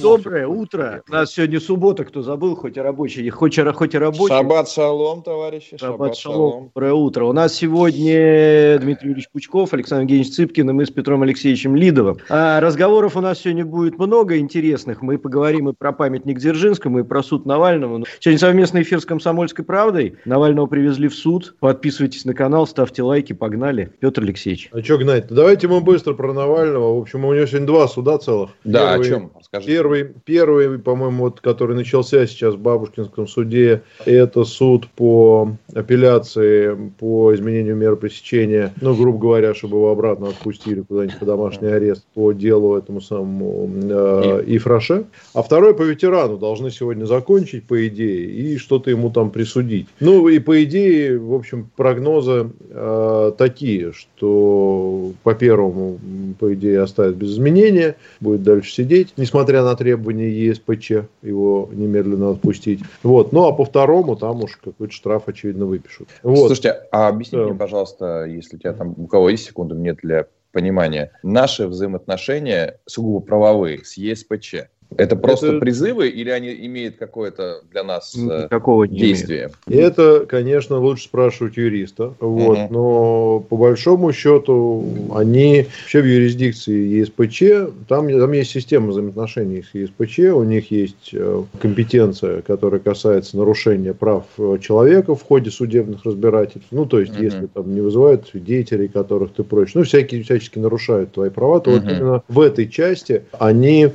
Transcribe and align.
Доброе 0.00 0.46
утро. 0.46 1.02
У 1.08 1.12
нас 1.12 1.32
сегодня 1.32 1.58
суббота, 1.58 2.04
кто 2.04 2.22
забыл, 2.22 2.54
хоть 2.54 2.76
и 2.76 2.80
рабочий, 2.80 3.28
хоть, 3.30 3.58
хоть 3.74 3.94
и 3.94 3.98
рабочий. 3.98 4.28
Шаббат 4.28 4.70
шалом, 4.70 5.22
товарищи. 5.22 5.76
Шаббат, 5.76 6.16
шалом. 6.16 6.70
Доброе 6.74 6.92
утро. 6.92 7.24
У 7.24 7.32
нас 7.32 7.54
сегодня 7.54 8.78
Дмитрий 8.78 9.08
Юрьевич 9.08 9.28
Пучков, 9.32 9.74
Александр 9.74 10.02
Евгеньевич 10.02 10.34
Цыпкин 10.34 10.70
и 10.70 10.72
мы 10.72 10.86
с 10.86 10.90
Петром 10.90 11.22
Алексеевичем 11.22 11.74
Лидовым. 11.74 12.18
А 12.28 12.60
разговоров 12.60 13.16
у 13.16 13.20
нас 13.20 13.40
сегодня 13.40 13.64
будет 13.64 13.98
много 13.98 14.38
интересных. 14.38 15.02
Мы 15.02 15.18
поговорим 15.18 15.68
и 15.68 15.72
про 15.72 15.92
памятник 15.92 16.38
Дзержинскому, 16.38 17.00
и 17.00 17.02
про 17.02 17.22
суд 17.24 17.44
Навального. 17.44 18.04
Сегодня 18.20 18.38
совместный 18.38 18.82
эфир 18.82 19.00
с 19.00 19.04
«Комсомольской 19.04 19.64
правдой». 19.64 20.16
Навального 20.24 20.66
привезли 20.66 21.08
в 21.08 21.14
суд. 21.14 21.56
Подписывайтесь 21.58 22.24
на 22.24 22.34
канал, 22.34 22.68
ставьте 22.68 23.02
лайки, 23.02 23.32
погнали. 23.32 23.92
Петр 23.98 24.22
Алексеевич. 24.22 24.68
А 24.72 24.80
что 24.80 24.98
гнать? 24.98 25.26
Давайте 25.28 25.66
мы 25.66 25.80
быстро 25.80 26.14
про 26.14 26.32
Навального. 26.32 26.96
В 26.96 27.02
общем, 27.02 27.24
у 27.24 27.34
него 27.34 27.46
сегодня 27.46 27.66
два 27.66 27.88
суда 27.88 28.18
целых. 28.18 28.50
Да, 28.62 28.92
Первый... 28.92 29.06
о 29.06 29.08
чем? 29.08 29.32
Скажите. 29.42 29.72
Первый 29.72 29.87
первый, 29.88 30.14
первый, 30.24 30.78
по-моему, 30.78 31.24
вот, 31.24 31.40
который 31.40 31.74
начался 31.74 32.26
сейчас 32.26 32.54
в 32.54 32.58
Бабушкинском 32.58 33.26
суде, 33.26 33.82
это 34.04 34.44
суд 34.44 34.86
по 34.88 35.52
апелляции 35.74 36.76
по 36.98 37.34
изменению 37.34 37.76
меры 37.76 37.96
пресечения, 37.96 38.72
ну, 38.80 38.94
грубо 38.94 39.18
говоря, 39.18 39.54
чтобы 39.54 39.76
его 39.76 39.90
обратно 39.90 40.28
отпустили 40.28 40.80
куда-нибудь 40.80 41.18
по 41.18 41.26
домашний 41.26 41.68
арест 41.68 42.04
по 42.14 42.32
делу 42.32 42.76
этому 42.76 43.00
самому 43.00 43.70
э, 43.82 44.44
Ифраше. 44.46 45.06
А 45.34 45.42
второй 45.42 45.74
по 45.74 45.82
ветерану 45.82 46.38
должны 46.38 46.70
сегодня 46.70 47.04
закончить, 47.04 47.64
по 47.64 47.86
идее, 47.86 48.26
и 48.30 48.56
что-то 48.58 48.90
ему 48.90 49.10
там 49.10 49.30
присудить. 49.30 49.86
Ну, 50.00 50.28
и 50.28 50.38
по 50.38 50.62
идее, 50.64 51.18
в 51.18 51.34
общем, 51.34 51.70
прогнозы 51.76 52.50
э, 52.70 53.32
такие, 53.38 53.92
что 53.92 55.12
по 55.22 55.34
первому, 55.34 55.98
по 56.38 56.52
идее, 56.54 56.82
оставят 56.82 57.16
без 57.16 57.32
изменения, 57.32 57.96
будет 58.20 58.42
дальше 58.42 58.72
сидеть, 58.72 59.14
несмотря 59.16 59.62
на 59.62 59.77
требования 59.78 60.30
ЕСПЧ, 60.30 60.90
его 61.22 61.68
немедленно 61.72 62.30
отпустить. 62.30 62.80
Вот. 63.02 63.32
Ну, 63.32 63.46
а 63.46 63.52
по 63.52 63.64
второму 63.64 64.16
там 64.16 64.42
уж 64.42 64.56
какой-то 64.56 64.92
штраф, 64.92 65.24
очевидно, 65.26 65.64
выпишут. 65.64 66.08
Вот. 66.22 66.48
Слушайте, 66.48 66.86
а 66.92 67.08
объясните 67.08 67.38
да. 67.38 67.44
мне, 67.44 67.54
пожалуйста, 67.54 68.24
если 68.24 68.56
у 68.56 68.58
тебя 68.58 68.72
там, 68.74 68.94
у 68.96 69.06
кого 69.06 69.30
есть 69.30 69.46
секунду, 69.46 69.74
мне 69.74 69.94
для 69.94 70.26
понимания, 70.52 71.12
наши 71.22 71.66
взаимоотношения 71.66 72.80
сугубо 72.86 73.20
правовые 73.20 73.84
с 73.84 73.96
ЕСПЧ– 73.96 74.54
это 74.96 75.16
просто 75.16 75.48
это... 75.48 75.58
призывы 75.58 76.08
или 76.08 76.30
они 76.30 76.52
имеют 76.66 76.96
какое-то 76.96 77.62
для 77.70 77.84
нас 77.84 78.16
э, 78.16 78.44
Никакого 78.44 78.88
действие? 78.88 79.50
Это, 79.68 80.24
конечно, 80.26 80.78
лучше 80.78 81.04
спрашивать 81.04 81.56
юриста. 81.56 82.14
Вот, 82.20 82.58
угу. 82.58 82.68
Но 82.70 83.40
по 83.40 83.56
большому 83.56 84.12
счету 84.12 84.84
они 85.14 85.66
вообще 85.82 86.00
в 86.00 86.06
юрисдикции 86.06 87.00
ЕСПЧ, 87.00 87.42
там, 87.86 88.08
там 88.08 88.32
есть 88.32 88.50
система 88.50 88.88
взаимоотношений 88.88 89.62
с 89.62 89.74
ЕСПЧ, 89.74 90.18
у 90.34 90.42
них 90.42 90.70
есть 90.70 91.10
э, 91.12 91.42
компетенция, 91.60 92.40
которая 92.42 92.80
касается 92.80 93.36
нарушения 93.36 93.92
прав 93.92 94.24
э, 94.38 94.58
человека 94.60 95.14
в 95.14 95.22
ходе 95.22 95.50
судебных 95.50 96.04
разбирательств. 96.04 96.68
Ну, 96.70 96.86
то 96.86 96.98
есть, 97.00 97.12
угу. 97.12 97.22
если 97.22 97.46
там 97.46 97.74
не 97.74 97.82
вызывают 97.82 98.30
деятелей, 98.32 98.88
которых 98.88 99.32
ты 99.32 99.44
прочь, 99.44 99.74
ну, 99.74 99.82
всякие, 99.82 100.22
всячески 100.22 100.58
нарушают 100.58 101.12
твои 101.12 101.30
права, 101.30 101.60
то 101.60 101.70
угу. 101.70 101.80
вот 101.80 101.92
именно 101.92 102.22
в 102.28 102.40
этой 102.40 102.68
части 102.68 103.24
они 103.38 103.90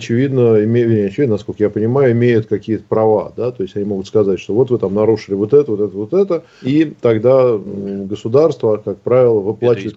очевидно, 0.00 0.64
имеют, 0.64 1.12
очевидно, 1.12 1.34
насколько 1.34 1.62
я 1.62 1.70
понимаю, 1.70 2.12
имеют 2.12 2.46
какие-то 2.46 2.84
права, 2.88 3.32
да, 3.36 3.50
то 3.50 3.62
есть 3.62 3.76
они 3.76 3.84
могут 3.84 4.06
сказать, 4.06 4.40
что 4.40 4.54
вот 4.54 4.70
вы 4.70 4.78
там 4.78 4.94
нарушили 4.94 5.34
вот 5.34 5.52
это, 5.52 5.70
вот 5.70 5.80
это, 5.80 5.96
вот 5.96 6.14
это, 6.14 6.42
и 6.62 6.92
тогда 7.00 7.58
государство, 7.58 8.80
как 8.84 8.98
правило, 8.98 9.40
выплачивает 9.40 9.96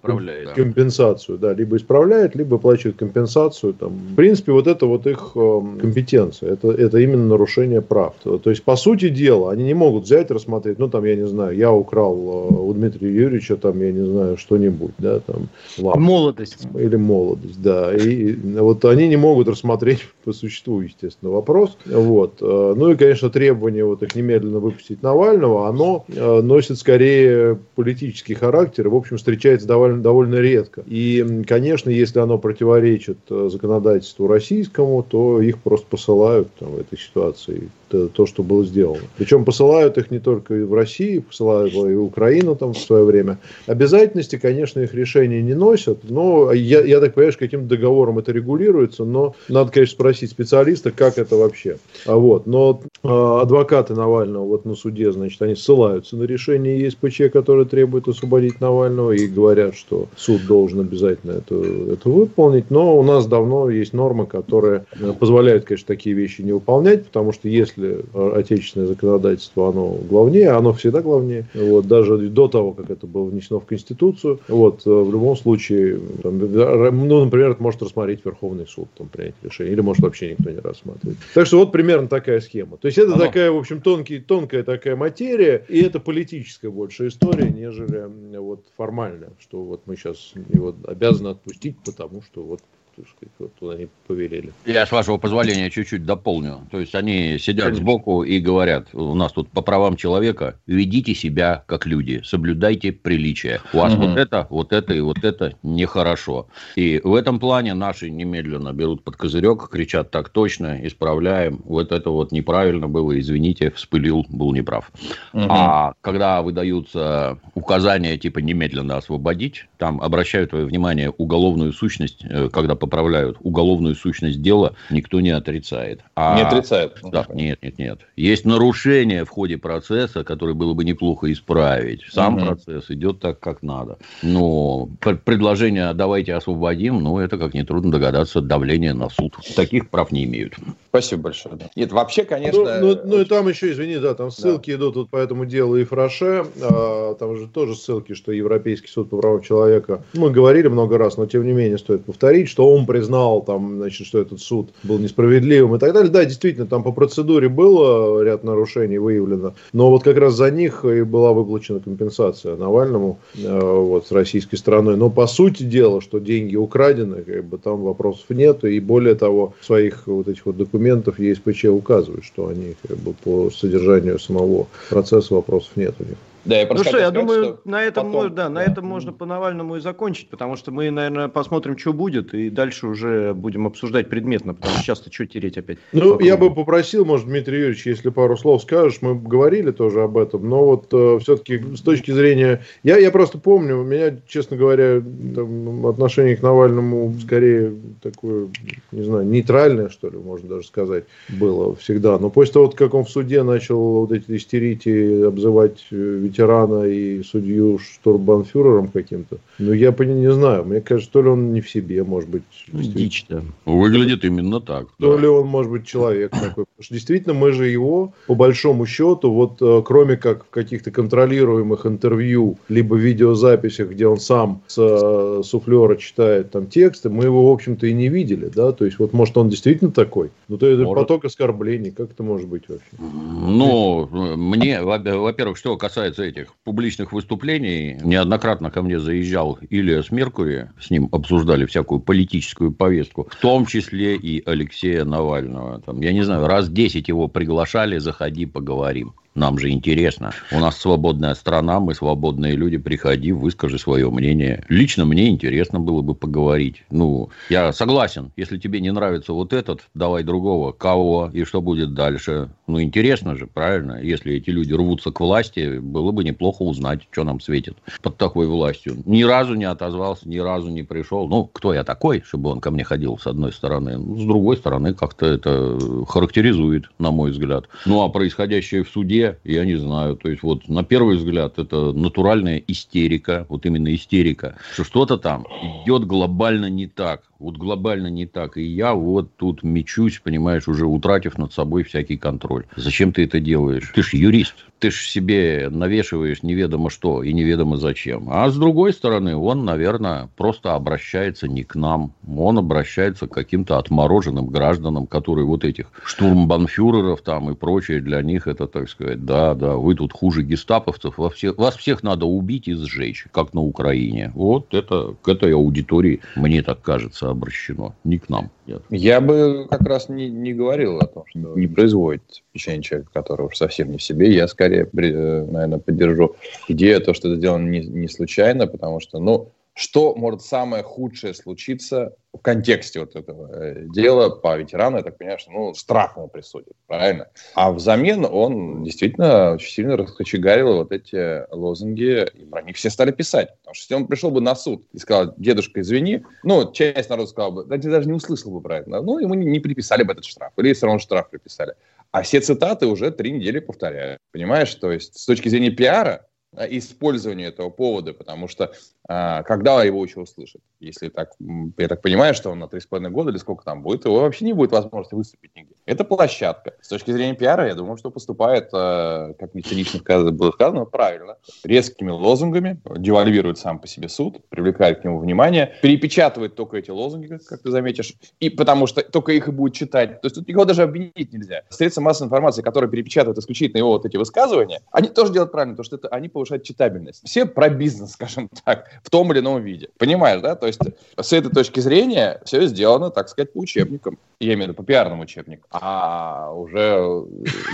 компенсацию, 0.54 1.38
да, 1.38 1.54
либо 1.54 1.76
исправляет, 1.76 2.36
либо 2.36 2.54
выплачивает 2.54 2.96
компенсацию, 2.96 3.74
там, 3.74 3.92
в 4.12 4.14
принципе, 4.14 4.52
вот 4.52 4.66
это 4.66 4.86
вот 4.86 5.06
их 5.06 5.32
эм, 5.34 5.78
компетенция, 5.80 6.52
это, 6.52 6.70
это 6.70 6.98
именно 6.98 7.26
нарушение 7.26 7.80
прав, 7.80 8.14
то 8.22 8.50
есть, 8.50 8.62
по 8.62 8.76
сути 8.76 9.08
дела, 9.08 9.50
они 9.52 9.64
не 9.64 9.74
могут 9.74 10.04
взять, 10.04 10.30
рассмотреть, 10.30 10.78
ну, 10.78 10.88
там, 10.88 11.04
я 11.04 11.16
не 11.16 11.26
знаю, 11.26 11.56
я 11.56 11.72
украл 11.72 12.14
э, 12.14 12.54
у 12.60 12.72
Дмитрия 12.74 13.12
Юрьевича, 13.12 13.56
там, 13.56 13.80
я 13.80 13.92
не 13.92 14.04
знаю, 14.04 14.36
что-нибудь, 14.36 14.92
да, 14.98 15.20
там, 15.20 15.48
лампу. 15.78 16.00
молодость. 16.00 16.68
Или 16.78 16.96
молодость, 16.96 17.62
да, 17.62 17.94
и 17.94 18.34
вот 18.34 18.84
они 18.84 19.08
не 19.08 19.16
могут 19.16 19.48
рассмотреть 19.48 19.93
ответить 19.94 20.14
по 20.24 20.32
существу, 20.32 20.80
естественно, 20.80 21.30
вопрос. 21.30 21.76
Вот. 21.84 22.38
Э, 22.40 22.74
ну 22.76 22.90
и, 22.90 22.96
конечно, 22.96 23.30
требование 23.30 23.84
вот 23.84 24.02
их 24.02 24.14
немедленно 24.14 24.58
выпустить 24.58 25.02
Навального, 25.02 25.68
оно 25.68 26.04
э, 26.08 26.40
носит 26.40 26.78
скорее 26.78 27.58
политический 27.74 28.34
характер 28.34 28.88
в 28.88 28.94
общем, 28.94 29.16
встречается 29.16 29.66
довольно, 29.66 30.02
довольно 30.02 30.36
редко. 30.36 30.82
И, 30.86 31.42
конечно, 31.46 31.90
если 31.90 32.20
оно 32.20 32.38
противоречит 32.38 33.18
э, 33.30 33.48
законодательству 33.52 34.26
российскому, 34.26 35.02
то 35.08 35.40
их 35.40 35.58
просто 35.58 35.86
посылают 35.88 36.48
там, 36.58 36.70
в 36.70 36.78
этой 36.78 36.98
ситуации 36.98 37.70
то, 37.88 38.26
что 38.26 38.42
было 38.42 38.64
сделано. 38.64 39.02
Причем 39.16 39.44
посылают 39.44 39.98
их 39.98 40.10
не 40.10 40.18
только 40.18 40.54
в 40.54 40.74
России, 40.74 41.20
посылают 41.20 41.74
и 41.74 41.94
в 41.94 42.02
Украину 42.02 42.56
там 42.56 42.72
в 42.72 42.78
свое 42.78 43.04
время. 43.04 43.38
Обязательности, 43.66 44.36
конечно, 44.36 44.80
их 44.80 44.94
решения 44.94 45.42
не 45.42 45.54
носят, 45.54 45.98
но 46.04 46.52
я, 46.52 46.80
я 46.80 47.00
так 47.00 47.14
понимаю, 47.14 47.32
что 47.32 47.40
каким-то 47.40 47.68
договором 47.68 48.18
это 48.18 48.32
регулируется, 48.32 49.04
но 49.04 49.34
надо, 49.48 49.70
конечно, 49.70 49.83
спросить 49.90 50.30
специалиста, 50.30 50.90
как 50.90 51.18
это 51.18 51.36
вообще. 51.36 51.78
А 52.06 52.16
вот, 52.16 52.46
но 52.46 52.80
э, 53.02 53.08
адвокаты 53.08 53.94
Навального 53.94 54.44
вот 54.44 54.64
на 54.64 54.74
суде, 54.74 55.12
значит, 55.12 55.40
они 55.42 55.54
ссылаются 55.54 56.16
на 56.16 56.24
решение 56.24 56.80
ЕСПЧ, 56.80 57.32
которое 57.32 57.64
требует 57.64 58.08
освободить 58.08 58.60
Навального, 58.60 59.12
и 59.12 59.26
говорят, 59.26 59.74
что 59.76 60.06
суд 60.16 60.46
должен 60.46 60.80
обязательно 60.80 61.32
это, 61.32 61.54
это 61.54 62.08
выполнить, 62.08 62.70
но 62.70 62.98
у 62.98 63.02
нас 63.02 63.26
давно 63.26 63.70
есть 63.70 63.92
нормы, 63.92 64.26
которые 64.26 64.86
позволяют, 65.18 65.64
конечно, 65.64 65.86
такие 65.86 66.14
вещи 66.14 66.42
не 66.42 66.52
выполнять, 66.52 67.06
потому 67.06 67.32
что 67.32 67.48
если 67.48 67.74
если 67.74 68.04
отечественное 68.14 68.86
законодательство, 68.86 69.68
оно 69.68 69.98
главнее, 70.08 70.50
оно 70.50 70.72
всегда 70.72 71.02
главнее, 71.02 71.46
вот, 71.54 71.86
даже 71.86 72.16
до 72.28 72.48
того, 72.48 72.72
как 72.72 72.90
это 72.90 73.06
было 73.06 73.24
внесено 73.24 73.60
в 73.60 73.66
Конституцию, 73.66 74.40
вот, 74.48 74.82
э, 74.86 74.90
в 74.90 75.10
любом 75.10 75.36
случае, 75.36 76.00
там, 76.22 76.38
ну, 76.38 77.24
например, 77.24 77.52
это 77.52 77.62
может 77.62 77.82
рассмотреть 77.82 78.20
Верховный 78.24 78.66
суд, 78.66 78.88
там, 78.96 79.08
принять 79.08 79.34
решение, 79.42 79.73
или 79.74 79.80
может 79.80 80.02
вообще 80.02 80.30
никто 80.30 80.50
не 80.50 80.58
рассматривать. 80.58 81.18
Так 81.34 81.46
что 81.46 81.58
вот 81.58 81.72
примерно 81.72 82.08
такая 82.08 82.40
схема. 82.40 82.76
То 82.76 82.86
есть 82.86 82.98
это 82.98 83.14
оно... 83.14 83.26
такая, 83.26 83.50
в 83.50 83.58
общем, 83.58 83.80
тонкий, 83.80 84.20
тонкая 84.20 84.62
такая 84.62 84.96
материя, 84.96 85.64
и 85.68 85.82
это 85.82 86.00
политическая 86.00 86.70
больше 86.70 87.08
история, 87.08 87.50
нежели 87.50 88.36
вот 88.38 88.64
формальная, 88.76 89.32
что 89.38 89.62
вот 89.62 89.82
мы 89.86 89.96
сейчас 89.96 90.32
его 90.52 90.74
обязаны 90.86 91.28
отпустить, 91.28 91.76
потому 91.84 92.22
что 92.22 92.42
вот 92.42 92.60
так 92.96 93.06
сказать, 93.08 93.34
вот 93.60 93.74
они 93.74 93.88
повелели. 94.06 94.52
Я, 94.66 94.86
с 94.86 94.92
вашего 94.92 95.16
позволения, 95.16 95.70
чуть-чуть 95.70 96.04
дополню. 96.04 96.60
То 96.70 96.80
есть, 96.80 96.94
они 96.94 97.38
сидят 97.38 97.66
Конечно. 97.66 97.84
сбоку 97.84 98.22
и 98.22 98.38
говорят, 98.38 98.88
у 98.92 99.14
нас 99.14 99.32
тут 99.32 99.48
по 99.50 99.62
правам 99.62 99.96
человека, 99.96 100.58
ведите 100.66 101.14
себя 101.14 101.64
как 101.66 101.86
люди, 101.86 102.22
соблюдайте 102.24 102.92
приличия. 102.92 103.60
У 103.72 103.78
вас 103.78 103.94
угу. 103.94 104.06
вот 104.06 104.18
это, 104.18 104.46
вот 104.50 104.72
это 104.72 104.94
и 104.94 105.00
вот 105.00 105.24
это 105.24 105.54
нехорошо. 105.62 106.48
И 106.76 107.00
в 107.02 107.14
этом 107.14 107.40
плане 107.40 107.74
наши 107.74 108.10
немедленно 108.10 108.72
берут 108.72 109.02
под 109.04 109.16
козырек, 109.16 109.68
кричат 109.68 110.10
так 110.10 110.28
точно, 110.28 110.86
исправляем. 110.86 111.60
Вот 111.64 111.92
это 111.92 112.10
вот 112.10 112.32
неправильно 112.32 112.88
было, 112.88 113.18
извините, 113.18 113.70
вспылил, 113.70 114.24
был 114.28 114.52
неправ. 114.52 114.90
Угу. 115.32 115.46
А 115.48 115.94
когда 116.00 116.42
выдаются 116.42 117.38
указания 117.54 118.16
типа 118.18 118.38
немедленно 118.38 118.96
освободить, 118.96 119.66
там 119.84 120.00
обращают 120.00 120.48
твое 120.48 120.64
внимание 120.64 121.10
уголовную 121.10 121.74
сущность, 121.74 122.24
э, 122.24 122.48
когда 122.50 122.74
поправляют 122.74 123.36
уголовную 123.40 123.94
сущность 123.94 124.40
дела, 124.40 124.76
никто 124.88 125.20
не 125.20 125.28
отрицает. 125.28 126.00
А... 126.16 126.36
Не 126.36 126.40
отрицает? 126.40 127.00
Да, 127.02 127.26
нет, 127.34 127.58
нет, 127.62 127.78
нет. 127.78 127.98
Есть 128.16 128.46
нарушение 128.46 129.26
в 129.26 129.28
ходе 129.28 129.58
процесса, 129.58 130.24
которое 130.24 130.54
было 130.54 130.72
бы 130.72 130.84
неплохо 130.84 131.30
исправить. 131.30 132.00
Сам 132.10 132.36
угу. 132.36 132.46
процесс 132.46 132.90
идет 132.90 133.20
так, 133.20 133.40
как 133.40 133.62
надо. 133.62 133.98
Но 134.22 134.88
предложение 135.02 135.92
«давайте 135.92 136.32
освободим», 136.32 137.02
ну, 137.02 137.18
это, 137.18 137.36
как 137.36 137.52
нетрудно 137.52 137.92
догадаться, 137.92 138.40
давление 138.40 138.94
на 138.94 139.10
суд. 139.10 139.36
Таких 139.54 139.90
прав 139.90 140.12
не 140.12 140.24
имеют. 140.24 140.54
Спасибо 140.88 141.24
большое. 141.24 141.58
Нет, 141.76 141.92
вообще, 141.92 142.24
конечно... 142.24 142.80
Ну, 142.80 142.94
ну, 142.94 143.00
ну 143.04 143.20
и 143.20 143.26
там 143.26 143.48
еще, 143.48 143.70
извини, 143.70 143.98
да, 143.98 144.14
там 144.14 144.30
ссылки 144.30 144.70
да. 144.70 144.76
идут 144.78 144.96
вот 144.96 145.10
по 145.10 145.18
этому 145.18 145.44
делу 145.44 145.76
и 145.76 145.84
Фраше, 145.84 146.46
а, 146.62 147.14
там 147.16 147.36
же 147.36 147.48
тоже 147.48 147.74
ссылки, 147.74 148.14
что 148.14 148.32
Европейский 148.32 148.88
суд 148.88 149.10
по 149.10 149.18
правам 149.18 149.42
человека, 149.42 149.73
мы 150.14 150.30
говорили 150.30 150.68
много 150.68 150.98
раз, 150.98 151.16
но 151.16 151.26
тем 151.26 151.44
не 151.46 151.52
менее 151.52 151.78
стоит 151.78 152.04
повторить, 152.04 152.48
что 152.48 152.68
он 152.68 152.86
признал, 152.86 153.42
там, 153.42 153.76
значит, 153.78 154.06
что 154.06 154.20
этот 154.20 154.40
суд 154.40 154.70
был 154.82 154.98
несправедливым 154.98 155.76
и 155.76 155.78
так 155.78 155.92
далее. 155.92 156.10
Да, 156.10 156.24
действительно, 156.24 156.66
там 156.66 156.82
по 156.82 156.92
процедуре 156.92 157.48
было 157.48 158.22
ряд 158.22 158.44
нарушений 158.44 158.98
выявлено, 158.98 159.54
но 159.72 159.90
вот 159.90 160.02
как 160.02 160.16
раз 160.16 160.34
за 160.34 160.50
них 160.50 160.84
и 160.84 161.02
была 161.02 161.32
выплачена 161.32 161.80
компенсация 161.80 162.56
Навальному 162.56 163.18
э, 163.36 163.60
вот, 163.60 164.06
с 164.06 164.12
российской 164.12 164.56
стороны. 164.56 164.96
Но 164.96 165.10
по 165.10 165.26
сути 165.26 165.62
дела, 165.62 166.00
что 166.00 166.18
деньги 166.18 166.56
украдены, 166.56 167.22
как 167.22 167.44
бы 167.44 167.58
там 167.58 167.82
вопросов 167.82 168.24
нет, 168.30 168.64
и 168.64 168.80
более 168.80 169.14
того, 169.14 169.54
в 169.60 169.66
своих 169.66 170.06
вот 170.06 170.28
этих 170.28 170.46
вот 170.46 170.56
документов 170.56 171.18
ЕСПЧ 171.18 171.66
указывает, 171.66 172.24
что 172.24 172.48
они 172.48 172.74
как 172.86 172.96
бы, 172.98 173.12
по 173.12 173.50
содержанию 173.50 174.18
самого 174.18 174.66
процесса 174.90 175.34
вопросов 175.34 175.72
нет 175.76 175.94
у 175.98 176.04
них. 176.04 176.16
Да, 176.44 176.56
я 176.56 176.66
ну 176.68 176.84
что, 176.84 176.98
я 176.98 177.10
думаю, 177.10 177.44
что 177.44 177.60
на 177.64 177.82
этом, 177.82 178.06
потом, 178.06 178.12
можно, 178.12 178.36
да, 178.36 178.48
на 178.48 178.62
этом 178.62 178.84
можно 178.86 179.12
по 179.12 179.24
Навальному 179.24 179.76
и 179.76 179.80
закончить, 179.80 180.28
потому 180.28 180.56
что 180.56 180.70
мы, 180.70 180.90
наверное, 180.90 181.28
посмотрим, 181.28 181.78
что 181.78 181.92
будет, 181.92 182.34
и 182.34 182.50
дальше 182.50 182.86
уже 182.86 183.32
будем 183.34 183.66
обсуждать 183.66 184.08
предметно, 184.10 184.54
потому 184.54 184.74
что 184.74 184.82
сейчас-то 184.82 185.12
что 185.12 185.26
тереть 185.26 185.56
опять? 185.56 185.78
Ну, 185.92 186.20
я 186.20 186.36
бы 186.36 186.54
попросил, 186.54 187.04
может, 187.04 187.26
Дмитрий 187.26 187.58
Юрьевич, 187.58 187.86
если 187.86 188.10
пару 188.10 188.36
слов 188.36 188.62
скажешь, 188.62 188.98
мы 189.00 189.14
говорили 189.14 189.70
тоже 189.70 190.02
об 190.02 190.18
этом, 190.18 190.48
но 190.48 190.64
вот 190.64 190.88
э, 190.92 191.18
все-таки 191.20 191.58
с 191.76 191.80
точки 191.80 192.10
зрения... 192.10 192.62
Я, 192.82 192.98
я 192.98 193.10
просто 193.10 193.38
помню, 193.38 193.80
у 193.80 193.84
меня, 193.84 194.18
честно 194.26 194.56
говоря, 194.56 195.02
там, 195.34 195.86
отношение 195.86 196.36
к 196.36 196.42
Навальному 196.42 197.14
скорее 197.22 197.74
такое, 198.02 198.48
не 198.92 199.02
знаю, 199.02 199.26
нейтральное, 199.26 199.88
что 199.88 200.08
ли, 200.08 200.18
можно 200.18 200.48
даже 200.48 200.66
сказать, 200.66 201.04
было 201.28 201.74
всегда. 201.76 202.18
Но 202.18 202.28
после 202.28 202.54
того, 202.54 202.68
как 202.68 202.94
он 202.94 203.04
в 203.04 203.10
суде 203.10 203.42
начал 203.42 204.00
вот 204.00 204.12
эти 204.12 204.36
истерить 204.36 204.86
и 204.86 205.22
обзывать 205.22 205.86
э, 205.90 206.18
ветерана 206.34 206.84
и 206.84 207.22
судью 207.22 207.78
штурбанфюрером 207.78 208.88
каким-то. 208.88 209.38
Ну, 209.58 209.72
я 209.72 209.94
не 209.98 210.32
знаю. 210.32 210.64
Мне 210.64 210.80
кажется, 210.80 211.12
то 211.12 211.22
ли 211.22 211.28
он 211.28 211.52
не 211.52 211.60
в 211.60 211.70
себе, 211.70 212.02
может 212.02 212.28
быть. 212.28 212.42
Ну, 212.72 212.82
дичь-то. 212.82 213.44
Выглядит 213.64 214.24
именно 214.24 214.60
так. 214.60 214.88
То 214.98 215.14
да. 215.14 215.22
ли 215.22 215.28
он, 215.28 215.46
может 215.46 215.70
быть, 215.70 215.86
человек 215.86 216.32
такой. 216.32 216.64
Потому 216.64 216.82
что 216.82 216.94
действительно 216.94 217.34
мы 217.34 217.52
же 217.52 217.68
его, 217.68 218.12
по 218.26 218.34
большому 218.34 218.86
счету, 218.86 219.30
вот 219.30 219.58
э, 219.60 219.82
кроме 219.84 220.16
как 220.16 220.44
в 220.44 220.50
каких-то 220.50 220.90
контролируемых 220.90 221.86
интервью, 221.86 222.58
либо 222.68 222.96
видеозаписях, 222.96 223.90
где 223.90 224.06
он 224.06 224.18
сам 224.18 224.62
с 224.66 224.78
э, 224.78 225.42
суфлера 225.44 225.96
читает 225.96 226.50
там 226.50 226.66
тексты, 226.66 227.10
мы 227.10 227.24
его, 227.24 227.48
в 227.48 227.52
общем-то, 227.52 227.86
и 227.86 227.92
не 227.92 228.08
видели, 228.08 228.50
да, 228.54 228.72
то 228.72 228.84
есть 228.84 228.98
вот 228.98 229.12
может 229.12 229.36
он 229.36 229.48
действительно 229.48 229.90
такой, 229.90 230.30
ну 230.48 230.58
то 230.58 230.66
это 230.66 230.82
может. 230.82 231.02
поток 231.02 231.24
оскорблений, 231.24 231.90
как 231.90 232.10
это 232.10 232.22
может 232.22 232.48
быть 232.48 232.68
вообще? 232.68 232.86
Ну, 232.98 234.08
мне, 234.36 234.82
во-первых, 234.82 235.56
что 235.56 235.76
касается 235.76 236.23
этих 236.24 236.54
публичных 236.64 237.12
выступлений 237.12 237.98
неоднократно 238.02 238.70
ко 238.70 238.82
мне 238.82 238.98
заезжал 238.98 239.58
Илья 239.70 240.02
Меркури, 240.10 240.70
с 240.80 240.90
ним 240.90 241.08
обсуждали 241.12 241.66
всякую 241.66 242.00
политическую 242.00 242.72
повестку, 242.72 243.28
в 243.30 243.36
том 243.36 243.66
числе 243.66 244.16
и 244.16 244.42
Алексея 244.44 245.04
Навального. 245.04 245.80
Там, 245.80 246.00
я 246.00 246.12
не 246.12 246.22
знаю, 246.22 246.46
раз 246.46 246.68
10 246.68 247.08
его 247.08 247.28
приглашали, 247.28 247.98
заходи, 247.98 248.46
поговорим. 248.46 249.14
Нам 249.34 249.58
же 249.58 249.70
интересно. 249.70 250.32
У 250.52 250.60
нас 250.60 250.78
свободная 250.78 251.34
страна, 251.34 251.80
мы 251.80 251.94
свободные 251.94 252.54
люди. 252.54 252.76
Приходи, 252.76 253.32
выскажи 253.32 253.78
свое 253.78 254.08
мнение. 254.08 254.64
Лично 254.68 255.04
мне 255.04 255.28
интересно 255.28 255.80
было 255.80 256.02
бы 256.02 256.14
поговорить. 256.14 256.84
Ну, 256.90 257.30
я 257.48 257.72
согласен. 257.72 258.30
Если 258.36 258.58
тебе 258.58 258.80
не 258.80 258.92
нравится 258.92 259.32
вот 259.32 259.52
этот, 259.52 259.82
давай 259.92 260.22
другого. 260.22 260.70
Кого 260.70 261.30
и 261.32 261.42
что 261.42 261.60
будет 261.60 261.94
дальше? 261.94 262.50
Ну, 262.66 262.80
интересно 262.80 263.36
же, 263.36 263.46
правильно? 263.46 264.00
Если 264.02 264.34
эти 264.34 264.48
люди 264.48 264.72
рвутся 264.72 265.10
к 265.10 265.20
власти, 265.20 265.78
было 265.78 266.12
бы 266.12 266.24
неплохо 266.24 266.62
узнать, 266.62 267.02
что 267.10 267.24
нам 267.24 267.40
светит 267.40 267.76
под 268.00 268.16
такой 268.16 268.46
властью. 268.46 269.02
Ни 269.04 269.22
разу 269.22 269.54
не 269.54 269.66
отозвался, 269.66 270.26
ни 270.28 270.38
разу 270.38 270.70
не 270.70 270.82
пришел. 270.82 271.28
Ну, 271.28 271.44
кто 271.44 271.74
я 271.74 271.84
такой, 271.84 272.22
чтобы 272.26 272.50
он 272.50 272.60
ко 272.60 272.70
мне 272.70 272.82
ходил, 272.82 273.18
с 273.18 273.26
одной 273.26 273.52
стороны. 273.52 273.98
Ну, 273.98 274.18
с 274.18 274.24
другой 274.24 274.56
стороны, 274.56 274.94
как-то 274.94 275.26
это 275.26 275.78
характеризует, 276.08 276.86
на 276.98 277.10
мой 277.10 277.32
взгляд. 277.32 277.68
Ну, 277.84 278.02
а 278.02 278.08
происходящее 278.08 278.82
в 278.82 278.88
суде 278.88 279.38
я 279.44 279.64
не 279.66 279.76
знаю. 279.76 280.16
То 280.16 280.30
есть, 280.30 280.42
вот 280.42 280.66
на 280.68 280.84
первый 280.84 281.16
взгляд, 281.16 281.58
это 281.58 281.92
натуральная 281.92 282.62
истерика, 282.66 283.44
вот 283.50 283.66
именно 283.66 283.94
истерика, 283.94 284.56
что 284.72 284.84
что-то 284.84 285.18
там 285.18 285.46
идет 285.84 286.06
глобально 286.06 286.70
не 286.70 286.86
так 286.86 287.24
вот 287.44 287.56
глобально 287.56 288.08
не 288.08 288.26
так. 288.26 288.56
И 288.56 288.62
я 288.62 288.94
вот 288.94 289.36
тут 289.36 289.62
мечусь, 289.62 290.18
понимаешь, 290.18 290.66
уже 290.66 290.86
утратив 290.86 291.36
над 291.38 291.52
собой 291.52 291.82
всякий 291.82 292.16
контроль. 292.16 292.53
Зачем 292.76 293.12
ты 293.12 293.24
это 293.24 293.40
делаешь? 293.40 293.90
Ты 293.94 294.02
ж 294.02 294.14
юрист. 294.14 294.54
Ты 294.84 294.90
ж 294.90 295.08
себе 295.08 295.68
навешиваешь 295.70 296.42
неведомо 296.42 296.90
что 296.90 297.22
и 297.22 297.32
неведомо 297.32 297.78
зачем. 297.78 298.28
А 298.30 298.50
с 298.50 298.54
другой 298.54 298.92
стороны, 298.92 299.34
он, 299.34 299.64
наверное, 299.64 300.28
просто 300.36 300.74
обращается 300.74 301.48
не 301.48 301.62
к 301.62 301.74
нам. 301.74 302.12
Он 302.28 302.58
обращается 302.58 303.26
к 303.26 303.32
каким-то 303.32 303.78
отмороженным 303.78 304.48
гражданам, 304.48 305.06
которые 305.06 305.46
вот 305.46 305.64
этих 305.64 305.86
штурмбанфюреров 306.04 307.22
там 307.22 307.50
и 307.50 307.54
прочее, 307.54 308.02
для 308.02 308.20
них 308.20 308.46
это, 308.46 308.66
так 308.66 308.90
сказать, 308.90 309.24
да, 309.24 309.54
да, 309.54 309.76
вы 309.76 309.94
тут 309.94 310.12
хуже 310.12 310.42
гестаповцев, 310.42 311.16
во 311.16 311.30
всех, 311.30 311.56
вас 311.56 311.76
всех 311.76 312.02
надо 312.02 312.26
убить 312.26 312.68
и 312.68 312.74
сжечь, 312.74 313.26
как 313.32 313.54
на 313.54 313.62
Украине. 313.62 314.32
Вот 314.34 314.74
это 314.74 315.14
к 315.22 315.28
этой 315.30 315.54
аудитории, 315.54 316.20
мне 316.36 316.62
так 316.62 316.82
кажется, 316.82 317.30
обращено, 317.30 317.94
не 318.04 318.18
к 318.18 318.28
нам. 318.28 318.50
Нет. 318.66 318.82
Я 318.88 319.20
бы 319.20 319.66
как 319.70 319.82
раз 319.82 320.08
не, 320.08 320.30
не 320.30 320.54
говорил 320.54 320.98
о 320.98 321.06
том, 321.06 321.24
что 321.26 321.38
не 321.38 321.66
производит 321.66 322.22
впечатление 322.48 322.82
человека, 322.82 323.10
который 323.12 323.46
уж 323.46 323.56
совсем 323.56 323.90
не 323.90 323.98
в 323.98 324.02
себе. 324.02 324.32
Я 324.32 324.48
скорее, 324.48 324.73
э, 324.82 325.44
наверное, 325.50 325.78
поддержу 325.78 326.36
идею, 326.68 327.00
то, 327.00 327.14
что 327.14 327.28
это 327.28 327.36
сделано 327.36 327.68
не, 327.68 327.80
не 327.80 328.08
случайно, 328.08 328.66
потому 328.66 329.00
что, 329.00 329.18
ну, 329.18 329.52
что 329.74 330.14
может 330.14 330.42
самое 330.42 330.84
худшее 330.84 331.34
случиться 331.34 332.14
в 332.32 332.38
контексте 332.38 333.00
вот 333.00 333.16
этого 333.16 333.50
э, 333.52 333.86
дела 333.88 334.30
по 334.30 334.56
ветерану, 334.56 334.98
я 334.98 335.02
так 335.02 335.18
понимаю, 335.18 335.38
что 335.38 335.50
ну, 335.50 335.74
страх 335.74 336.16
ему 336.16 336.28
присудит, 336.28 336.72
правильно? 336.86 337.28
А 337.54 337.72
взамен 337.72 338.24
он 338.24 338.84
действительно 338.84 339.52
очень 339.52 339.72
сильно 339.72 339.96
раскочегарил 339.96 340.76
вот 340.76 340.92
эти 340.92 341.52
лозунги, 341.52 342.24
и 342.34 342.44
про 342.44 342.62
них 342.62 342.76
все 342.76 342.88
стали 342.88 343.10
писать. 343.10 343.50
Потому 343.58 343.74
что 343.74 343.82
если 343.82 343.94
он 343.94 344.06
пришел 344.06 344.30
бы 344.30 344.40
на 344.40 344.54
суд 344.54 344.84
и 344.92 344.98
сказал, 344.98 345.34
дедушка, 345.36 345.80
извини, 345.80 346.24
ну, 346.44 346.72
часть 346.72 347.10
народа 347.10 347.28
сказала 347.28 347.50
бы, 347.50 347.64
да, 347.64 347.76
ты 347.76 347.90
даже 347.90 348.06
не 348.06 348.14
услышал 348.14 348.52
бы 348.52 348.60
про 348.60 348.78
это, 348.78 348.90
ну, 349.02 349.18
ему 349.18 349.34
не, 349.34 349.46
не 349.46 349.58
приписали 349.58 350.04
бы 350.04 350.12
этот 350.12 350.24
штраф, 350.24 350.52
или 350.56 350.72
все 350.72 350.86
равно 350.86 351.00
штраф 351.00 351.30
приписали. 351.30 351.74
А 352.12 352.22
все 352.22 352.40
цитаты 352.40 352.86
уже 352.86 353.10
три 353.10 353.32
недели 353.32 353.58
повторяют. 353.58 354.20
Понимаешь? 354.30 354.72
То 354.76 354.92
есть 354.92 355.18
с 355.18 355.26
точки 355.26 355.48
зрения 355.48 355.70
пиара, 355.70 356.26
использованию 356.56 357.48
этого 357.48 357.70
повода, 357.70 358.12
потому 358.12 358.48
что 358.48 358.72
когда 359.06 359.84
его 359.84 360.02
еще 360.02 360.20
услышат? 360.20 360.62
Если 360.80 361.08
так, 361.08 361.32
я 361.76 361.88
так 361.88 362.00
понимаю, 362.00 362.34
что 362.34 362.50
он 362.50 362.58
на 362.58 362.64
3,5 362.64 363.10
года 363.10 363.30
или 363.30 363.36
сколько 363.36 363.64
там 363.64 363.82
будет, 363.82 364.06
его 364.06 364.20
вообще 364.20 364.46
не 364.46 364.54
будет 364.54 364.72
возможности 364.72 365.14
выступить 365.14 365.50
нигде. 365.54 365.74
Это 365.84 366.04
площадка. 366.04 366.72
С 366.80 366.88
точки 366.88 367.10
зрения 367.10 367.34
пиара, 367.34 367.66
я 367.66 367.74
думаю, 367.74 367.98
что 367.98 368.10
поступает, 368.10 368.70
а, 368.72 369.34
как 369.34 369.52
цинично 369.52 370.00
было 370.32 370.52
сказано, 370.52 370.86
правильно. 370.86 371.36
Резкими 371.64 372.10
лозунгами, 372.10 372.80
девальвирует 372.96 373.58
сам 373.58 373.78
по 373.78 373.86
себе 373.86 374.08
суд, 374.08 374.40
привлекает 374.48 375.00
к 375.00 375.04
нему 375.04 375.18
внимание, 375.18 375.74
перепечатывает 375.82 376.54
только 376.54 376.78
эти 376.78 376.90
лозунги, 376.90 377.38
как 377.46 377.60
ты 377.60 377.70
заметишь, 377.70 378.14
и 378.40 378.48
потому 378.48 378.86
что 378.86 379.02
только 379.02 379.32
их 379.32 379.48
и 379.48 379.50
будет 379.50 379.74
читать. 379.74 380.22
То 380.22 380.26
есть 380.26 380.36
тут 380.36 380.48
никого 380.48 380.64
даже 380.64 380.82
обвинить 380.82 381.32
нельзя. 381.32 381.62
Средства 381.68 382.00
массовой 382.00 382.28
информации, 382.28 382.62
которые 382.62 382.90
перепечатывают 382.90 383.38
исключительно 383.38 383.78
его 383.78 383.90
вот 383.90 384.06
эти 384.06 384.16
высказывания, 384.16 384.80
они 384.92 385.08
тоже 385.08 385.32
делают 385.32 385.52
правильно, 385.52 385.74
потому 385.74 385.84
что 385.84 385.96
это, 385.96 386.08
они 386.08 386.28
повышают 386.30 386.64
читабельность. 386.64 387.26
Все 387.26 387.44
про 387.44 387.68
бизнес, 387.68 388.12
скажем 388.14 388.48
так 388.64 388.93
в 389.02 389.10
том 389.10 389.32
или 389.32 389.40
ином 389.40 389.62
виде. 389.62 389.88
Понимаешь, 389.98 390.40
да? 390.40 390.54
То 390.56 390.66
есть 390.66 390.80
с 391.20 391.32
этой 391.32 391.50
точки 391.50 391.80
зрения 391.80 392.40
все 392.44 392.66
сделано, 392.66 393.10
так 393.10 393.28
сказать, 393.28 393.52
по 393.52 393.58
учебникам. 393.58 394.18
Я 394.40 394.54
имею 394.54 394.66
в 394.66 394.68
виду 394.68 394.74
по 394.74 394.84
пиарным 394.84 395.20
учебникам. 395.20 395.66
А 395.70 396.52
уже 396.52 397.24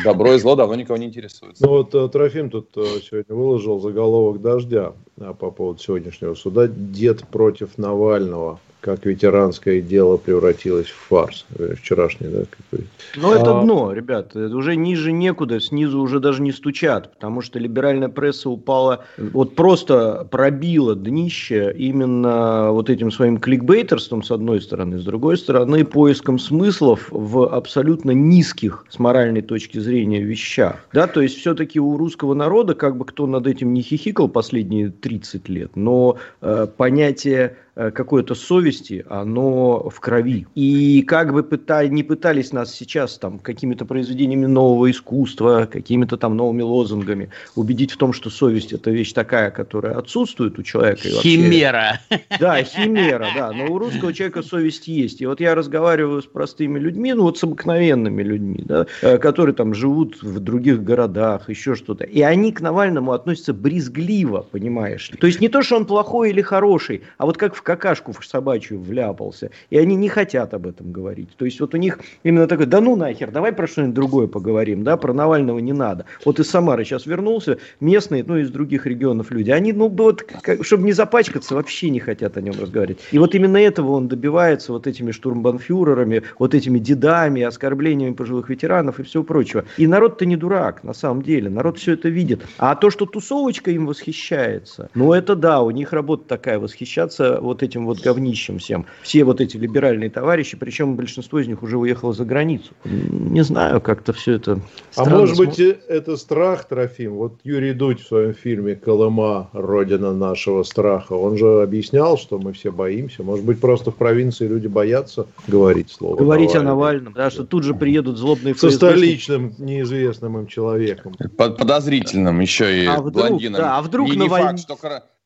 добро 0.05 0.35
и 0.35 0.39
зло 0.39 0.57
давно 0.57 0.75
никого 0.75 0.97
не 0.97 1.07
интересует. 1.07 1.57
Ну 1.61 1.69
вот 1.69 1.95
э, 1.95 2.09
Трофим 2.09 2.51
тут 2.51 2.77
э, 2.77 2.85
сегодня 3.03 3.35
выложил 3.35 3.81
заголовок 3.81 4.41
«Дождя» 4.41 4.93
а, 5.19 5.35
по 5.35 5.51
поводу 5.51 5.81
сегодняшнего 5.81 6.35
суда. 6.35 6.69
Дед 6.69 7.27
против 7.29 7.79
Навального 7.79 8.61
как 8.81 9.05
ветеранское 9.07 9.81
дело 9.81 10.17
превратилось 10.17 10.89
в 10.89 11.09
фарс. 11.09 11.47
Э, 11.59 11.75
вчерашний, 11.75 12.29
да? 12.29 12.41
Какой. 12.51 12.87
Ну, 13.17 13.33
это 13.33 13.59
а... 13.59 13.63
дно, 13.63 13.93
ребят. 13.93 14.35
Это 14.35 14.55
уже 14.57 14.77
ниже 14.77 15.13
некуда, 15.13 15.61
снизу 15.61 16.01
уже 16.01 16.21
даже 16.21 16.43
не 16.43 16.53
стучат, 16.53 17.13
потому 17.13 17.43
что 17.43 17.59
либеральная 17.59 18.09
пресса 18.09 18.51
упала, 18.51 19.05
вот 19.19 19.55
просто 19.55 20.27
пробила 20.31 20.95
днище 20.95 21.75
именно 21.77 22.71
вот 22.73 22.91
этим 22.91 23.11
своим 23.11 23.39
кликбейтерством, 23.39 24.23
с 24.23 24.31
одной 24.31 24.61
стороны, 24.61 24.99
с 24.99 25.05
другой 25.05 25.37
стороны, 25.37 25.85
поиском 25.85 26.39
смыслов 26.39 27.09
в 27.11 27.47
абсолютно 27.47 28.13
низких, 28.13 28.87
с 28.89 28.99
моральной 28.99 29.43
точки 29.43 29.79
зрения, 29.79 30.23
вещах. 30.23 30.77
Да, 30.93 31.07
то 31.07 31.21
есть, 31.21 31.39
все-таки 31.39 31.81
у 31.81 31.97
русского 31.97 32.35
народа, 32.35 32.75
как 32.75 32.97
бы 32.97 33.05
кто 33.05 33.27
над 33.27 33.47
этим 33.47 33.73
не 33.73 33.83
хихикал 33.83 34.29
последние 34.29 34.91
30 34.91 35.49
лет, 35.49 35.77
но 35.77 36.17
э, 36.41 36.67
понятие 36.77 37.57
э, 37.75 37.91
какой-то 37.91 38.35
совести 38.35 38.70
совести, 38.71 39.05
оно 39.09 39.89
в 39.89 40.01
крови. 40.01 40.47
И 40.55 41.03
как 41.03 41.33
бы 41.33 41.43
пытали, 41.43 41.89
не 41.89 42.03
пытались 42.03 42.53
нас 42.53 42.73
сейчас 42.75 43.19
там 43.19 43.39
какими-то 43.39 43.85
произведениями 43.85 44.47
нового 44.47 44.91
искусства, 44.91 45.69
какими-то 45.71 46.17
там 46.17 46.37
новыми 46.37 46.63
лозунгами 46.63 47.31
убедить 47.57 47.93
в 47.93 47.97
том, 47.97 48.13
что 48.13 48.31
совесть 48.31 48.73
это 48.73 48.91
вещь 48.91 49.13
такая, 49.13 49.51
которая 49.51 49.95
отсутствует 49.95 50.59
у 50.59 50.63
человека. 50.63 51.09
И 51.09 51.13
вообще... 51.13 51.29
Химера. 51.29 52.01
Да, 52.39 52.63
химера, 52.63 53.27
да. 53.35 53.53
Но 53.53 53.73
у 53.73 53.79
русского 53.79 54.13
человека 54.13 54.43
совесть 54.43 54.89
есть. 54.89 55.21
И 55.21 55.27
вот 55.27 55.41
я 55.41 55.55
разговариваю 55.55 56.23
с 56.23 56.27
простыми 56.27 56.79
людьми, 56.79 57.13
ну 57.13 57.25
вот 57.25 57.39
с 57.39 57.45
обыкновенными 57.45 58.23
людьми, 58.23 58.63
да, 58.65 58.87
э, 59.03 59.19
которые 59.19 59.55
там 59.55 59.75
живут 59.75 60.23
в 60.23 60.39
других 60.41 60.83
городах, 60.83 61.49
еще 61.49 61.75
что-то. 61.75 62.05
И 62.05 62.21
они 62.23 62.53
к 62.53 62.61
Навальному 62.61 63.13
относятся 63.13 63.53
брезгливо, 63.53 64.47
понимаешь? 64.51 65.11
То 65.21 65.27
есть 65.27 65.41
не 65.41 65.49
то, 65.49 65.63
что 65.63 65.77
он 65.77 65.87
плохой 65.87 66.31
или 66.31 66.43
хороший, 66.43 67.03
а 67.19 67.27
вот 67.27 67.37
как 67.37 67.55
в 67.55 67.63
какашку 67.63 68.13
в 68.13 68.25
собачью 68.25 68.60
вляпался. 68.69 69.51
И 69.71 69.79
они 69.79 69.97
не 69.97 70.09
хотят 70.09 70.55
об 70.55 70.67
этом 70.67 70.93
говорить. 70.93 71.31
То 71.37 71.45
есть 71.45 71.61
вот 71.61 71.75
у 71.75 71.77
них 71.77 72.01
именно 72.23 72.47
такой, 72.47 72.67
да 72.67 72.81
ну 72.81 72.97
нахер, 72.97 73.31
давай 73.31 73.53
про 73.53 73.67
что-нибудь 73.67 73.95
другое 73.95 74.27
поговорим, 74.27 74.85
да, 74.85 74.97
про 74.97 75.13
Навального 75.13 75.59
не 75.59 75.73
надо. 75.73 76.05
Вот 76.25 76.41
из 76.41 76.51
Самары 76.51 76.85
сейчас 76.85 77.07
вернулся, 77.07 77.59
местные, 77.81 78.25
ну, 78.27 78.39
из 78.39 78.51
других 78.51 78.87
регионов 78.87 79.31
люди, 79.31 79.51
они, 79.51 79.73
ну, 79.73 79.89
вот, 79.89 80.23
как, 80.23 80.65
чтобы 80.65 80.85
не 80.85 80.93
запачкаться, 80.93 81.55
вообще 81.55 81.91
не 81.91 82.01
хотят 82.01 82.37
о 82.37 82.41
нем 82.41 82.55
разговаривать. 82.61 83.01
И 83.13 83.19
вот 83.19 83.35
именно 83.35 83.57
этого 83.57 83.93
он 83.93 84.09
добивается 84.09 84.73
вот 84.73 84.87
этими 84.87 85.13
штурмбанфюрерами, 85.13 86.23
вот 86.39 86.55
этими 86.55 86.79
дедами, 86.79 87.43
оскорблениями 87.43 88.15
пожилых 88.15 88.49
ветеранов 88.49 89.01
и 89.01 89.03
всего 89.03 89.23
прочего. 89.23 89.65
И 89.77 89.87
народ-то 89.87 90.27
не 90.27 90.37
дурак, 90.37 90.85
на 90.85 90.93
самом 90.93 91.23
деле, 91.23 91.51
народ 91.51 91.79
все 91.79 91.93
это 91.93 92.09
видит. 92.09 92.43
А 92.59 92.75
то, 92.75 92.91
что 92.91 93.07
тусовочка 93.07 93.71
им 93.71 93.87
восхищается, 93.87 94.91
ну, 94.95 95.13
это 95.13 95.35
да, 95.37 95.63
у 95.63 95.71
них 95.71 95.93
работа 95.93 96.25
такая, 96.27 96.59
восхищаться 96.59 97.39
вот 97.41 97.63
этим 97.63 97.87
вот 97.87 98.01
говнищем 98.01 98.50
всем. 98.59 98.87
Все 99.03 99.25
вот 99.25 99.41
эти 99.41 99.57
либеральные 99.57 100.11
товарищи, 100.11 100.57
причем 100.57 100.97
большинство 100.97 101.39
из 101.39 101.49
них 101.49 101.63
уже 101.63 101.79
уехало 101.79 102.13
за 102.13 102.25
границу. 102.25 102.73
Не 102.85 103.43
знаю, 103.43 103.81
как-то 103.81 104.13
все 104.13 104.33
это 104.35 104.61
А 104.97 105.05
может 105.05 105.37
быть, 105.37 105.59
это 105.59 106.17
страх, 106.17 106.65
Трофим? 106.65 107.15
Вот 107.15 107.41
Юрий 107.45 107.73
Дудь 107.73 108.01
в 108.01 108.07
своем 108.07 108.35
фильме 108.35 108.75
«Колыма. 108.75 109.51
Родина 109.53 110.13
нашего 110.13 110.63
страха», 110.63 111.13
он 111.13 111.37
же 111.37 111.63
объяснял, 111.63 112.19
что 112.19 112.39
мы 112.39 112.53
все 112.53 112.71
боимся. 112.71 113.23
Может 113.23 113.45
быть, 113.45 113.61
просто 113.61 113.91
в 113.91 113.97
провинции 113.97 114.47
люди 114.47 114.67
боятся 114.67 115.27
говорить 115.47 115.91
слово 115.91 116.17
Говорить 116.17 116.55
Навальный. 116.55 116.71
о 116.71 116.75
Навальном, 116.75 117.13
да, 117.13 117.31
что 117.31 117.45
тут 117.45 117.65
же 117.65 117.75
приедут 117.75 118.19
злобные 118.19 118.55
Со 118.55 118.71
столичным 118.71 119.55
неизвестным 119.59 120.39
им 120.39 120.47
человеком. 120.47 121.15
Подозрительным 121.37 122.41
еще 122.41 122.85
и 122.85 122.87
а 122.87 123.01
вдруг, 123.01 123.13
блондином. 123.29 123.61
Да, 123.61 123.79
а 123.79 123.83
вдруг 123.83 124.09
и 124.09 124.17
Навальный... 124.17 124.53
не 124.53 124.59
факт, 124.59 124.61
что 124.61 124.77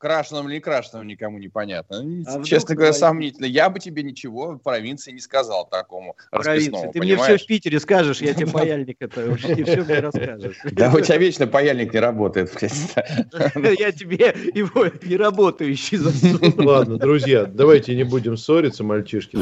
крашеным 0.05 0.47
или 0.47 0.55
не 0.55 0.59
крашеным 0.59 1.07
никому 1.07 1.39
не 1.39 1.47
понятно. 1.47 2.03
А 2.27 2.43
Честно 2.43 2.75
говоря, 2.75 2.93
сомнительно. 2.93 3.47
Я 3.47 3.71
бы 3.71 3.79
тебе 3.79 4.03
ничего 4.03 4.51
в 4.51 4.59
провинции 4.59 5.11
не 5.11 5.19
сказал 5.19 5.67
такому 5.67 6.15
Провинции. 6.29 6.91
Ты 6.93 6.99
мне 6.99 7.17
все 7.17 7.39
в 7.39 7.45
Питере 7.47 7.79
скажешь, 7.79 8.21
я 8.21 8.35
тебе 8.35 8.45
паяльник 8.45 8.97
это, 8.99 9.35
ты 9.35 9.63
все 9.63 9.83
мне 9.83 9.99
расскажешь. 9.99 10.57
Да 10.73 10.91
у 10.93 10.99
тебя 10.99 11.17
вечно 11.17 11.47
паяльник 11.47 11.91
не 11.93 11.99
работает. 11.99 12.51
Я 12.61 13.91
тебе 13.91 14.35
его 14.53 14.85
не 15.03 15.17
работающий 15.17 15.97
засуну. 15.97 16.53
Ладно, 16.57 16.97
друзья, 16.97 17.45
давайте 17.45 17.95
не 17.95 18.03
будем 18.03 18.37
ссориться, 18.37 18.83
мальчишки. 18.83 19.39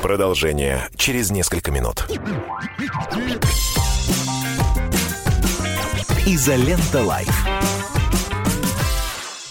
Продолжение 0.00 0.88
через 0.96 1.30
несколько 1.30 1.70
минут. 1.70 2.06
Изолента 6.26 7.02
Live. 7.02 7.79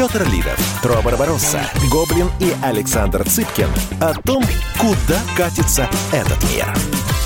Петр 0.00 0.26
Лидов, 0.32 0.58
Тро 0.82 0.94
Барбаросса, 1.04 1.60
Гоблин 1.92 2.28
и 2.40 2.54
Александр 2.64 3.22
Цыпкин 3.22 3.68
о 4.00 4.14
том, 4.22 4.42
куда 4.80 5.20
катится 5.36 5.90
этот 6.10 6.42
мир. 6.50 6.64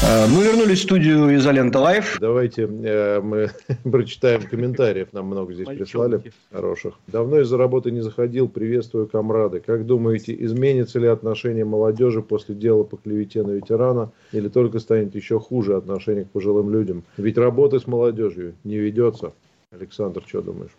А, 0.02 0.26
мы 0.26 0.42
вернулись 0.42 0.80
в 0.80 0.82
студию 0.82 1.36
«Изолента 1.36 1.78
Live». 1.78 2.18
Давайте 2.18 2.62
э, 2.64 3.20
мы 3.20 3.50
прочитаем 3.88 4.42
комментариев. 4.42 5.12
Нам 5.12 5.26
много 5.26 5.54
здесь 5.54 5.68
Мальчонки. 5.68 5.84
прислали 5.84 6.32
хороших. 6.50 6.94
Давно 7.06 7.38
из-за 7.42 7.58
работы 7.58 7.92
не 7.92 8.00
заходил. 8.00 8.48
Приветствую, 8.48 9.06
комрады. 9.06 9.60
Как 9.60 9.86
думаете, 9.86 10.34
изменится 10.36 10.98
ли 10.98 11.06
отношение 11.06 11.64
молодежи 11.64 12.22
после 12.22 12.56
дела 12.56 12.82
по 12.82 12.96
клевете 12.96 13.44
на 13.44 13.52
ветерана? 13.52 14.10
Или 14.32 14.48
только 14.48 14.80
станет 14.80 15.14
еще 15.14 15.38
хуже 15.38 15.76
отношение 15.76 16.24
к 16.24 16.30
пожилым 16.30 16.72
людям? 16.72 17.04
Ведь 17.18 17.38
работы 17.38 17.78
с 17.78 17.86
молодежью 17.86 18.56
не 18.64 18.78
ведется. 18.78 19.32
Александр, 19.70 20.24
что 20.26 20.42
думаешь? 20.42 20.72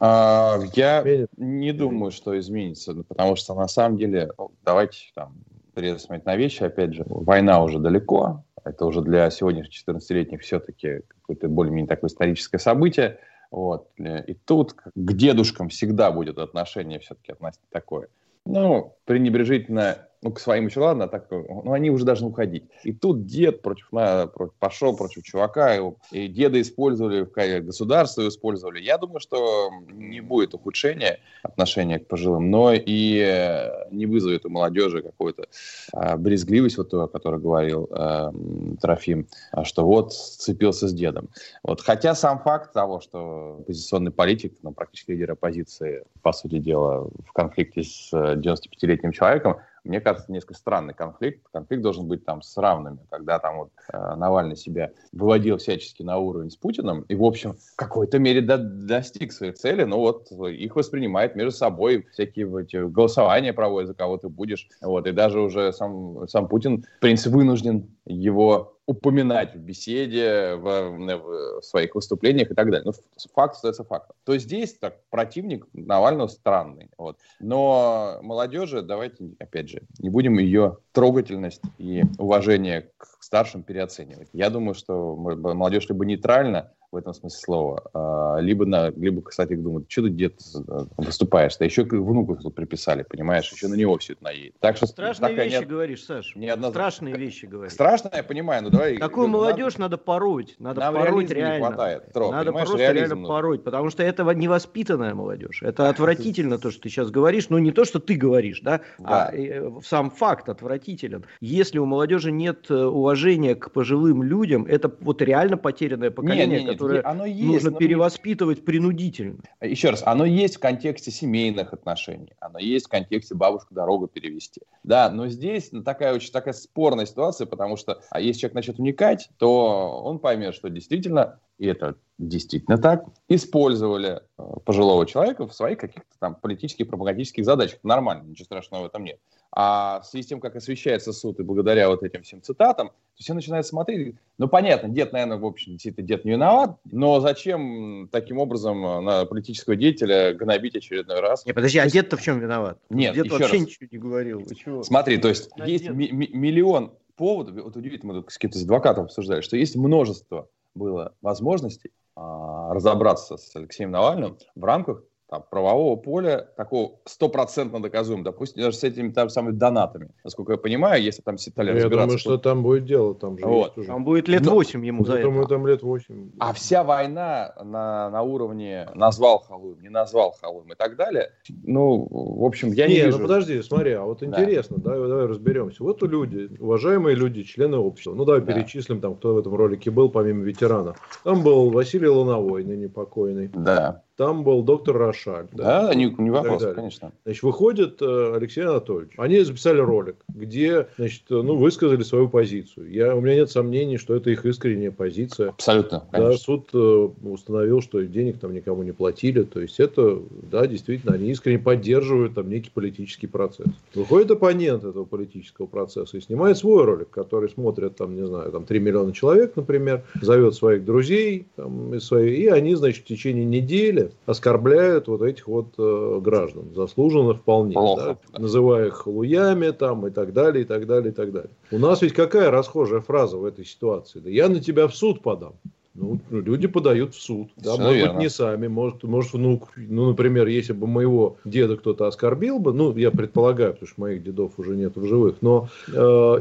А, 0.00 0.60
я 0.74 1.04
не 1.36 1.72
думаю, 1.72 2.10
что 2.10 2.38
изменится, 2.38 2.94
потому 2.94 3.36
что 3.36 3.54
на 3.54 3.68
самом 3.68 3.98
деле, 3.98 4.30
ну, 4.38 4.52
давайте 4.64 4.98
там 5.14 5.34
смотреть 5.74 6.24
на 6.24 6.36
вещи, 6.36 6.62
опять 6.62 6.94
же, 6.94 7.04
война 7.08 7.62
уже 7.62 7.78
далеко, 7.78 8.44
это 8.64 8.86
уже 8.86 9.00
для 9.02 9.30
сегодняшних 9.30 9.88
14-летних 9.88 10.40
все-таки 10.42 11.02
какое-то 11.08 11.48
более-менее 11.48 11.88
такое 11.88 12.08
историческое 12.08 12.58
событие. 12.58 13.18
Вот. 13.50 13.88
И 13.98 14.34
тут 14.44 14.72
к 14.74 15.12
дедушкам 15.12 15.68
всегда 15.68 16.10
будет 16.10 16.38
отношение 16.38 16.98
все-таки 16.98 17.32
относительно 17.32 17.70
такое. 17.70 18.08
Ну, 18.44 18.96
пренебрежительно 19.04 20.07
ну, 20.20 20.32
к 20.32 20.40
своим 20.40 20.66
еще 20.66 20.80
ладно, 20.80 21.06
так, 21.06 21.30
ну, 21.30 21.72
они 21.72 21.90
уже 21.90 22.04
должны 22.04 22.28
уходить. 22.28 22.64
И 22.82 22.92
тут 22.92 23.26
дед 23.26 23.62
против, 23.62 23.92
на, 23.92 24.26
против, 24.26 24.54
пошел 24.58 24.96
против 24.96 25.22
чувака, 25.22 25.76
и, 25.76 25.82
и 26.10 26.28
деда 26.28 26.60
использовали, 26.60 27.24
государство 27.60 28.26
использовали. 28.26 28.80
Я 28.80 28.98
думаю, 28.98 29.20
что 29.20 29.70
не 29.88 30.20
будет 30.20 30.54
ухудшения 30.54 31.20
отношения 31.42 32.00
к 32.00 32.08
пожилым, 32.08 32.50
но 32.50 32.72
и 32.72 33.18
э, 33.18 33.88
не 33.92 34.06
вызовет 34.06 34.44
у 34.44 34.48
молодежи 34.48 35.02
какую-то 35.02 35.46
а, 35.92 36.16
брезгливость, 36.16 36.78
вот 36.78 36.90
то, 36.90 37.02
о 37.02 37.08
которой 37.08 37.40
говорил 37.40 37.88
а, 37.90 38.32
Трофим, 38.80 39.28
что 39.62 39.84
вот 39.84 40.12
сцепился 40.12 40.88
с 40.88 40.92
дедом. 40.92 41.28
Вот, 41.62 41.80
хотя 41.80 42.14
сам 42.14 42.40
факт 42.40 42.72
того, 42.72 43.00
что 43.00 43.58
оппозиционный 43.60 44.10
политик, 44.10 44.54
ну, 44.62 44.72
практически 44.72 45.12
лидер 45.12 45.32
оппозиции, 45.32 46.04
по 46.22 46.32
сути 46.32 46.58
дела, 46.58 47.08
в 47.24 47.32
конфликте 47.32 47.84
с 47.84 48.12
95-летним 48.12 49.10
э, 49.10 49.12
человеком, 49.12 49.58
мне 49.88 50.00
кажется, 50.00 50.30
несколько 50.30 50.54
странный 50.54 50.94
конфликт. 50.94 51.46
Конфликт 51.52 51.82
должен 51.82 52.06
быть 52.06 52.24
там 52.24 52.42
с 52.42 52.56
равными, 52.56 52.98
когда 53.10 53.38
там 53.38 53.58
вот 53.58 53.70
э, 53.92 54.14
Навальный 54.16 54.56
себя 54.56 54.90
выводил 55.12 55.56
всячески 55.56 56.02
на 56.02 56.18
уровень 56.18 56.50
с 56.50 56.56
Путиным 56.56 57.02
и, 57.02 57.14
в 57.14 57.24
общем, 57.24 57.54
в 57.54 57.76
какой-то 57.76 58.18
мере 58.18 58.40
до, 58.40 58.58
достиг 58.58 59.32
своей 59.32 59.52
цели, 59.52 59.84
но 59.84 59.98
вот 59.98 60.30
их 60.30 60.76
воспринимает 60.76 61.34
между 61.34 61.52
собой, 61.52 62.06
всякие 62.12 62.46
вот 62.46 62.72
голосования 62.72 63.52
проводят, 63.52 63.88
за 63.88 63.94
кого 63.94 64.18
ты 64.18 64.28
будешь, 64.28 64.68
вот, 64.80 65.06
и 65.06 65.12
даже 65.12 65.40
уже 65.40 65.72
сам, 65.72 66.28
сам 66.28 66.48
Путин, 66.48 66.84
в 66.98 67.00
принципе, 67.00 67.34
вынужден 67.34 67.88
его 68.04 68.77
упоминать 68.88 69.54
в 69.54 69.58
беседе, 69.58 70.54
в, 70.54 71.60
в 71.60 71.62
своих 71.62 71.94
выступлениях 71.94 72.50
и 72.50 72.54
так 72.54 72.70
далее. 72.70 72.86
Ну, 72.86 72.92
факт 73.34 73.56
остается 73.56 73.84
фактом. 73.84 74.16
То 74.24 74.38
здесь 74.38 74.78
так, 74.78 75.02
противник 75.10 75.66
Навального 75.74 76.26
странный. 76.28 76.88
Вот. 76.96 77.18
Но 77.38 78.18
молодежи, 78.22 78.80
давайте, 78.80 79.32
опять 79.38 79.68
же, 79.68 79.82
не 79.98 80.08
будем 80.08 80.38
ее 80.38 80.78
трогательность 80.92 81.60
и 81.76 82.02
уважение 82.16 82.90
к 82.96 83.18
старшим 83.20 83.62
переоценивать. 83.62 84.30
Я 84.32 84.48
думаю, 84.48 84.74
что 84.74 85.14
молодежь 85.16 85.86
либо 85.90 86.06
нейтральна, 86.06 86.72
в 86.90 86.96
этом 86.96 87.12
смысле 87.12 87.38
слова. 87.38 87.90
А, 87.92 88.38
либо, 88.38 88.64
на, 88.64 88.90
либо 88.90 89.22
кстати, 89.22 89.54
думают, 89.54 89.90
что 89.90 90.02
ты 90.02 90.10
дед 90.10 90.40
э, 90.54 90.84
выступаешь 90.96 91.56
да 91.58 91.64
еще 91.64 91.84
внуку 91.84 92.36
тут 92.36 92.54
приписали, 92.54 93.02
понимаешь, 93.02 93.50
еще 93.52 93.68
на 93.68 93.74
него 93.74 93.98
все 93.98 94.14
это 94.14 94.24
наедет. 94.24 94.54
Так 94.60 94.76
что 94.76 94.86
Страшные 94.86 95.34
вещи 95.34 95.58
не, 95.58 95.66
говоришь, 95.66 96.04
Саш. 96.04 96.34
Не 96.34 96.48
одна... 96.48 96.70
Страшные 96.70 97.14
вещи 97.16 97.46
говоришь. 97.46 97.72
Страшно, 97.72 98.10
я 98.14 98.22
понимаю, 98.22 98.62
но 98.62 98.70
давай... 98.70 98.96
Такую 98.96 99.28
молодежь 99.28 99.74
надо, 99.74 99.96
надо 99.96 99.98
пороть, 99.98 100.56
надо 100.58 100.80
Нам 100.80 100.94
пороть 100.94 101.30
реально. 101.30 101.54
Не 101.54 101.66
хватает, 101.66 102.12
Трог, 102.12 102.32
надо 102.32 102.52
просто 102.52 102.78
реально 102.78 103.14
нужен. 103.16 103.28
пороть, 103.28 103.64
потому 103.64 103.90
что 103.90 104.02
это 104.02 104.24
невоспитанная 104.34 105.14
молодежь. 105.14 105.62
Это 105.62 105.88
отвратительно 105.90 106.58
то, 106.58 106.70
что 106.70 106.82
ты 106.82 106.88
сейчас 106.88 107.10
говоришь, 107.10 107.48
но 107.50 107.58
не 107.58 107.72
то, 107.72 107.84
что 107.84 107.98
ты 107.98 108.14
говоришь, 108.14 108.60
да, 108.62 108.80
а, 108.98 109.02
да. 109.02 109.26
а 109.26 109.36
э, 109.36 109.70
сам 109.84 110.10
факт 110.10 110.48
отвратителен. 110.48 111.24
Если 111.40 111.78
у 111.78 111.84
молодежи 111.84 112.32
нет 112.32 112.70
э, 112.70 112.74
уважения 112.74 113.54
к 113.54 113.70
пожилым 113.72 114.22
людям, 114.22 114.64
это 114.64 114.90
вот 115.00 115.20
реально 115.22 115.56
потерянное 115.56 116.10
поколение, 116.10 116.46
нет, 116.46 116.60
нет, 116.60 116.70
нет, 116.70 116.77
которое 116.78 117.02
оно 117.04 117.24
есть, 117.24 117.42
нужно 117.42 117.72
перевоспитывать 117.72 118.64
принудительно. 118.64 119.42
Еще 119.60 119.90
раз, 119.90 120.02
оно 120.04 120.24
есть 120.24 120.56
в 120.56 120.60
контексте 120.60 121.10
семейных 121.10 121.72
отношений, 121.72 122.32
оно 122.40 122.58
есть 122.58 122.86
в 122.86 122.88
контексте 122.88 123.34
бабушку 123.34 123.74
дорогу 123.74 124.06
перевести. 124.06 124.62
Да, 124.84 125.10
но 125.10 125.28
здесь 125.28 125.70
такая 125.84 126.14
очень 126.14 126.32
такая 126.32 126.54
спорная 126.54 127.06
ситуация, 127.06 127.46
потому 127.46 127.76
что 127.76 128.00
а 128.10 128.20
если 128.20 128.40
человек 128.40 128.54
начнет 128.54 128.78
уникать, 128.78 129.28
то 129.38 130.02
он 130.04 130.18
поймет, 130.18 130.54
что 130.54 130.70
действительно 130.70 131.40
и 131.58 131.66
это 131.66 131.96
действительно 132.18 132.78
так, 132.78 133.04
использовали 133.28 134.20
э, 134.38 134.42
пожилого 134.64 135.06
человека 135.06 135.46
в 135.46 135.54
своих 135.54 135.78
каких-то 135.78 136.18
там 136.18 136.34
политических, 136.34 136.88
пропагандических 136.88 137.44
задачах. 137.44 137.78
Нормально, 137.84 138.24
ничего 138.24 138.44
страшного 138.44 138.82
в 138.82 138.86
этом 138.86 139.04
нет. 139.04 139.20
А 139.52 140.00
в 140.00 140.06
связи 140.06 140.24
с 140.24 140.26
тем, 140.26 140.40
как 140.40 140.56
освещается 140.56 141.12
суд, 141.12 141.38
и 141.38 141.42
благодаря 141.42 141.88
вот 141.88 142.02
этим 142.02 142.22
всем 142.22 142.42
цитатам, 142.42 142.90
все 143.14 143.34
начинают 143.34 143.66
смотреть. 143.66 144.16
Ну, 144.36 144.48
понятно, 144.48 144.88
дед, 144.88 145.12
наверное, 145.12 145.38
в 145.38 145.44
общем, 145.46 145.72
действительно, 145.72 146.06
дед 146.06 146.24
не 146.24 146.32
виноват, 146.32 146.76
но 146.90 147.20
зачем 147.20 148.08
таким 148.10 148.38
образом 148.38 148.84
э, 148.84 149.00
на 149.00 149.24
политического 149.24 149.76
деятеля 149.76 150.34
гнобить 150.34 150.74
очередной 150.74 151.20
раз? 151.20 151.46
Не, 151.46 151.52
подожди, 151.52 151.78
а 151.78 151.88
дед-то 151.88 152.16
в 152.16 152.22
чем 152.22 152.40
виноват? 152.40 152.78
Нет, 152.90 153.14
Дед 153.14 153.30
вообще 153.30 153.58
раз. 153.58 153.62
ничего 153.62 153.88
не 153.90 153.98
говорил. 153.98 154.44
Смотри, 154.82 155.18
то 155.18 155.28
есть 155.28 155.50
а 155.56 155.68
есть 155.68 155.88
миллион 155.88 156.94
поводов, 157.16 157.62
вот 157.62 157.76
удивительно, 157.76 158.14
мы 158.14 158.24
с 158.28 158.38
кем-то 158.38 158.58
с 158.58 158.62
адвокатом 158.62 159.04
обсуждали, 159.04 159.40
что 159.40 159.56
есть 159.56 159.76
множество 159.76 160.48
было 160.74 161.14
возможностей 161.22 161.92
а, 162.14 162.72
разобраться 162.72 163.36
с 163.36 163.54
Алексеем 163.56 163.90
Навальным 163.90 164.38
в 164.54 164.64
рамках 164.64 165.02
там, 165.28 165.44
правового 165.50 165.96
поля 165.96 166.48
такого 166.56 166.92
стопроцентно 167.04 167.82
доказуем, 167.82 168.22
допустим, 168.22 168.62
даже 168.62 168.76
с 168.76 168.84
этими 168.84 169.10
там 169.10 169.28
самыми 169.28 169.54
донатами. 169.54 170.10
Насколько 170.24 170.52
я 170.52 170.58
понимаю, 170.58 171.02
если 171.02 171.20
там 171.20 171.36
Ситали 171.36 171.78
Я 171.78 171.88
думаю, 171.88 172.10
то... 172.12 172.18
что 172.18 172.38
там 172.38 172.62
будет 172.62 172.86
дело, 172.86 173.14
там 173.14 173.38
же 173.38 173.44
вот. 173.44 173.76
уже. 173.76 173.88
Там 173.88 174.04
будет 174.04 174.26
лет 174.28 174.46
8 174.46 174.86
ему 174.86 175.04
за 175.04 175.14
я 175.14 175.18
это. 175.18 175.28
думаю, 175.28 175.46
там 175.46 175.66
лет 175.66 175.82
8. 175.82 176.30
А 176.38 176.52
вся 176.54 176.82
война 176.82 177.52
на, 177.62 178.08
на 178.10 178.22
уровне 178.22 178.88
назвал 178.94 179.40
Халуем, 179.40 179.80
не 179.82 179.90
назвал 179.90 180.34
Халуем 180.40 180.72
и 180.72 180.76
так 180.76 180.96
далее, 180.96 181.30
ну, 181.64 182.06
в 182.10 182.44
общем, 182.44 182.72
я 182.72 182.86
не, 182.86 182.94
не 182.94 183.00
ну 183.00 183.06
вижу... 183.06 183.18
ну 183.18 183.24
подожди, 183.24 183.62
смотри, 183.62 183.92
а 183.92 184.04
вот 184.04 184.22
интересно, 184.22 184.78
да. 184.78 184.92
давай, 184.92 185.08
давай 185.08 185.26
разберемся. 185.26 185.82
Вот 185.84 186.02
люди, 186.02 186.50
уважаемые 186.58 187.14
люди, 187.14 187.42
члены 187.42 187.76
общества, 187.76 188.14
ну 188.14 188.24
давай 188.24 188.40
да. 188.40 188.52
перечислим 188.52 189.00
там, 189.00 189.14
кто 189.16 189.34
в 189.34 189.38
этом 189.38 189.54
ролике 189.54 189.90
был, 189.90 190.08
помимо 190.08 190.42
ветерана. 190.42 190.94
Там 191.22 191.42
был 191.42 191.70
Василий 191.70 192.08
Луновой, 192.08 192.64
ныне 192.64 192.88
покойный. 192.88 193.48
Да. 193.48 194.02
Там 194.18 194.42
был 194.42 194.64
доктор 194.64 194.98
Рошаль. 194.98 195.46
Да, 195.52 195.86
да 195.86 195.94
не, 195.94 196.12
не 196.18 196.30
вопрос, 196.30 196.64
конечно. 196.74 197.12
Значит, 197.24 197.42
выходит 197.44 198.02
э, 198.02 198.32
Алексей 198.34 198.64
Анатольевич. 198.64 199.12
Они 199.16 199.38
записали 199.42 199.78
ролик, 199.78 200.16
где, 200.26 200.88
значит, 200.98 201.22
ну, 201.28 201.54
высказали 201.54 202.02
свою 202.02 202.28
позицию. 202.28 202.90
Я, 202.90 203.14
у 203.14 203.20
меня 203.20 203.36
нет 203.36 203.48
сомнений, 203.48 203.96
что 203.96 204.16
это 204.16 204.30
их 204.30 204.44
искренняя 204.44 204.90
позиция. 204.90 205.50
Абсолютно, 205.50 206.04
конечно. 206.10 206.32
Да, 206.32 206.36
суд 206.36 206.68
э, 206.74 207.08
установил, 207.22 207.80
что 207.80 208.04
денег 208.04 208.40
там 208.40 208.52
никому 208.52 208.82
не 208.82 208.90
платили. 208.90 209.44
То 209.44 209.60
есть 209.60 209.78
это, 209.78 210.20
да, 210.50 210.66
действительно, 210.66 211.14
они 211.14 211.30
искренне 211.30 211.60
поддерживают 211.60 212.34
там 212.34 212.50
некий 212.50 212.70
политический 212.74 213.28
процесс. 213.28 213.68
Выходит 213.94 214.32
оппонент 214.32 214.82
этого 214.82 215.04
политического 215.04 215.66
процесса 215.66 216.16
и 216.16 216.20
снимает 216.20 216.58
свой 216.58 216.84
ролик, 216.84 217.10
который 217.10 217.50
смотрят 217.50 217.94
там, 217.94 218.16
не 218.16 218.26
знаю, 218.26 218.50
там 218.50 218.64
3 218.64 218.80
миллиона 218.80 219.12
человек, 219.12 219.54
например, 219.54 220.02
зовет 220.20 220.56
своих 220.56 220.84
друзей 220.84 221.46
там, 221.54 221.94
и, 221.94 222.00
свои, 222.00 222.34
и 222.34 222.46
они, 222.48 222.74
значит, 222.74 223.04
в 223.04 223.06
течение 223.06 223.44
недели 223.44 224.07
оскорбляют 224.26 225.08
вот 225.08 225.22
этих 225.22 225.46
вот 225.48 225.74
э, 225.78 226.20
граждан, 226.22 226.74
заслуженно 226.74 227.34
вполне, 227.34 227.74
да, 227.74 228.18
называя 228.36 228.88
их 228.88 229.06
луями 229.06 229.70
там 229.70 230.06
и 230.06 230.10
так 230.10 230.32
далее, 230.32 230.62
и 230.62 230.66
так 230.66 230.86
далее, 230.86 231.12
и 231.12 231.14
так 231.14 231.32
далее. 231.32 231.50
У 231.70 231.78
нас 231.78 232.02
ведь 232.02 232.12
какая 232.12 232.50
расхожая 232.50 233.00
фраза 233.00 233.36
в 233.36 233.44
этой 233.44 233.64
ситуации? 233.64 234.20
Да 234.20 234.30
я 234.30 234.48
на 234.48 234.60
тебя 234.60 234.88
в 234.88 234.94
суд 234.94 235.22
подам. 235.22 235.54
Ну, 236.00 236.20
люди 236.30 236.68
подают 236.68 237.14
в 237.14 237.20
суд. 237.20 237.48
Да, 237.56 237.76
может 237.76 237.96
верно. 237.96 238.12
быть, 238.14 238.22
не 238.22 238.30
сами. 238.30 238.68
Может, 238.68 239.02
может, 239.02 239.32
внук. 239.32 239.72
Ну, 239.76 240.06
например, 240.10 240.46
если 240.46 240.72
бы 240.72 240.86
моего 240.86 241.36
деда 241.44 241.76
кто-то 241.76 242.06
оскорбил 242.06 242.60
бы, 242.60 242.72
ну, 242.72 242.94
я 242.96 243.10
предполагаю, 243.10 243.72
потому 243.72 243.88
что 243.88 244.00
моих 244.00 244.22
дедов 244.22 244.52
уже 244.58 244.76
нет 244.76 244.96
в 244.96 245.04
живых, 245.06 245.36
но 245.40 245.68
э, 245.88 245.92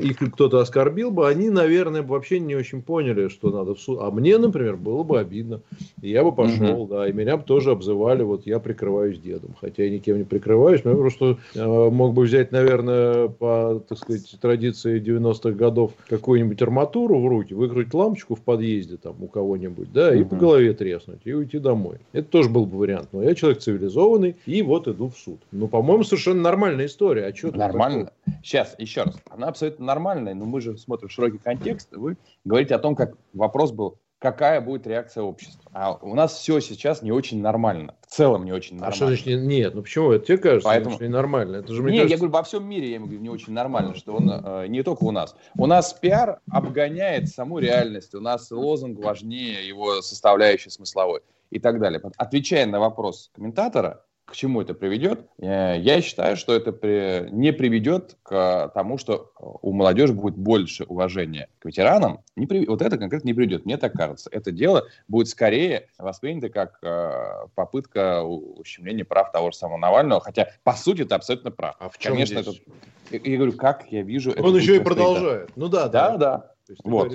их 0.01 0.17
кто-то 0.33 0.59
оскорбил 0.59 1.09
бы, 1.09 1.27
они, 1.27 1.49
наверное, 1.49 2.03
вообще 2.03 2.39
не 2.39 2.55
очень 2.55 2.83
поняли, 2.83 3.29
что 3.29 3.49
надо 3.49 3.73
в 3.73 3.79
суд. 3.79 3.97
А 4.01 4.11
мне, 4.11 4.37
например, 4.37 4.77
было 4.77 5.01
бы 5.01 5.19
обидно. 5.19 5.61
И 6.01 6.09
я 6.09 6.23
бы 6.23 6.31
пошел, 6.31 6.83
угу. 6.83 6.93
да, 6.93 7.09
и 7.09 7.13
меня 7.13 7.37
бы 7.37 7.43
тоже 7.43 7.71
обзывали, 7.71 8.21
вот 8.21 8.45
я 8.45 8.59
прикрываюсь 8.59 9.19
дедом. 9.19 9.55
Хотя 9.59 9.83
я 9.83 9.89
никем 9.89 10.19
не 10.19 10.23
прикрываюсь, 10.23 10.83
но 10.83 10.91
я 10.91 10.97
просто 10.97 11.37
э, 11.55 11.89
мог 11.89 12.13
бы 12.13 12.23
взять, 12.23 12.51
наверное, 12.51 13.27
по, 13.27 13.83
так 13.87 13.97
сказать, 13.97 14.37
традиции 14.39 15.01
90-х 15.01 15.51
годов 15.51 15.93
какую-нибудь 16.07 16.61
арматуру 16.61 17.19
в 17.19 17.27
руки, 17.27 17.55
выкрутить 17.55 17.93
лампочку 17.95 18.35
в 18.35 18.41
подъезде 18.41 18.97
там 18.97 19.15
у 19.19 19.27
кого 19.27 19.46
кого-нибудь, 19.47 19.93
да, 19.93 20.13
и 20.13 20.23
по 20.23 20.35
голове 20.35 20.73
треснуть, 20.73 21.21
и 21.23 21.33
уйти 21.33 21.57
домой. 21.59 21.99
Это 22.11 22.27
тоже 22.27 22.49
был 22.49 22.65
бы 22.65 22.77
вариант. 22.77 23.09
Но 23.13 23.23
я 23.23 23.33
человек 23.33 23.59
цивилизованный, 23.59 24.35
и 24.45 24.61
вот 24.61 24.87
иду 24.87 25.07
в 25.09 25.17
суд. 25.17 25.39
Ну, 25.51 25.67
по-моему, 25.67 26.03
совершенно 26.03 26.41
нормальная 26.41 26.85
история. 26.85 27.25
А 27.27 27.35
что 27.35 27.55
Нормально. 27.55 28.11
Сейчас, 28.43 28.75
еще 28.77 29.03
раз. 29.03 29.17
Она 29.29 29.47
абсолютно 29.47 29.85
нормальная, 29.85 30.33
но 30.33 30.45
мы 30.45 30.59
же 30.59 30.77
смотрим 30.77 31.09
широкий 31.09 31.37
контекст. 31.37 31.95
Вы 31.95 32.17
говорите 32.43 32.75
о 32.75 32.79
том, 32.79 32.95
как 32.95 33.15
вопрос 33.33 33.71
был, 33.71 33.97
какая 34.19 34.61
будет 34.61 34.87
реакция 34.87 35.23
общества. 35.23 35.69
А 35.73 35.93
у 35.93 36.15
нас 36.15 36.33
все 36.33 36.59
сейчас 36.59 37.01
не 37.01 37.11
очень 37.11 37.41
нормально. 37.41 37.95
В 38.07 38.13
целом 38.13 38.45
не 38.45 38.51
очень 38.51 38.75
нормально. 38.75 38.93
А 38.93 38.95
что 38.95 39.07
значит 39.07 39.27
нет? 39.27 39.75
Ну 39.75 39.83
почему? 39.83 40.11
Это 40.11 40.25
тебе 40.25 40.37
кажется 40.37 40.67
Поэтому... 40.67 40.97
не 40.99 41.07
нормально? 41.07 41.57
Это 41.57 41.73
же, 41.73 41.83
мне 41.83 41.93
нет, 41.93 42.01
кажется... 42.03 42.13
я 42.13 42.17
говорю, 42.17 42.33
во 42.33 42.43
всем 42.43 42.67
мире, 42.67 42.91
я 42.91 42.99
говорю, 42.99 43.19
не 43.19 43.29
очень 43.29 43.53
нормально, 43.53 43.95
что 43.95 44.15
он 44.15 44.29
э, 44.29 44.67
не 44.67 44.83
только 44.83 45.03
у 45.03 45.11
нас. 45.11 45.35
У 45.57 45.65
нас 45.67 45.93
пиар 45.93 46.39
обгоняет 46.51 47.29
саму 47.29 47.59
реальность. 47.59 48.15
У 48.15 48.19
нас 48.19 48.49
лозунг 48.51 48.99
важнее 48.99 49.67
его 49.67 50.01
составляющей 50.01 50.69
смысловой 50.69 51.21
и 51.49 51.59
так 51.59 51.79
далее. 51.79 52.01
Отвечая 52.17 52.65
на 52.65 52.79
вопрос 52.79 53.29
комментатора, 53.33 54.03
к 54.27 54.35
чему 54.35 54.61
это 54.61 54.73
приведет? 54.73 55.21
Э, 55.39 55.75
я 55.79 56.01
считаю, 56.01 56.35
что 56.35 56.53
это 56.53 56.73
при... 56.73 57.29
не 57.31 57.53
приведет 57.53 58.17
к 58.23 58.69
тому, 58.73 58.97
что 58.97 59.31
у 59.39 59.71
молодежи 59.71 60.11
будет 60.11 60.35
больше 60.35 60.83
уважения 60.83 61.47
к 61.59 61.65
ветеранам. 61.65 62.19
Не 62.35 62.45
при... 62.45 62.65
Вот 62.65 62.81
это 62.81 62.97
конкретно 62.97 63.27
не 63.27 63.33
приведет, 63.33 63.65
мне 63.65 63.77
так 63.77 63.93
кажется. 63.93 64.29
Это 64.33 64.51
дело 64.51 64.83
будет 65.07 65.29
скорее 65.29 65.87
воспринято 65.97 66.49
как 66.49 66.77
э, 66.83 67.47
попытка 67.55 68.21
ущемления 68.21 69.05
прав 69.05 69.31
того 69.31 69.51
же 69.51 69.57
самого 69.57 69.77
Навального, 69.77 70.19
хотя 70.19 70.49
по 70.65 70.73
сути 70.73 71.03
это 71.03 71.15
абсолютно 71.15 71.51
прав. 71.51 71.77
А 71.79 71.87
в 71.87 71.97
чем 71.97 72.13
Конечно, 72.13 72.41
здесь? 72.41 72.61
это... 73.09 73.25
Я 73.29 73.37
говорю, 73.37 73.53
как 73.53 73.89
я 73.91 74.01
вижу... 74.01 74.33
Он 74.37 74.57
еще 74.57 74.75
и 74.75 74.79
продолжает. 74.81 75.51
Ну 75.55 75.69
да, 75.69 75.87
да. 75.87 76.17
Да, 76.17 76.51
да. 76.67 76.75
вот. 76.83 77.13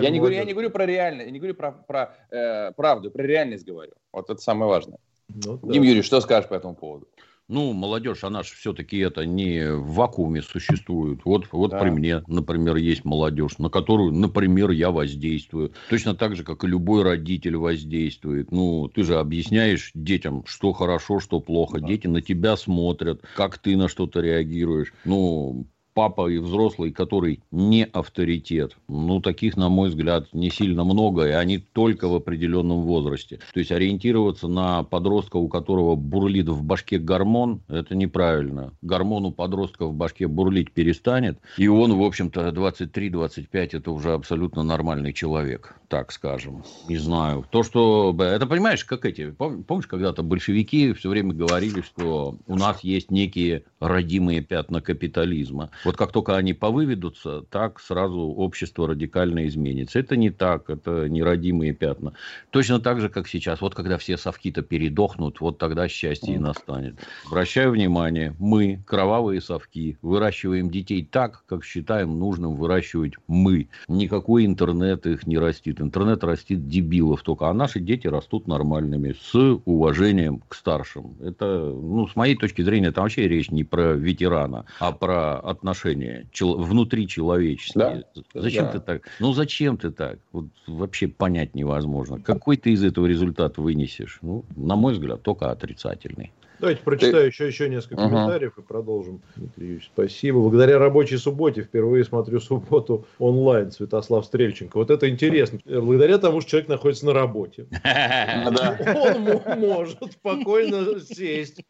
я, 0.00 0.10
не 0.10 0.20
говорю, 0.20 0.36
я 0.36 0.44
не 0.44 0.52
говорю 0.52 0.70
про 0.70 0.86
реальность, 0.86 1.26
я 1.26 1.32
не 1.32 1.40
говорю 1.40 1.56
про, 1.56 1.72
про 1.72 2.14
э, 2.30 2.70
правду, 2.76 3.10
про 3.10 3.22
реальность 3.24 3.66
говорю. 3.66 3.94
Вот 4.12 4.30
это 4.30 4.40
самое 4.40 4.70
важное. 4.70 4.98
Ну, 5.34 5.58
да. 5.62 5.72
Дим 5.72 5.82
Юрий, 5.82 6.02
что 6.02 6.20
скажешь 6.20 6.48
по 6.48 6.54
этому 6.54 6.74
поводу? 6.74 7.08
Ну, 7.48 7.72
молодежь, 7.72 8.24
она 8.24 8.42
же 8.44 8.54
все-таки 8.54 8.98
это 8.98 9.26
не 9.26 9.74
в 9.74 9.94
вакууме 9.94 10.40
существует. 10.42 11.20
Вот, 11.24 11.48
вот 11.52 11.72
да. 11.72 11.80
при 11.80 11.90
мне, 11.90 12.22
например, 12.26 12.76
есть 12.76 13.04
молодежь, 13.04 13.58
на 13.58 13.68
которую, 13.68 14.12
например, 14.12 14.70
я 14.70 14.90
воздействую. 14.90 15.72
Точно 15.90 16.14
так 16.14 16.34
же, 16.34 16.44
как 16.44 16.64
и 16.64 16.66
любой 16.66 17.02
родитель 17.02 17.56
воздействует. 17.56 18.52
Ну, 18.52 18.88
ты 18.88 19.02
же 19.02 19.18
объясняешь 19.18 19.90
детям, 19.92 20.44
что 20.46 20.72
хорошо, 20.72 21.20
что 21.20 21.40
плохо. 21.40 21.78
Да. 21.78 21.88
Дети 21.88 22.06
на 22.06 22.22
тебя 22.22 22.56
смотрят, 22.56 23.22
как 23.36 23.58
ты 23.58 23.76
на 23.76 23.88
что-то 23.88 24.20
реагируешь. 24.20 24.94
Ну, 25.04 25.66
папа 25.94 26.28
и 26.28 26.38
взрослый, 26.38 26.90
который 26.90 27.40
не 27.50 27.84
авторитет. 27.84 28.76
Ну, 28.88 29.20
таких, 29.20 29.56
на 29.56 29.68
мой 29.68 29.88
взгляд, 29.88 30.28
не 30.32 30.50
сильно 30.50 30.84
много, 30.84 31.26
и 31.26 31.30
они 31.32 31.58
только 31.58 32.08
в 32.08 32.14
определенном 32.14 32.82
возрасте. 32.82 33.40
То 33.52 33.60
есть, 33.60 33.72
ориентироваться 33.72 34.48
на 34.48 34.82
подростка, 34.84 35.36
у 35.36 35.48
которого 35.48 35.96
бурлит 35.96 36.48
в 36.48 36.62
башке 36.62 36.98
гормон, 36.98 37.60
это 37.68 37.94
неправильно. 37.94 38.72
Гормон 38.82 39.26
у 39.26 39.32
подростка 39.32 39.86
в 39.86 39.94
башке 39.94 40.26
бурлить 40.26 40.72
перестанет, 40.72 41.38
и 41.56 41.68
он, 41.68 41.94
в 41.94 42.02
общем-то, 42.02 42.48
23-25, 42.48 43.48
это 43.52 43.90
уже 43.90 44.12
абсолютно 44.12 44.62
нормальный 44.62 45.12
человек, 45.12 45.74
так 45.88 46.12
скажем. 46.12 46.64
Не 46.88 46.96
знаю. 46.96 47.44
То, 47.50 47.62
что... 47.62 48.16
Это, 48.18 48.46
понимаешь, 48.46 48.84
как 48.84 49.04
эти... 49.04 49.30
Помнишь, 49.30 49.86
когда-то 49.86 50.22
большевики 50.22 50.92
все 50.92 51.08
время 51.08 51.34
говорили, 51.34 51.80
что 51.82 52.36
у 52.46 52.56
нас 52.56 52.82
есть 52.82 53.10
некие 53.10 53.64
родимые 53.80 54.42
пятна 54.42 54.80
капитализма. 54.80 55.70
Вот 55.84 55.96
как 55.96 56.12
только 56.12 56.36
они 56.36 56.52
повыведутся, 56.52 57.42
так 57.50 57.80
сразу 57.80 58.20
общество 58.20 58.88
радикально 58.88 59.46
изменится. 59.46 59.98
Это 59.98 60.16
не 60.16 60.30
так, 60.30 60.70
это 60.70 61.08
нерадимые 61.08 61.72
пятна. 61.72 62.12
Точно 62.50 62.78
так 62.80 63.00
же, 63.00 63.08
как 63.08 63.26
сейчас. 63.28 63.60
Вот 63.60 63.74
когда 63.74 63.98
все 63.98 64.16
совки-то 64.16 64.62
передохнут, 64.62 65.40
вот 65.40 65.58
тогда 65.58 65.88
счастье 65.88 66.34
и 66.34 66.38
настанет. 66.38 66.96
Обращаю 67.26 67.72
внимание, 67.72 68.34
мы, 68.38 68.82
кровавые 68.86 69.40
совки, 69.40 69.98
выращиваем 70.02 70.70
детей 70.70 71.04
так, 71.10 71.44
как 71.46 71.64
считаем 71.64 72.18
нужным 72.18 72.54
выращивать 72.54 73.14
мы. 73.26 73.68
Никакой 73.88 74.46
интернет 74.46 75.06
их 75.06 75.26
не 75.26 75.38
растит. 75.38 75.80
Интернет 75.80 76.22
растит 76.24 76.68
дебилов 76.68 77.22
только, 77.22 77.48
а 77.48 77.54
наши 77.54 77.80
дети 77.80 78.06
растут 78.06 78.46
нормальными, 78.46 79.14
с 79.20 79.60
уважением 79.64 80.42
к 80.48 80.54
старшим. 80.54 81.16
Это, 81.20 81.44
ну, 81.46 82.06
с 82.06 82.16
моей 82.16 82.36
точки 82.36 82.62
зрения, 82.62 82.92
там 82.92 83.04
вообще 83.04 83.26
речь 83.26 83.50
не 83.50 83.64
про 83.64 83.94
ветерана, 83.94 84.66
а 84.78 84.92
про 84.92 85.40
отношения 85.40 85.71
чел- 85.74 86.58
внутри 86.58 87.08
человеческие. 87.08 88.04
Да? 88.14 88.22
Зачем 88.34 88.64
да. 88.66 88.72
ты 88.72 88.80
так? 88.80 89.08
Ну, 89.20 89.32
зачем 89.32 89.76
ты 89.76 89.90
так? 89.90 90.18
Вот 90.32 90.46
вообще 90.66 91.08
понять 91.08 91.54
невозможно. 91.54 92.20
Какой 92.20 92.56
ты 92.56 92.70
из 92.70 92.84
этого 92.84 93.06
результат 93.06 93.58
вынесешь? 93.58 94.18
Ну, 94.22 94.44
на 94.56 94.76
мой 94.76 94.94
взгляд, 94.94 95.22
только 95.22 95.50
отрицательный. 95.50 96.32
Давайте 96.62 96.82
прочитаю 96.84 97.22
Ты... 97.22 97.26
еще, 97.26 97.46
еще 97.48 97.68
несколько 97.68 97.96
uh-huh. 97.96 98.08
комментариев 98.08 98.56
и 98.56 98.62
продолжим. 98.62 99.20
Дмитрий 99.34 99.64
Юрьевич, 99.64 99.90
спасибо. 99.92 100.38
Благодаря 100.42 100.78
рабочей 100.78 101.16
субботе 101.16 101.62
впервые 101.62 102.04
смотрю 102.04 102.38
субботу 102.38 103.04
онлайн. 103.18 103.72
Святослав 103.72 104.24
Стрельченко. 104.24 104.76
Вот 104.76 104.88
это 104.92 105.10
интересно. 105.10 105.58
Благодаря 105.64 106.18
тому, 106.18 106.40
что 106.40 106.50
человек 106.50 106.68
находится 106.68 107.06
на 107.06 107.14
работе. 107.14 107.66
Он 107.84 109.58
может 109.58 109.98
спокойно 110.12 111.00
сесть, 111.00 111.64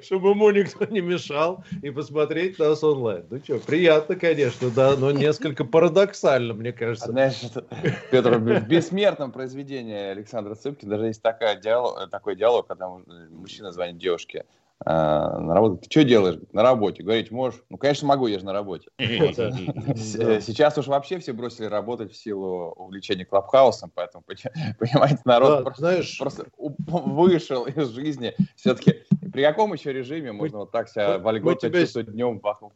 чтобы 0.00 0.30
ему 0.30 0.50
никто 0.50 0.86
не 0.86 1.02
мешал, 1.02 1.62
и 1.82 1.90
посмотреть 1.90 2.58
нас 2.58 2.82
онлайн. 2.82 3.24
Ну 3.32 3.38
что, 3.42 3.58
приятно, 3.60 4.14
конечно, 4.14 4.68
да, 4.68 4.94
но 4.94 5.10
несколько 5.10 5.64
парадоксально, 5.64 6.52
мне 6.52 6.70
кажется. 6.70 7.10
Знаешь, 7.10 7.40
Петр, 8.10 8.36
в 8.36 8.68
бессмертном 8.68 9.32
произведении 9.32 10.10
Александра 10.10 10.54
Цыпкина 10.54 10.90
даже 10.90 11.06
есть 11.06 11.22
такой 11.22 11.58
диалог, 11.58 12.10
такой 12.10 12.36
диалог, 12.36 12.66
когда 12.66 12.90
мужчина 12.90 13.72
звонит 13.72 13.96
девушке, 13.96 14.44
а, 14.84 15.38
на 15.38 15.54
работу. 15.54 15.76
Ты 15.78 15.90
что 15.90 16.04
делаешь 16.04 16.40
на 16.52 16.62
работе? 16.62 17.02
Говорить 17.02 17.30
можешь? 17.30 17.62
Ну, 17.70 17.78
конечно, 17.78 18.06
могу, 18.06 18.26
я 18.26 18.38
же 18.38 18.44
на 18.44 18.52
работе. 18.52 18.88
Сейчас 18.98 20.76
уж 20.76 20.88
вообще 20.88 21.18
все 21.18 21.32
бросили 21.32 21.66
работать 21.66 22.12
в 22.12 22.16
силу 22.16 22.72
увлечения 22.76 23.24
клабхаусом, 23.24 23.90
поэтому, 23.94 24.24
понимаете, 24.78 25.20
народ 25.24 25.64
просто 26.18 26.46
вышел 26.58 27.64
из 27.64 27.88
жизни. 27.88 28.34
Все-таки 28.56 29.04
при 29.32 29.42
каком 29.42 29.72
еще 29.72 29.92
режиме 29.92 30.32
можно 30.32 30.58
вот 30.58 30.70
так 30.70 30.88
себя 30.88 31.18
вольготно 31.18 31.70
чувствовать 31.70 32.12
днем 32.12 32.40
в 32.40 32.72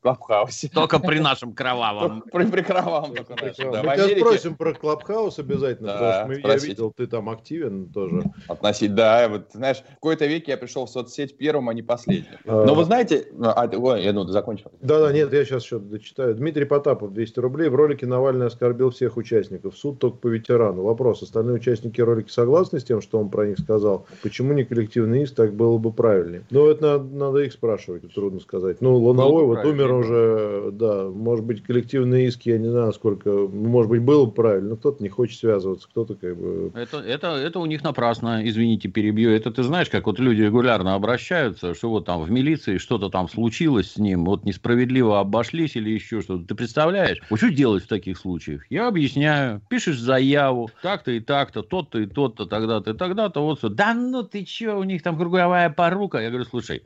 клабхаусе? 0.00 0.70
Только 0.72 0.98
при 0.98 1.18
нашем 1.18 1.52
кровавом. 1.54 2.22
При 2.32 2.62
кровавом 2.62 3.14
только 3.14 3.34
нашем. 3.34 3.70
Мы 3.70 3.96
тебя 3.96 4.16
спросим 4.16 4.56
про 4.56 4.74
клабхаус 4.74 5.38
обязательно, 5.38 5.92
потому 5.92 6.34
что 6.34 6.48
я 6.48 6.56
видел, 6.56 6.92
ты 6.92 7.06
там 7.06 7.28
активен 7.28 7.90
тоже. 7.90 8.22
Относить, 8.48 8.94
да. 8.94 9.28
Вот, 9.28 9.50
знаешь, 9.52 9.78
в 9.78 9.94
какой-то 9.94 10.26
веке 10.26 10.52
я 10.52 10.56
пришел 10.56 10.86
в 10.86 10.90
соцсеть 10.90 11.36
первым, 11.36 11.68
а 11.68 11.74
не 11.74 11.82
последним. 11.82 12.32
А. 12.46 12.64
Но 12.64 12.74
вы 12.74 12.84
знаете... 12.84 13.26
А, 13.42 13.68
ой, 13.72 14.02
я 14.02 14.12
ну, 14.12 14.24
закончил. 14.24 14.72
Да-да, 14.80 15.12
нет, 15.12 15.32
я 15.32 15.44
сейчас 15.44 15.64
еще 15.64 15.78
дочитаю. 15.78 16.34
Дмитрий 16.34 16.64
Потапов, 16.64 17.12
200 17.12 17.40
рублей. 17.40 17.68
В 17.68 17.74
ролике 17.74 18.06
Навальный 18.06 18.46
оскорбил 18.46 18.90
всех 18.90 19.16
участников. 19.16 19.76
Суд 19.76 19.98
только 19.98 20.18
по 20.18 20.28
ветерану. 20.28 20.82
Вопрос. 20.82 21.22
Остальные 21.22 21.56
участники 21.56 22.00
ролика 22.00 22.30
согласны 22.30 22.80
с 22.80 22.84
тем, 22.84 23.00
что 23.00 23.18
он 23.18 23.30
про 23.30 23.46
них 23.46 23.58
сказал? 23.58 24.06
Почему 24.22 24.52
не 24.52 24.64
коллективный 24.64 25.22
иск? 25.22 25.34
Так 25.34 25.54
было 25.54 25.78
бы 25.78 25.89
правильнее. 25.92 26.42
Ну, 26.50 26.68
это 26.68 26.82
надо, 26.82 27.04
надо 27.16 27.38
их 27.40 27.52
спрашивать, 27.52 28.12
трудно 28.14 28.40
сказать. 28.40 28.80
Ну, 28.80 28.96
Луновой 28.96 29.44
вот 29.44 29.64
умер 29.64 29.92
уже, 29.92 30.70
да, 30.72 31.08
может 31.08 31.44
быть, 31.44 31.62
коллективные 31.62 32.26
иски, 32.26 32.50
я 32.50 32.58
не 32.58 32.68
знаю, 32.68 32.92
сколько, 32.92 33.30
может 33.30 33.90
быть, 33.90 34.02
было 34.02 34.26
бы 34.26 34.32
правильно, 34.32 34.70
но 34.70 34.76
кто-то 34.76 35.02
не 35.02 35.08
хочет 35.08 35.38
связываться, 35.38 35.88
кто-то 35.88 36.14
как 36.14 36.36
бы... 36.36 36.70
Это, 36.74 36.98
это, 36.98 37.28
это 37.28 37.58
у 37.58 37.66
них 37.66 37.82
напрасно, 37.82 38.40
извините, 38.46 38.88
перебью. 38.88 39.30
Это 39.30 39.50
ты 39.50 39.62
знаешь, 39.62 39.88
как 39.90 40.06
вот 40.06 40.18
люди 40.18 40.42
регулярно 40.42 40.94
обращаются 40.94 41.10
обращаются, 41.10 41.74
что 41.74 41.90
вот 41.90 42.06
там 42.06 42.22
в 42.22 42.30
милиции 42.30 42.78
что-то 42.78 43.08
там 43.08 43.28
случилось 43.28 43.92
с 43.92 43.96
ним, 43.98 44.24
вот 44.24 44.44
несправедливо 44.44 45.20
обошлись 45.20 45.76
или 45.76 45.90
еще 45.90 46.22
что-то. 46.22 46.44
Ты 46.44 46.54
представляешь? 46.54 47.18
Вот 47.30 47.38
что 47.38 47.50
делать 47.50 47.84
в 47.84 47.88
таких 47.88 48.18
случаях? 48.18 48.62
Я 48.70 48.88
объясняю, 48.88 49.60
пишешь 49.68 49.98
заяву, 49.98 50.70
так-то 50.82 51.10
и 51.10 51.20
так-то, 51.20 51.62
тот-то 51.62 52.00
и 52.00 52.06
тот-то, 52.06 52.46
тогда-то 52.46 52.92
и 52.92 52.94
тогда-то, 52.94 53.42
вот 53.42 53.58
все. 53.58 53.68
Да 53.68 53.94
ну 53.94 54.22
ты 54.22 54.44
че, 54.44 54.74
у 54.74 54.84
них 54.84 55.02
там 55.02 55.16
круговая 55.16 55.70
порука. 55.80 56.20
Я 56.20 56.28
говорю, 56.28 56.44
слушай, 56.44 56.82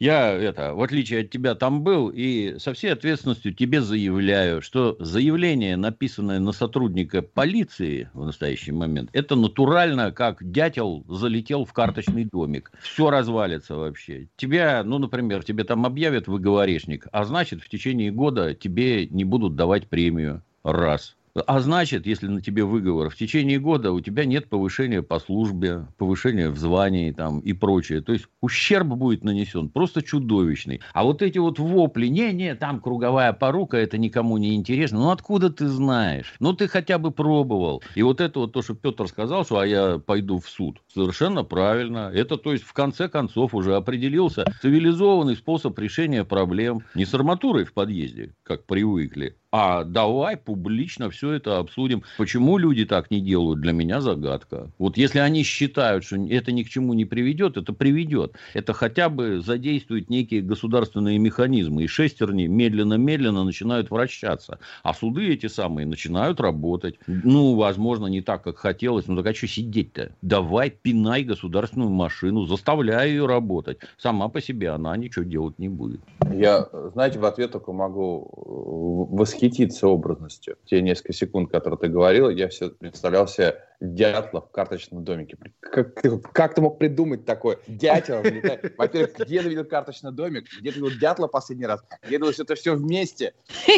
я, 0.00 0.32
это, 0.32 0.74
в 0.74 0.82
отличие 0.82 1.20
от 1.20 1.30
тебя, 1.30 1.54
там 1.54 1.84
был, 1.84 2.10
и 2.12 2.58
со 2.58 2.72
всей 2.72 2.92
ответственностью 2.92 3.54
тебе 3.54 3.80
заявляю, 3.80 4.60
что 4.60 4.96
заявление, 4.98 5.76
написанное 5.76 6.40
на 6.40 6.50
сотрудника 6.50 7.22
полиции 7.22 8.10
в 8.12 8.24
настоящий 8.24 8.72
момент, 8.72 9.08
это 9.12 9.36
натурально, 9.36 10.10
как 10.10 10.50
дятел 10.50 11.04
залетел 11.08 11.64
в 11.64 11.72
карточный 11.72 12.24
домик. 12.24 12.72
Все 12.82 13.08
развалится 13.08 13.76
вообще. 13.76 14.26
Тебя, 14.36 14.82
ну, 14.82 14.98
например, 14.98 15.44
тебе 15.44 15.62
там 15.62 15.86
объявят 15.86 16.26
выговорешник, 16.26 17.06
а 17.12 17.24
значит, 17.24 17.62
в 17.62 17.68
течение 17.68 18.10
года 18.10 18.52
тебе 18.52 19.06
не 19.06 19.22
будут 19.22 19.54
давать 19.54 19.86
премию. 19.86 20.42
Раз. 20.64 21.14
А 21.34 21.58
значит, 21.58 22.06
если 22.06 22.28
на 22.28 22.40
тебе 22.40 22.64
выговор 22.64 23.10
в 23.10 23.16
течение 23.16 23.58
года 23.58 23.90
у 23.92 24.00
тебя 24.00 24.24
нет 24.24 24.48
повышения 24.48 25.02
по 25.02 25.18
службе, 25.18 25.86
повышения 25.98 26.48
в 26.48 26.58
звании 26.58 27.10
там, 27.10 27.40
и 27.40 27.52
прочее. 27.52 28.02
То 28.02 28.12
есть 28.12 28.26
ущерб 28.40 28.86
будет 28.86 29.24
нанесен 29.24 29.68
просто 29.68 30.02
чудовищный. 30.02 30.80
А 30.92 31.02
вот 31.02 31.22
эти 31.22 31.38
вот 31.38 31.58
вопли, 31.58 32.06
не-не, 32.06 32.54
там 32.54 32.80
круговая 32.80 33.32
порука, 33.32 33.76
это 33.76 33.98
никому 33.98 34.38
не 34.38 34.54
интересно. 34.54 35.00
Ну 35.00 35.10
откуда 35.10 35.50
ты 35.50 35.66
знаешь? 35.66 36.34
Ну 36.38 36.52
ты 36.52 36.68
хотя 36.68 36.98
бы 36.98 37.10
пробовал. 37.10 37.82
И 37.96 38.02
вот 38.02 38.20
это 38.20 38.38
вот 38.38 38.52
то, 38.52 38.62
что 38.62 38.74
Петр 38.74 39.08
сказал, 39.08 39.44
что 39.44 39.58
а 39.58 39.66
я 39.66 39.98
пойду 39.98 40.38
в 40.38 40.48
суд. 40.48 40.82
Совершенно 40.86 41.42
правильно. 41.42 42.12
Это 42.14 42.36
то 42.36 42.52
есть 42.52 42.64
в 42.64 42.72
конце 42.72 43.08
концов 43.08 43.54
уже 43.56 43.74
определился 43.74 44.44
цивилизованный 44.62 45.34
способ 45.34 45.76
решения 45.80 46.24
проблем. 46.24 46.82
Не 46.94 47.04
с 47.04 47.12
арматурой 47.12 47.64
в 47.64 47.72
подъезде, 47.72 48.34
как 48.44 48.66
привыкли, 48.66 49.36
а 49.56 49.84
давай 49.84 50.36
публично 50.36 51.10
все 51.10 51.30
это 51.34 51.58
обсудим. 51.58 52.02
Почему 52.18 52.58
люди 52.58 52.84
так 52.84 53.12
не 53.12 53.20
делают, 53.20 53.60
для 53.60 53.70
меня 53.70 54.00
загадка. 54.00 54.68
Вот 54.78 54.96
если 54.96 55.20
они 55.20 55.44
считают, 55.44 56.02
что 56.02 56.16
это 56.16 56.50
ни 56.50 56.64
к 56.64 56.68
чему 56.68 56.92
не 56.92 57.04
приведет, 57.04 57.56
это 57.56 57.72
приведет. 57.72 58.32
Это 58.52 58.72
хотя 58.72 59.08
бы 59.08 59.40
задействует 59.40 60.10
некие 60.10 60.42
государственные 60.42 61.20
механизмы. 61.20 61.84
И 61.84 61.86
шестерни 61.86 62.48
медленно-медленно 62.48 63.44
начинают 63.44 63.92
вращаться. 63.92 64.58
А 64.82 64.92
суды 64.92 65.32
эти 65.32 65.46
самые 65.46 65.86
начинают 65.86 66.40
работать. 66.40 66.96
Ну, 67.06 67.54
возможно, 67.54 68.08
не 68.08 68.22
так, 68.22 68.42
как 68.42 68.58
хотелось. 68.58 69.06
Ну, 69.06 69.14
так 69.14 69.26
а 69.26 69.34
что 69.34 69.46
сидеть-то? 69.46 70.10
Давай 70.20 70.68
пинай 70.70 71.22
государственную 71.22 71.90
машину, 71.90 72.44
заставляй 72.44 73.10
ее 73.10 73.26
работать. 73.26 73.78
Сама 73.98 74.26
по 74.26 74.40
себе 74.40 74.70
она 74.70 74.96
ничего 74.96 75.24
делать 75.24 75.60
не 75.60 75.68
будет. 75.68 76.00
Я, 76.32 76.68
знаете, 76.92 77.20
в 77.20 77.24
ответ 77.24 77.52
только 77.52 77.72
могу 77.72 79.06
восхититься 79.12 79.43
восхититься 79.44 79.88
образностью. 79.88 80.56
Те 80.64 80.80
несколько 80.80 81.12
секунд, 81.12 81.50
которые 81.50 81.78
ты 81.78 81.88
говорил, 81.88 82.30
я 82.30 82.48
все 82.48 82.70
представлял 82.70 83.28
себе 83.28 83.56
дятла 83.80 84.40
в 84.40 84.50
карточном 84.50 85.04
домике. 85.04 85.36
Как, 85.60 85.94
как 86.32 86.54
ты 86.54 86.60
мог 86.60 86.78
придумать 86.78 87.24
такое? 87.24 87.58
Дятел. 87.66 88.16
Во-первых, 88.78 89.14
где 89.18 89.42
ты 89.42 89.48
видел 89.48 89.64
карточный 89.64 90.12
домик? 90.12 90.46
Где 90.60 90.70
ты 90.72 90.80
видел 90.80 90.98
дятла 90.98 91.26
последний 91.26 91.66
раз? 91.66 91.82
Где 92.02 92.18
ты 92.18 92.24
видел 92.24 92.42
это 92.42 92.54
все 92.54 92.74
вместе? 92.74 93.34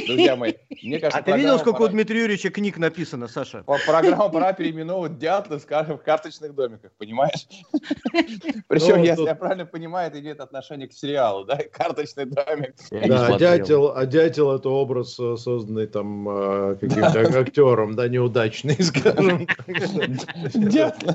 Друзья 0.07 0.37
мои, 0.37 0.55
мне 0.83 0.99
кажется... 0.99 1.19
А 1.19 1.23
ты 1.23 1.33
видел, 1.37 1.59
сколько 1.59 1.79
пора... 1.79 1.91
у 1.91 1.93
Дмитрия 1.93 2.21
Юрьевича 2.21 2.51
книг 2.51 2.79
написано, 2.79 3.29
Саша? 3.29 3.65
Программу 3.87 4.31
пора 4.31 4.53
переименовывать 4.53 5.19
дятла 5.19 5.59
в 5.59 5.67
карточных 5.67 6.55
домиках, 6.55 6.93
понимаешь? 6.99 7.47
Причем, 8.69 9.03
если 9.03 9.25
я 9.25 9.35
правильно 9.35 9.67
понимаю, 9.67 10.09
это 10.09 10.21
имеет 10.21 10.41
отношение 10.41 10.89
к 10.89 10.93
сериалу, 10.93 11.45
да? 11.45 11.59
Карточный 11.73 12.27
домик. 12.27 12.75
Да, 12.91 13.39
дятел, 13.39 13.93
а 13.97 14.07
дятел 14.07 14.53
это 14.53 14.69
образ, 14.69 15.19
э, 15.19 15.37
созданный 15.37 15.87
там 15.87 16.29
э, 16.29 16.77
каким-то 16.81 17.41
актером, 17.41 17.95
да, 17.95 18.09
неудачный, 18.09 18.83
скажем 18.83 19.47
так. 19.47 19.67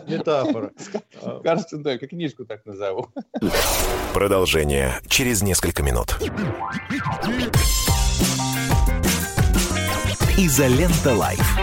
Метафора. 0.08 0.72
Кажется, 1.44 1.78
да, 1.78 1.98
как 1.98 2.10
книжку 2.10 2.46
так 2.46 2.66
назову. 2.66 3.08
Продолжение 4.14 4.94
через 5.08 5.42
несколько 5.42 5.84
минут. 5.84 6.18
Изолента 10.38 11.14
Live. 11.16 11.60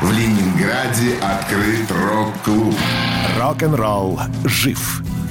В 0.00 0.10
Ленинграде 0.10 1.16
открыт 1.22 1.90
рок-клуб. 1.90 2.74
Рок-н-ролл 3.38 4.18
жив 4.44 5.02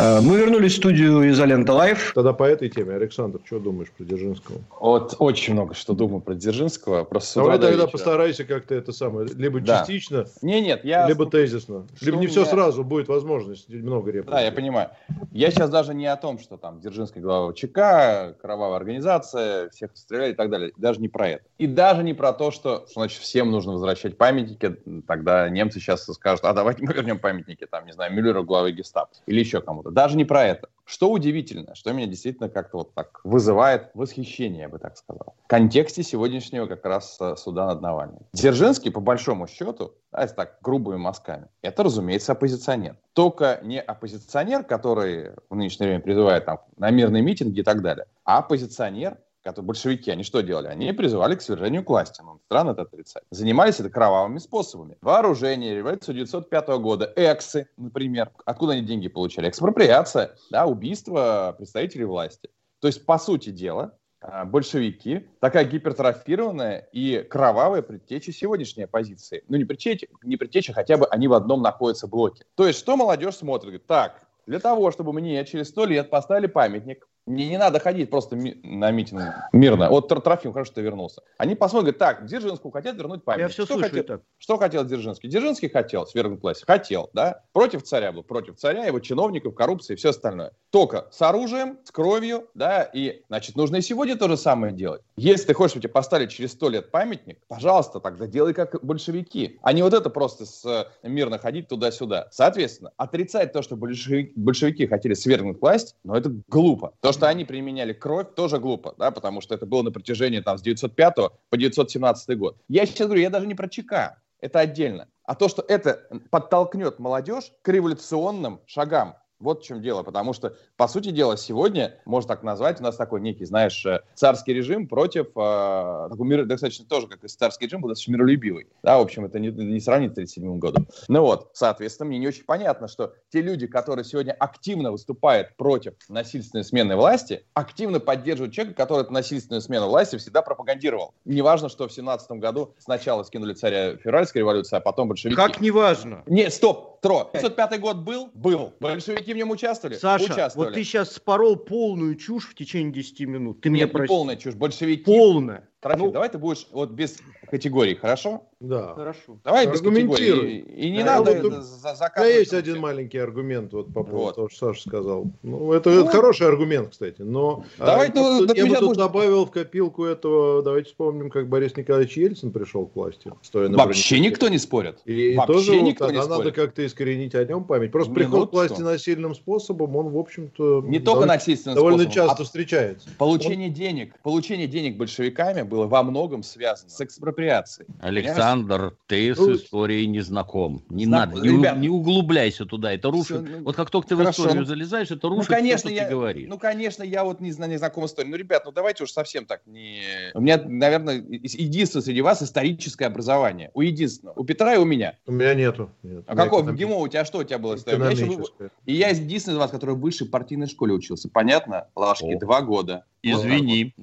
А, 0.00 0.20
Мы 0.20 0.36
вернулись 0.36 0.74
в 0.74 0.76
студию 0.76 1.28
«Изолента 1.30 1.72
Live». 1.72 2.12
Тогда 2.14 2.32
по 2.32 2.44
этой 2.44 2.68
теме, 2.68 2.94
Александр, 2.94 3.40
что 3.44 3.58
думаешь 3.58 3.90
про 3.90 4.04
Дзержинского? 4.04 4.58
Вот 4.78 5.16
очень 5.18 5.54
много 5.54 5.74
что 5.74 5.92
думаю 5.92 6.20
про 6.20 6.34
Дзержинского. 6.34 7.02
Утра 7.02 7.20
Давай 7.34 7.58
до 7.58 7.68
тогда 7.68 7.86
постарайся 7.88 8.44
как-то 8.44 8.76
это 8.76 8.92
самое, 8.92 9.26
либо 9.34 9.58
Да. 9.60 9.78
частично, 9.80 10.26
Не, 10.40 10.60
нет, 10.60 10.84
я... 10.84 11.08
либо 11.08 11.26
тезисно. 11.26 11.86
Что 11.96 12.06
Либо 12.06 12.18
не 12.18 12.26
у 12.26 12.30
все 12.30 12.42
меня- 12.42 12.50
сразу, 12.50 12.84
будет 12.84 13.08
возможность, 13.08 13.68
много 13.70 14.12
реплик. 14.12 14.30
Да, 14.30 14.40
я 14.40 14.52
понимаю. 14.52 14.90
Я 15.32 15.50
сейчас 15.50 15.68
даже 15.68 15.94
не 15.94 16.06
о 16.06 16.16
том, 16.16 16.38
что 16.38 16.58
там 16.58 16.80
Дзержинский 16.80 17.20
глава 17.20 17.52
ЧК, 17.52 18.34
кровавая 18.40 18.76
организация, 18.76 19.68
всех 19.70 19.90
стреляли 19.94 20.30
и 20.32 20.34
так 20.36 20.48
далее. 20.48 20.70
Даже 20.76 21.00
не 21.00 21.08
про 21.08 21.28
это. 21.28 21.44
И 21.58 21.66
даже 21.66 22.04
не 22.04 22.14
про 22.14 22.32
то, 22.32 22.52
что, 22.52 22.84
что, 22.88 23.00
значит, 23.00 23.18
всем 23.20 23.50
нужно 23.50 23.72
возвращать 23.72 24.16
памятники. 24.16 24.76
Тогда 25.08 25.48
немцы 25.48 25.80
сейчас 25.80 26.04
скажут, 26.04 26.44
а 26.44 26.52
давайте 26.52 26.84
мы 26.84 26.92
вернем 26.92 27.18
памятники, 27.18 27.66
там, 27.68 27.84
не 27.84 27.92
знаю, 27.92 28.12
Мюллеру, 28.14 28.44
главы 28.44 28.70
гестапо. 28.70 29.10
Или 29.26 29.40
еще 29.40 29.60
кому-то. 29.60 29.87
Даже 29.90 30.16
не 30.16 30.24
про 30.24 30.44
это. 30.44 30.68
Что 30.84 31.10
удивительно, 31.10 31.74
что 31.74 31.92
меня 31.92 32.06
действительно 32.06 32.48
как-то 32.48 32.78
вот 32.78 32.94
так 32.94 33.20
вызывает 33.22 33.90
восхищение, 33.92 34.62
я 34.62 34.68
бы 34.70 34.78
так 34.78 34.96
сказал. 34.96 35.34
В 35.44 35.46
контексте 35.46 36.02
сегодняшнего 36.02 36.66
как 36.66 36.82
раз 36.86 37.18
э, 37.20 37.36
суда 37.36 37.66
над 37.66 37.82
Навальным. 37.82 38.20
Дзержинский, 38.32 38.90
по 38.90 39.00
большому 39.00 39.46
счету, 39.46 39.92
если 40.18 40.34
так 40.34 40.56
грубыми 40.62 40.96
мазками, 40.96 41.48
это, 41.60 41.82
разумеется, 41.82 42.32
оппозиционер. 42.32 42.96
Только 43.12 43.60
не 43.62 43.78
оппозиционер, 43.78 44.64
который 44.64 45.32
в 45.50 45.56
нынешнее 45.56 45.88
время 45.88 46.00
призывает 46.00 46.46
там, 46.46 46.60
на 46.78 46.90
мирные 46.90 47.22
митинги 47.22 47.60
и 47.60 47.62
так 47.62 47.82
далее, 47.82 48.06
а 48.24 48.38
оппозиционер, 48.38 49.18
которые 49.48 49.66
большевики, 49.66 50.10
они 50.10 50.22
что 50.22 50.40
делали? 50.40 50.68
Они 50.68 50.92
призывали 50.92 51.34
к 51.34 51.42
свержению 51.42 51.84
к 51.84 51.88
власти. 51.88 52.20
Ну, 52.22 52.40
странно 52.46 52.70
это 52.70 52.82
отрицать. 52.82 53.22
Занимались 53.30 53.80
это 53.80 53.90
кровавыми 53.90 54.38
способами. 54.38 54.96
Вооружение, 55.00 55.74
революция 55.74 56.12
1905 56.12 56.68
года, 56.80 57.12
эксы, 57.16 57.68
например. 57.76 58.30
Откуда 58.44 58.74
они 58.74 58.82
деньги 58.82 59.08
получали? 59.08 59.48
Экспроприация, 59.48 60.34
да, 60.50 60.66
убийство 60.66 61.54
представителей 61.56 62.04
власти. 62.04 62.50
То 62.80 62.88
есть, 62.88 63.04
по 63.06 63.18
сути 63.18 63.50
дела, 63.50 63.94
а, 64.20 64.44
большевики 64.44 65.28
такая 65.40 65.64
гипертрофированная 65.64 66.88
и 66.92 67.22
кровавая 67.22 67.82
предтеча 67.82 68.32
сегодняшней 68.32 68.84
оппозиции. 68.84 69.44
Ну, 69.48 69.56
не 69.56 69.64
предтеча, 69.64 70.08
не 70.22 70.36
предтеча, 70.36 70.72
хотя 70.72 70.96
бы 70.96 71.06
они 71.06 71.28
в 71.28 71.34
одном 71.34 71.62
находятся 71.62 72.08
блоке. 72.08 72.44
То 72.54 72.66
есть, 72.66 72.78
что 72.80 72.96
молодежь 72.96 73.36
смотрит? 73.36 73.64
Говорит, 73.64 73.86
так, 73.86 74.28
для 74.46 74.58
того, 74.58 74.90
чтобы 74.90 75.12
мне 75.12 75.44
через 75.44 75.68
сто 75.68 75.84
лет 75.84 76.10
поставили 76.10 76.46
памятник, 76.46 77.06
мне 77.28 77.48
не 77.48 77.58
надо 77.58 77.78
ходить 77.80 78.10
просто 78.10 78.36
ми- 78.36 78.58
на 78.62 78.90
митинг 78.90 79.22
мирно. 79.52 79.88
Вот 79.90 80.10
Тр- 80.10 80.20
Трофим, 80.20 80.52
хорошо, 80.52 80.66
что 80.66 80.74
ты 80.76 80.80
вернулся. 80.82 81.22
Они 81.38 81.54
посмотрят, 81.54 81.98
так, 81.98 82.26
Дзержинскому 82.26 82.72
хотят 82.72 82.96
вернуть 82.96 83.24
памятник. 83.24 83.48
Я 83.48 83.52
все 83.52 83.64
Что 83.64 83.74
слышу 83.74 83.88
хотел- 83.90 84.04
так. 84.04 84.20
что 84.38 84.56
хотел 84.56 84.84
Дзержинский? 84.84 85.28
Дзержинский 85.28 85.68
хотел 85.68 86.06
свергнуть 86.06 86.42
власть. 86.42 86.64
Хотел, 86.66 87.10
да? 87.12 87.42
Против 87.52 87.82
царя 87.82 88.12
был, 88.12 88.22
против 88.22 88.56
царя, 88.56 88.84
его 88.86 89.00
чиновников, 89.00 89.54
коррупции 89.54 89.94
и 89.94 89.96
все 89.96 90.10
остальное. 90.10 90.52
Только 90.70 91.08
с 91.10 91.20
оружием, 91.22 91.78
с 91.84 91.90
кровью, 91.90 92.48
да, 92.54 92.82
и, 92.82 93.22
значит, 93.28 93.56
нужно 93.56 93.76
и 93.76 93.80
сегодня 93.82 94.16
то 94.16 94.28
же 94.28 94.36
самое 94.36 94.72
делать. 94.72 95.02
Если 95.16 95.46
ты 95.46 95.54
хочешь, 95.54 95.72
чтобы 95.72 95.82
тебе 95.84 95.92
поставили 95.92 96.28
через 96.28 96.52
сто 96.52 96.68
лет 96.68 96.90
памятник, 96.90 97.38
пожалуйста, 97.48 98.00
тогда 98.00 98.26
делай 98.26 98.54
как 98.54 98.82
большевики. 98.84 99.58
А 99.62 99.72
не 99.72 99.82
вот 99.82 99.94
это 99.94 100.10
просто 100.10 100.44
с 100.46 100.64
э, 100.64 101.08
мирно 101.08 101.38
ходить 101.38 101.68
туда-сюда. 101.68 102.28
Соответственно, 102.30 102.90
отрицать 102.96 103.52
то, 103.52 103.62
что 103.62 103.76
большевики, 103.76 104.32
большевики 104.36 104.86
хотели 104.86 105.14
свергнуть 105.14 105.60
власть, 105.60 105.96
но 106.04 106.16
это 106.16 106.32
глупо. 106.48 106.92
То, 107.00 107.12
что 107.18 107.28
они 107.28 107.44
применяли 107.44 107.92
кровь, 107.92 108.34
тоже 108.34 108.58
глупо, 108.58 108.94
да, 108.96 109.10
потому 109.10 109.40
что 109.40 109.54
это 109.54 109.66
было 109.66 109.82
на 109.82 109.90
протяжении 109.90 110.40
там 110.40 110.56
с 110.56 110.62
905 110.62 111.14
по 111.50 111.56
917 111.56 112.38
год. 112.38 112.56
Я 112.68 112.86
сейчас 112.86 113.08
говорю, 113.08 113.22
я 113.22 113.30
даже 113.30 113.46
не 113.46 113.54
про 113.54 113.68
ЧК, 113.68 114.18
это 114.40 114.60
отдельно. 114.60 115.08
А 115.24 115.34
то, 115.34 115.48
что 115.48 115.64
это 115.66 116.08
подтолкнет 116.30 116.98
молодежь 116.98 117.52
к 117.62 117.68
революционным 117.68 118.60
шагам. 118.66 119.16
Вот 119.40 119.62
в 119.62 119.64
чем 119.64 119.80
дело, 119.80 120.02
потому 120.02 120.32
что, 120.32 120.56
по 120.76 120.88
сути 120.88 121.10
дела, 121.10 121.36
сегодня, 121.36 121.94
можно 122.04 122.28
так 122.28 122.42
назвать, 122.42 122.80
у 122.80 122.82
нас 122.82 122.96
такой 122.96 123.20
некий, 123.20 123.44
знаешь, 123.44 123.86
э, 123.86 124.00
царский 124.14 124.52
режим 124.52 124.88
против, 124.88 125.28
э, 125.28 126.08
такой 126.10 126.26
мир, 126.26 126.44
достаточно 126.44 126.84
тоже, 126.86 127.06
как 127.06 127.22
и 127.22 127.28
царский 127.28 127.66
режим, 127.66 127.80
был 127.80 127.88
достаточно 127.88 128.12
миролюбивый. 128.12 128.66
Да, 128.82 128.98
в 128.98 129.02
общем, 129.02 129.24
это 129.24 129.38
не, 129.38 129.48
не 129.48 129.80
сравнить 129.80 130.10
с 130.10 130.18
1937 130.18 130.58
годом. 130.58 130.88
Ну 131.06 131.22
вот, 131.22 131.50
соответственно, 131.52 132.08
мне 132.08 132.18
не 132.18 132.26
очень 132.26 132.44
понятно, 132.44 132.88
что 132.88 133.14
те 133.30 133.40
люди, 133.40 133.66
которые 133.66 134.04
сегодня 134.04 134.32
активно 134.32 134.90
выступают 134.90 135.56
против 135.56 135.94
насильственной 136.08 136.64
смены 136.64 136.96
власти, 136.96 137.44
активно 137.54 138.00
поддерживают 138.00 138.54
человека, 138.54 138.76
который 138.76 139.02
эту 139.02 139.12
насильственную 139.12 139.60
смену 139.60 139.86
власти 139.86 140.16
всегда 140.16 140.42
пропагандировал. 140.42 141.14
Неважно, 141.24 141.68
что 141.68 141.86
в 141.86 141.92
17 141.92 142.30
году 142.32 142.74
сначала 142.78 143.22
скинули 143.22 143.54
царя 143.54 143.96
февральской 143.96 144.40
революции, 144.40 144.76
а 144.76 144.80
потом 144.80 145.08
большевики. 145.08 145.36
Как 145.36 145.60
неважно. 145.60 146.24
Не, 146.26 146.50
стоп, 146.50 146.97
Тро. 147.00 147.30
505 147.32 147.80
год 147.80 147.96
был? 147.98 148.30
Был. 148.34 148.74
Большевики 148.80 149.32
в 149.32 149.36
нем 149.36 149.50
участвовали? 149.50 149.96
Саша, 149.96 150.32
Участвовали. 150.32 150.68
вот 150.68 150.74
ты 150.74 150.84
сейчас 150.84 151.12
спорол 151.12 151.56
полную 151.56 152.16
чушь 152.16 152.48
в 152.48 152.54
течение 152.54 152.92
10 152.92 153.20
минут. 153.20 153.60
Ты 153.60 153.70
меня 153.70 153.84
Нет, 153.84 153.92
не 153.92 153.96
прости. 153.96 154.08
полная 154.08 154.36
чушь. 154.36 154.54
Большевики... 154.54 155.04
Полная. 155.04 155.68
Трофим, 155.80 156.06
Ну- 156.06 156.10
давай 156.10 156.28
ты 156.28 156.38
будешь 156.38 156.66
вот 156.72 156.90
без 156.90 157.18
категорий, 157.48 157.94
хорошо? 157.94 158.42
Да. 158.58 158.94
Хорошо. 158.94 159.38
Давай 159.44 159.66
без 159.70 159.80
категорий. 159.80 160.58
И, 160.58 160.86
и 160.86 160.90
не 160.90 161.04
Да, 161.04 161.18
надо 161.20 161.40
вот 161.40 161.62
за- 161.62 162.10
У 162.16 162.20
меня 162.20 162.38
есть 162.38 162.52
один 162.52 162.80
маленький 162.80 163.18
аргумент 163.18 163.72
вот 163.72 163.86
по 163.94 164.02
поводу 164.02 164.16
Вот. 164.24 164.34
того, 164.34 164.48
что 164.48 164.66
Саша 164.74 164.88
сказал. 164.88 165.26
Ну, 165.44 165.72
это, 165.72 165.90
это 165.90 166.08
хороший 166.08 166.48
аргумент, 166.48 166.88
кстати. 166.90 167.22
Но 167.22 167.64
Давай, 167.78 168.08
а, 168.08 168.12
ну, 168.12 168.44
да 168.46 168.54
я 168.56 168.66
бы 168.66 168.74
тут 168.74 168.84
будет- 168.88 168.98
добавил 168.98 169.46
в 169.46 169.52
копилку 169.52 170.04
этого. 170.04 170.62
Давайте 170.64 170.88
вспомним, 170.88 171.30
как 171.30 171.48
Борис 171.48 171.76
Николаевич 171.76 172.16
Ельцин 172.16 172.50
пришел 172.50 172.86
к 172.86 172.96
власти. 172.96 173.30
Стоя 173.42 173.68
на 173.68 173.78
Вообще 173.78 174.14
бронепоезде. 174.16 174.20
никто 174.20 174.48
не 174.48 174.58
спорит. 174.58 174.98
И 175.04 175.36
Вообще 175.36 175.52
тоже 175.52 175.72
вот 175.74 175.82
никто 175.82 176.06
не 176.06 176.12
тогда 176.16 176.22
надо 176.28 176.34
спорит. 176.50 176.54
как-то 176.56 176.84
искоренить 176.84 177.36
о 177.36 177.44
нем 177.44 177.62
память. 177.62 177.92
Просто 177.92 178.10
Минутку. 178.12 178.32
приход 178.32 178.50
к 178.50 178.52
власти 178.54 178.80
насильным 178.82 179.36
способом, 179.36 179.94
он, 179.94 180.08
в 180.08 180.18
общем-то, 180.18 180.82
Не 180.84 180.98
только 180.98 181.04
довольно, 181.20 181.34
насильственным 181.34 181.76
довольно 181.76 181.98
способом, 182.02 182.14
часто 182.28 182.42
а 182.42 182.44
встречается. 182.44 183.08
Получение 183.16 183.68
денег, 183.70 184.14
получение 184.24 184.66
денег 184.66 184.96
большевиками 184.96 185.62
было 185.68 185.86
во 185.86 186.02
многом 186.02 186.42
связано 186.42 186.90
с 186.90 187.00
экспроприацией. 187.00 187.88
Александр, 188.00 188.96
ты 189.06 189.34
с 189.34 189.38
Ну, 189.38 189.54
историей 189.54 190.06
не 190.06 190.20
знаком. 190.20 190.82
Не 190.88 191.04
Знак- 191.06 191.30
надо, 191.34 191.42
не, 191.42 191.50
у- 191.50 191.58
ребят, 191.58 191.78
не 191.78 191.88
углубляйся 191.88 192.64
туда. 192.66 192.92
Это 192.92 193.10
рушит. 193.10 193.26
всё, 193.26 193.58
ну, 193.58 193.64
вот 193.64 193.76
как 193.76 193.90
только 193.90 194.08
ты 194.08 194.16
хорошо, 194.16 194.42
в 194.42 194.46
историю 194.46 194.62
ну, 194.62 194.66
залезаешь, 194.66 195.10
это 195.10 195.28
Ну, 195.28 195.36
рушит 195.36 195.50
конечно, 195.50 195.88
все, 195.90 195.96
что 195.96 195.96
я, 195.96 196.04
ты 196.08 196.10
говоришь. 196.14 196.48
ну, 196.48 196.58
конечно, 196.58 197.02
я 197.02 197.24
вот 197.24 197.40
не 197.40 197.52
знаю, 197.52 197.70
не 197.70 197.76
знаком 197.78 198.04
с 198.06 198.10
историей. 198.10 198.30
Ну, 198.32 198.36
ребят, 198.36 198.62
ну 198.64 198.72
давайте 198.72 199.04
уж 199.04 199.10
совсем 199.12 199.46
так 199.46 199.60
не... 199.66 200.02
У 200.34 200.40
меня, 200.40 200.60
наверное, 200.64 201.16
единственное 201.16 202.02
среди 202.02 202.20
вас 202.22 202.42
историческое 202.42 203.06
образование. 203.06 203.70
У 203.74 203.82
единственного. 203.82 204.34
У 204.38 204.44
Петра 204.44 204.74
и 204.74 204.78
у 204.78 204.84
меня. 204.84 205.14
У 205.26 205.32
меня 205.32 205.54
нету. 205.54 205.90
Нет. 206.02 206.24
А 206.26 206.34
какого? 206.34 206.62
экономи- 206.62 206.76
ГИМО, 206.76 206.96
у 206.96 207.08
тебя 207.08 207.24
что 207.24 207.38
у 207.38 207.44
тебя 207.44 207.58
было 207.58 207.76
меня 207.76 208.10
еще. 208.10 208.42
И 208.86 208.94
я 208.94 209.08
единственный 209.10 209.54
из 209.54 209.58
вас, 209.58 209.70
который 209.70 209.94
в 209.94 210.00
высшей 210.00 210.26
партийной 210.28 210.66
школе 210.66 210.94
учился. 210.94 211.28
Понятно? 211.28 211.86
Лашки, 211.94 212.32
О. 212.34 212.38
два 212.38 212.62
года. 212.62 213.04
Извини. 213.22 213.94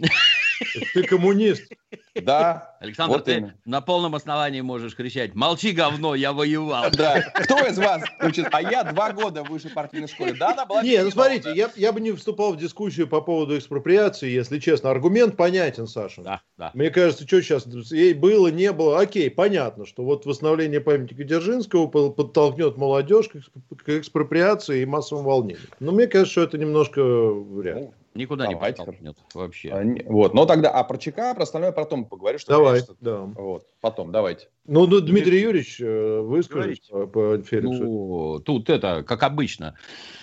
Ты 0.93 1.03
коммунист. 1.03 1.71
Да. 2.21 2.75
Александр, 2.79 3.13
вот 3.15 3.25
ты 3.25 3.33
именно. 3.33 3.55
на 3.65 3.81
полном 3.81 4.15
основании 4.15 4.61
можешь 4.61 4.95
кричать 4.95 5.35
«Молчи, 5.35 5.71
говно, 5.71 6.15
я 6.15 6.33
воевал». 6.33 6.85
Да. 6.91 7.21
Кто 7.33 7.65
из 7.65 7.77
вас 7.77 8.03
учит? 8.21 8.47
А 8.51 8.61
я 8.61 8.83
два 8.83 9.11
года 9.11 9.43
в 9.43 9.49
высшей 9.49 9.71
партийной 9.71 10.07
школе. 10.07 10.33
Да, 10.33 10.51
она 10.51 10.65
была 10.65 10.81
Не, 10.81 11.03
ну 11.03 11.11
смотрите, 11.11 11.51
я, 11.53 11.69
я 11.75 11.91
бы 11.91 11.99
не 11.99 12.11
вступал 12.11 12.53
в 12.53 12.57
дискуссию 12.57 13.07
по 13.07 13.21
поводу 13.21 13.57
экспроприации, 13.57 14.29
если 14.29 14.59
честно. 14.59 14.91
Аргумент 14.91 15.35
понятен, 15.35 15.87
Саша. 15.87 16.21
Да, 16.21 16.41
да. 16.57 16.71
Мне 16.73 16.89
кажется, 16.89 17.25
что 17.27 17.41
сейчас 17.41 17.65
ей 17.91 18.13
было, 18.13 18.47
не 18.47 18.71
было, 18.71 18.99
окей, 18.99 19.29
понятно, 19.29 19.85
что 19.85 20.03
вот 20.03 20.25
восстановление 20.25 20.79
памятника 20.81 21.23
Дзержинского 21.23 21.87
по- 21.87 22.09
подтолкнет 22.09 22.77
молодежь 22.77 23.29
к 23.29 23.35
эксп- 23.35 23.75
к 23.77 23.89
экспроприации 23.89 24.81
и 24.81 24.85
массовым 24.85 25.25
волнениям. 25.25 25.59
Но 25.79 25.91
мне 25.91 26.07
кажется, 26.07 26.31
что 26.31 26.43
это 26.43 26.57
немножко 26.57 27.01
вряд 27.03 27.77
ли. 27.77 27.89
Никуда 28.15 28.47
не 28.47 28.53
Давайте. 28.53 28.77
подтолкнет 28.77 29.17
вообще. 29.33 29.71
А, 29.73 29.83
не- 29.83 30.01
Вот, 30.05 30.33
но 30.33 30.45
тогда, 30.45 30.69
а 30.71 30.85
про 30.85 30.97
ЧК, 30.97 31.33
про 31.33 31.43
остальное 31.43 31.73
потом 31.73 32.05
поговорю, 32.05 32.39
что, 32.39 32.53
Давай, 32.53 32.79
конечно, 32.79 32.95
да. 33.01 33.17
Вот, 33.35 33.67
потом, 33.81 34.13
давайте. 34.13 34.47
Ну, 34.65 34.87
ну, 34.87 35.01
Дмитрий 35.01 35.41
Юрьевич, 35.41 35.81
э, 35.81 36.19
выскажите 36.21 37.07
по 37.07 37.37
Феликсу. 37.39 37.83
Ну, 37.83 38.39
тут 38.39 38.69
это, 38.69 39.03
как 39.03 39.21
обычно. 39.23 39.75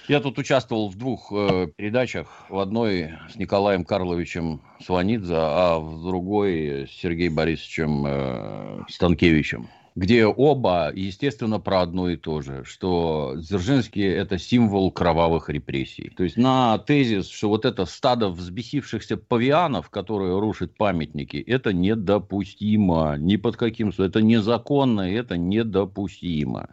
Я 0.09 0.21
тут 0.21 0.39
участвовал 0.39 0.89
в 0.89 0.97
двух 0.97 1.31
э, 1.33 1.69
передачах. 1.77 2.29
В 2.49 2.59
одной 2.59 3.13
с 3.31 3.37
Николаем 3.37 3.85
Карловичем 3.85 4.63
Сванидзе, 4.83 5.35
а 5.37 5.79
в 5.79 6.03
другой 6.03 6.89
с 6.89 6.91
Сергеем 6.93 7.35
Борисовичем 7.35 8.07
э, 8.07 8.81
Станкевичем. 8.89 9.69
Где 9.95 10.25
оба, 10.27 10.91
естественно, 10.95 11.61
про 11.61 11.83
одно 11.83 12.09
и 12.09 12.17
то 12.17 12.41
же, 12.41 12.65
что 12.65 13.35
Дзержинский– 13.37 14.03
это 14.09 14.39
символ 14.39 14.91
кровавых 14.91 15.51
репрессий. 15.51 16.11
То 16.17 16.25
есть 16.25 16.39
на 16.39 16.79
тезис, 16.79 17.29
что 17.29 17.51
вот 17.51 17.67
это 17.67 17.85
стадо 17.85 18.31
взбесившихся 18.31 19.19
павианов, 19.19 19.91
которые 19.91 20.39
рушат 20.41 20.75
памятники, 20.77 21.37
это 21.37 21.75
недопустимо. 21.75 23.17
Ни 23.19 23.37
под 23.37 23.57
каким... 23.57 23.91
Это 23.99 24.23
незаконно, 24.23 25.03
это 25.03 25.37
недопустимо 25.37 26.71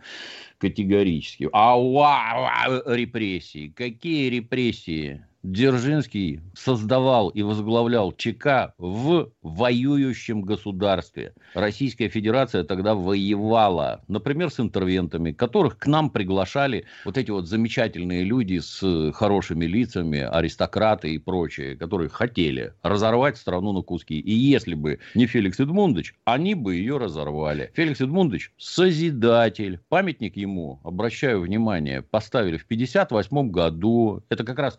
категорически. 0.57 1.49
А 1.51 1.75
вау, 1.77 2.81
репрессии. 2.85 3.69
Какие 3.75 4.29
репрессии? 4.29 5.25
Дзержинский 5.43 6.41
создавал 6.53 7.29
и 7.29 7.43
возглавлял 7.43 8.11
ЧК 8.11 8.73
в 8.77 9.31
воюющем 9.41 10.41
государстве. 10.41 11.33
Российская 11.53 12.09
Федерация 12.09 12.65
тогда 12.65 12.93
воевала, 12.93 14.01
например, 14.09 14.49
с 14.49 14.59
интервентами, 14.59 15.31
которых 15.31 15.77
к 15.77 15.87
нам 15.87 16.09
приглашали 16.09 16.85
вот 17.05 17.17
эти 17.17 17.31
вот 17.31 17.47
замечательные 17.47 18.23
люди 18.23 18.59
с 18.59 19.11
хорошими 19.13 19.65
лицами, 19.65 20.19
аристократы 20.19 21.13
и 21.13 21.17
прочие, 21.17 21.77
которые 21.77 22.09
хотели 22.09 22.73
разорвать 22.83 23.37
страну 23.37 23.71
на 23.71 23.81
куски. 23.81 24.19
И 24.19 24.33
если 24.33 24.73
бы 24.73 24.99
не 25.15 25.25
Феликс 25.25 25.59
Эдмундович, 25.59 26.15
они 26.25 26.53
бы 26.53 26.75
ее 26.75 26.97
разорвали. 26.97 27.71
Феликс 27.75 28.01
Эдмундович– 28.01 28.51
созидатель. 28.57 29.79
Памятник 29.87 30.35
ему, 30.35 30.81
обращаю 30.83 31.41
внимание, 31.41 32.01
поставили 32.01 32.57
в 32.57 32.65
1958 32.65 33.51
году. 33.51 34.21
Это 34.27 34.43
как 34.43 34.59
раз 34.59 34.77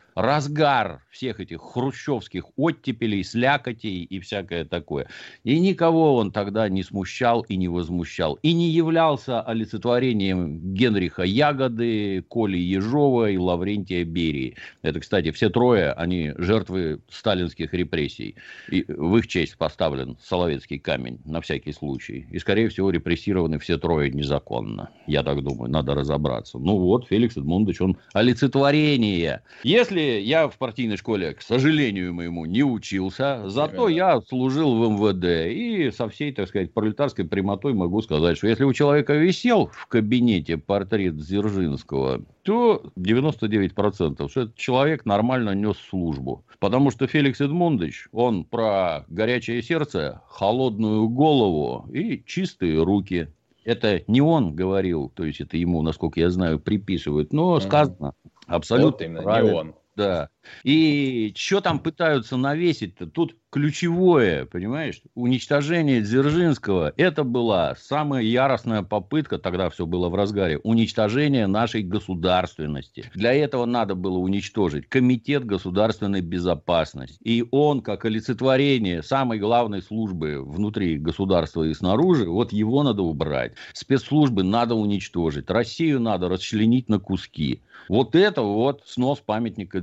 разгар 0.50 1.02
всех 1.10 1.40
этих 1.40 1.60
хрущевских 1.60 2.44
оттепелей, 2.56 3.24
слякотей 3.24 4.04
и 4.04 4.20
всякое 4.20 4.64
такое. 4.64 5.06
И 5.44 5.58
никого 5.58 6.16
он 6.16 6.32
тогда 6.32 6.68
не 6.68 6.82
смущал 6.82 7.42
и 7.42 7.56
не 7.56 7.68
возмущал. 7.68 8.38
И 8.42 8.52
не 8.52 8.70
являлся 8.70 9.40
олицетворением 9.42 10.74
Генриха 10.74 11.22
Ягоды, 11.22 12.22
Коли 12.28 12.58
Ежова 12.58 13.30
и 13.30 13.36
Лаврентия 13.36 14.04
Берии. 14.04 14.56
Это, 14.82 15.00
кстати, 15.00 15.30
все 15.30 15.50
трое, 15.50 15.92
они 15.92 16.32
жертвы 16.38 17.00
сталинских 17.08 17.74
репрессий. 17.74 18.36
И 18.70 18.84
в 18.88 19.16
их 19.16 19.26
честь 19.26 19.56
поставлен 19.56 20.16
Соловецкий 20.22 20.78
камень, 20.78 21.18
на 21.24 21.40
всякий 21.40 21.72
случай. 21.72 22.26
И, 22.30 22.38
скорее 22.38 22.68
всего, 22.68 22.90
репрессированы 22.90 23.58
все 23.58 23.78
трое 23.78 24.10
незаконно. 24.10 24.90
Я 25.06 25.22
так 25.22 25.42
думаю, 25.42 25.70
надо 25.70 25.94
разобраться. 25.94 26.58
Ну 26.58 26.78
вот, 26.78 27.06
Феликс 27.08 27.36
Эдмундович, 27.36 27.80
он 27.80 27.96
олицетворение. 28.14 29.42
Если 29.64 30.20
я 30.20 30.39
в 30.48 30.58
партийной 30.58 30.96
школе, 30.96 31.34
к 31.34 31.42
сожалению 31.42 32.14
моему, 32.14 32.46
не 32.46 32.62
учился, 32.62 33.48
зато 33.48 33.88
я 33.88 34.20
служил 34.20 34.76
в 34.76 34.90
МВД. 34.90 35.50
И 35.52 35.90
со 35.90 36.08
всей, 36.08 36.32
так 36.32 36.48
сказать, 36.48 36.72
пролетарской 36.72 37.24
прямотой 37.24 37.74
могу 37.74 38.02
сказать, 38.02 38.36
что 38.36 38.46
если 38.46 38.64
у 38.64 38.72
человека 38.72 39.14
висел 39.14 39.70
в 39.72 39.86
кабинете 39.86 40.56
портрет 40.56 41.16
Дзержинского, 41.16 42.22
то 42.42 42.82
99%, 42.96 44.28
что 44.28 44.40
этот 44.40 44.56
человек 44.56 45.04
нормально 45.04 45.54
нес 45.54 45.76
службу. 45.88 46.44
Потому 46.58 46.90
что 46.90 47.06
Феликс 47.06 47.40
Эдмундович, 47.40 48.08
он 48.12 48.44
про 48.44 49.04
горячее 49.08 49.62
сердце, 49.62 50.22
холодную 50.28 51.08
голову 51.08 51.88
и 51.92 52.22
чистые 52.24 52.82
руки. 52.82 53.28
Это 53.64 54.02
не 54.06 54.20
он 54.20 54.54
говорил, 54.54 55.12
то 55.14 55.24
есть 55.24 55.40
это 55.40 55.56
ему, 55.56 55.82
насколько 55.82 56.18
я 56.18 56.30
знаю, 56.30 56.58
приписывают, 56.58 57.32
но 57.32 57.60
сказано 57.60 58.14
абсолютно 58.46 58.90
вот 58.90 59.02
именно, 59.02 59.22
правильно. 59.22 59.50
не 59.50 59.58
он. 59.58 59.74
Да. 60.00 60.30
И 60.64 61.32
что 61.36 61.60
там 61.60 61.78
пытаются 61.78 62.36
навесить-то? 62.36 63.06
Тут 63.06 63.36
ключевое, 63.50 64.46
понимаешь, 64.46 65.02
уничтожение 65.14 66.00
Дзержинского. 66.02 66.92
Это 66.96 67.24
была 67.24 67.74
самая 67.76 68.22
яростная 68.22 68.82
попытка, 68.82 69.38
тогда 69.38 69.70
все 69.70 69.86
было 69.86 70.08
в 70.08 70.14
разгаре, 70.14 70.58
уничтожения 70.58 71.46
нашей 71.46 71.82
государственности. 71.82 73.10
Для 73.14 73.32
этого 73.32 73.64
надо 73.66 73.94
было 73.94 74.18
уничтожить 74.18 74.88
Комитет 74.88 75.44
государственной 75.44 76.20
безопасности. 76.20 77.18
И 77.22 77.44
он, 77.50 77.80
как 77.80 78.04
олицетворение 78.04 79.02
самой 79.02 79.38
главной 79.38 79.82
службы 79.82 80.42
внутри 80.42 80.96
государства 80.98 81.64
и 81.64 81.74
снаружи, 81.74 82.28
вот 82.28 82.52
его 82.52 82.82
надо 82.82 83.02
убрать. 83.02 83.54
Спецслужбы 83.72 84.42
надо 84.42 84.74
уничтожить. 84.74 85.50
Россию 85.50 86.00
надо 86.00 86.28
расчленить 86.28 86.88
на 86.88 86.98
куски. 86.98 87.60
Вот 87.88 88.14
это 88.14 88.42
вот 88.42 88.82
снос 88.86 89.18
памятника 89.18 89.80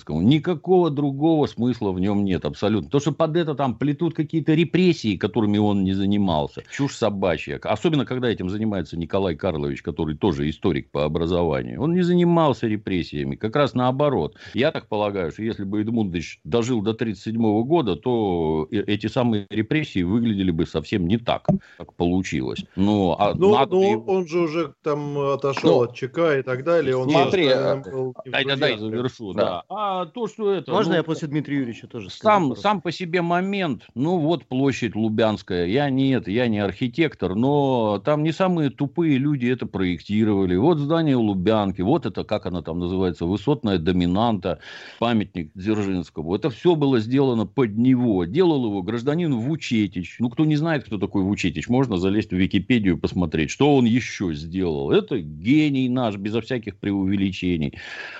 Дзержинскому. 0.00 0.22
Никакого 0.22 0.90
другого 0.90 1.46
смысла 1.46 1.92
в 1.92 2.00
нем 2.00 2.24
нет 2.24 2.44
абсолютно. 2.44 2.90
То, 2.90 3.00
что 3.00 3.12
под 3.12 3.36
это 3.36 3.54
там 3.54 3.76
плетут 3.76 4.14
какие-то 4.14 4.54
репрессии, 4.54 5.16
которыми 5.16 5.58
он 5.58 5.84
не 5.84 5.92
занимался. 5.92 6.62
Чушь 6.70 6.94
собачья. 6.94 7.58
Особенно, 7.62 8.04
когда 8.04 8.28
этим 8.28 8.48
занимается 8.50 8.96
Николай 8.96 9.34
Карлович, 9.36 9.82
который 9.82 10.16
тоже 10.16 10.48
историк 10.48 10.90
по 10.90 11.04
образованию. 11.04 11.80
Он 11.82 11.92
не 11.92 12.02
занимался 12.02 12.66
репрессиями. 12.66 13.36
Как 13.36 13.56
раз 13.56 13.74
наоборот. 13.74 14.36
Я 14.54 14.72
так 14.72 14.88
полагаю, 14.88 15.32
что 15.32 15.42
если 15.42 15.64
бы 15.64 15.82
Эдмундович 15.82 16.40
дожил 16.44 16.82
до 16.82 16.92
1937 16.92 17.62
года, 17.64 17.96
то 17.96 18.66
э- 18.70 18.84
эти 18.86 19.06
самые 19.06 19.46
репрессии 19.50 20.02
выглядели 20.02 20.50
бы 20.50 20.66
совсем 20.66 21.06
не 21.06 21.18
так, 21.18 21.46
как 21.78 21.94
получилось. 21.94 22.64
Ну, 22.76 23.14
а 23.18 23.34
Ну, 23.34 23.54
надо 23.54 23.74
ну, 23.74 24.04
он 24.06 24.26
же 24.26 24.40
уже 24.40 24.74
там 24.82 25.18
отошел 25.18 25.70
Ну, 25.70 25.82
от 25.82 25.94
ЧК 25.94 26.38
и 26.38 26.42
так 26.42 26.64
далее. 26.64 26.96
Он 26.96 27.08
смотри, 27.10 27.48
наверное, 27.48 27.92
был 27.92 28.14
Дай, 28.26 28.44
дай, 28.44 28.56
дай, 28.56 28.78
завершу, 28.78 29.32
Да. 29.32 29.42
да. 29.42 29.62
А 29.68 29.89
то, 30.06 30.26
что 30.26 30.52
это... 30.52 30.70
Можно 30.72 30.92
ну, 30.92 30.96
я 30.98 31.02
после 31.02 31.28
Дмитрия 31.28 31.58
Юрьевича 31.58 31.86
тоже 31.86 32.10
Сам, 32.10 32.56
сам 32.56 32.80
по 32.80 32.92
себе 32.92 33.22
момент, 33.22 33.86
ну 33.94 34.18
вот 34.18 34.46
площадь 34.46 34.94
Лубянская, 34.94 35.66
я 35.66 35.90
не 35.90 36.10
это, 36.10 36.30
я 36.30 36.48
не 36.48 36.58
архитектор, 36.58 37.34
но 37.34 38.00
там 38.04 38.22
не 38.22 38.32
самые 38.32 38.70
тупые 38.70 39.18
люди 39.18 39.46
это 39.46 39.66
проектировали. 39.66 40.56
Вот 40.56 40.78
здание 40.78 41.16
Лубянки, 41.16 41.82
вот 41.82 42.06
это, 42.06 42.24
как 42.24 42.46
она 42.46 42.62
там 42.62 42.78
называется, 42.78 43.26
высотная 43.26 43.78
доминанта, 43.78 44.60
памятник 44.98 45.50
Дзержинскому. 45.54 46.34
Это 46.34 46.50
все 46.50 46.74
было 46.74 47.00
сделано 47.00 47.46
под 47.46 47.76
него. 47.76 48.24
Делал 48.24 48.64
его 48.66 48.82
гражданин 48.82 49.34
Вучетич. 49.34 50.16
Ну, 50.18 50.30
кто 50.30 50.44
не 50.44 50.56
знает, 50.56 50.84
кто 50.84 50.98
такой 50.98 51.22
Вучетич, 51.22 51.68
можно 51.68 51.96
залезть 51.96 52.30
в 52.30 52.36
Википедию 52.36 52.96
и 52.96 53.00
посмотреть, 53.00 53.50
что 53.50 53.76
он 53.76 53.84
еще 53.84 54.34
сделал. 54.34 54.90
Это 54.90 55.18
гений 55.18 55.88
наш, 55.88 56.16
безо 56.16 56.40
всяких 56.40 56.76
преувеличений. 56.76 57.74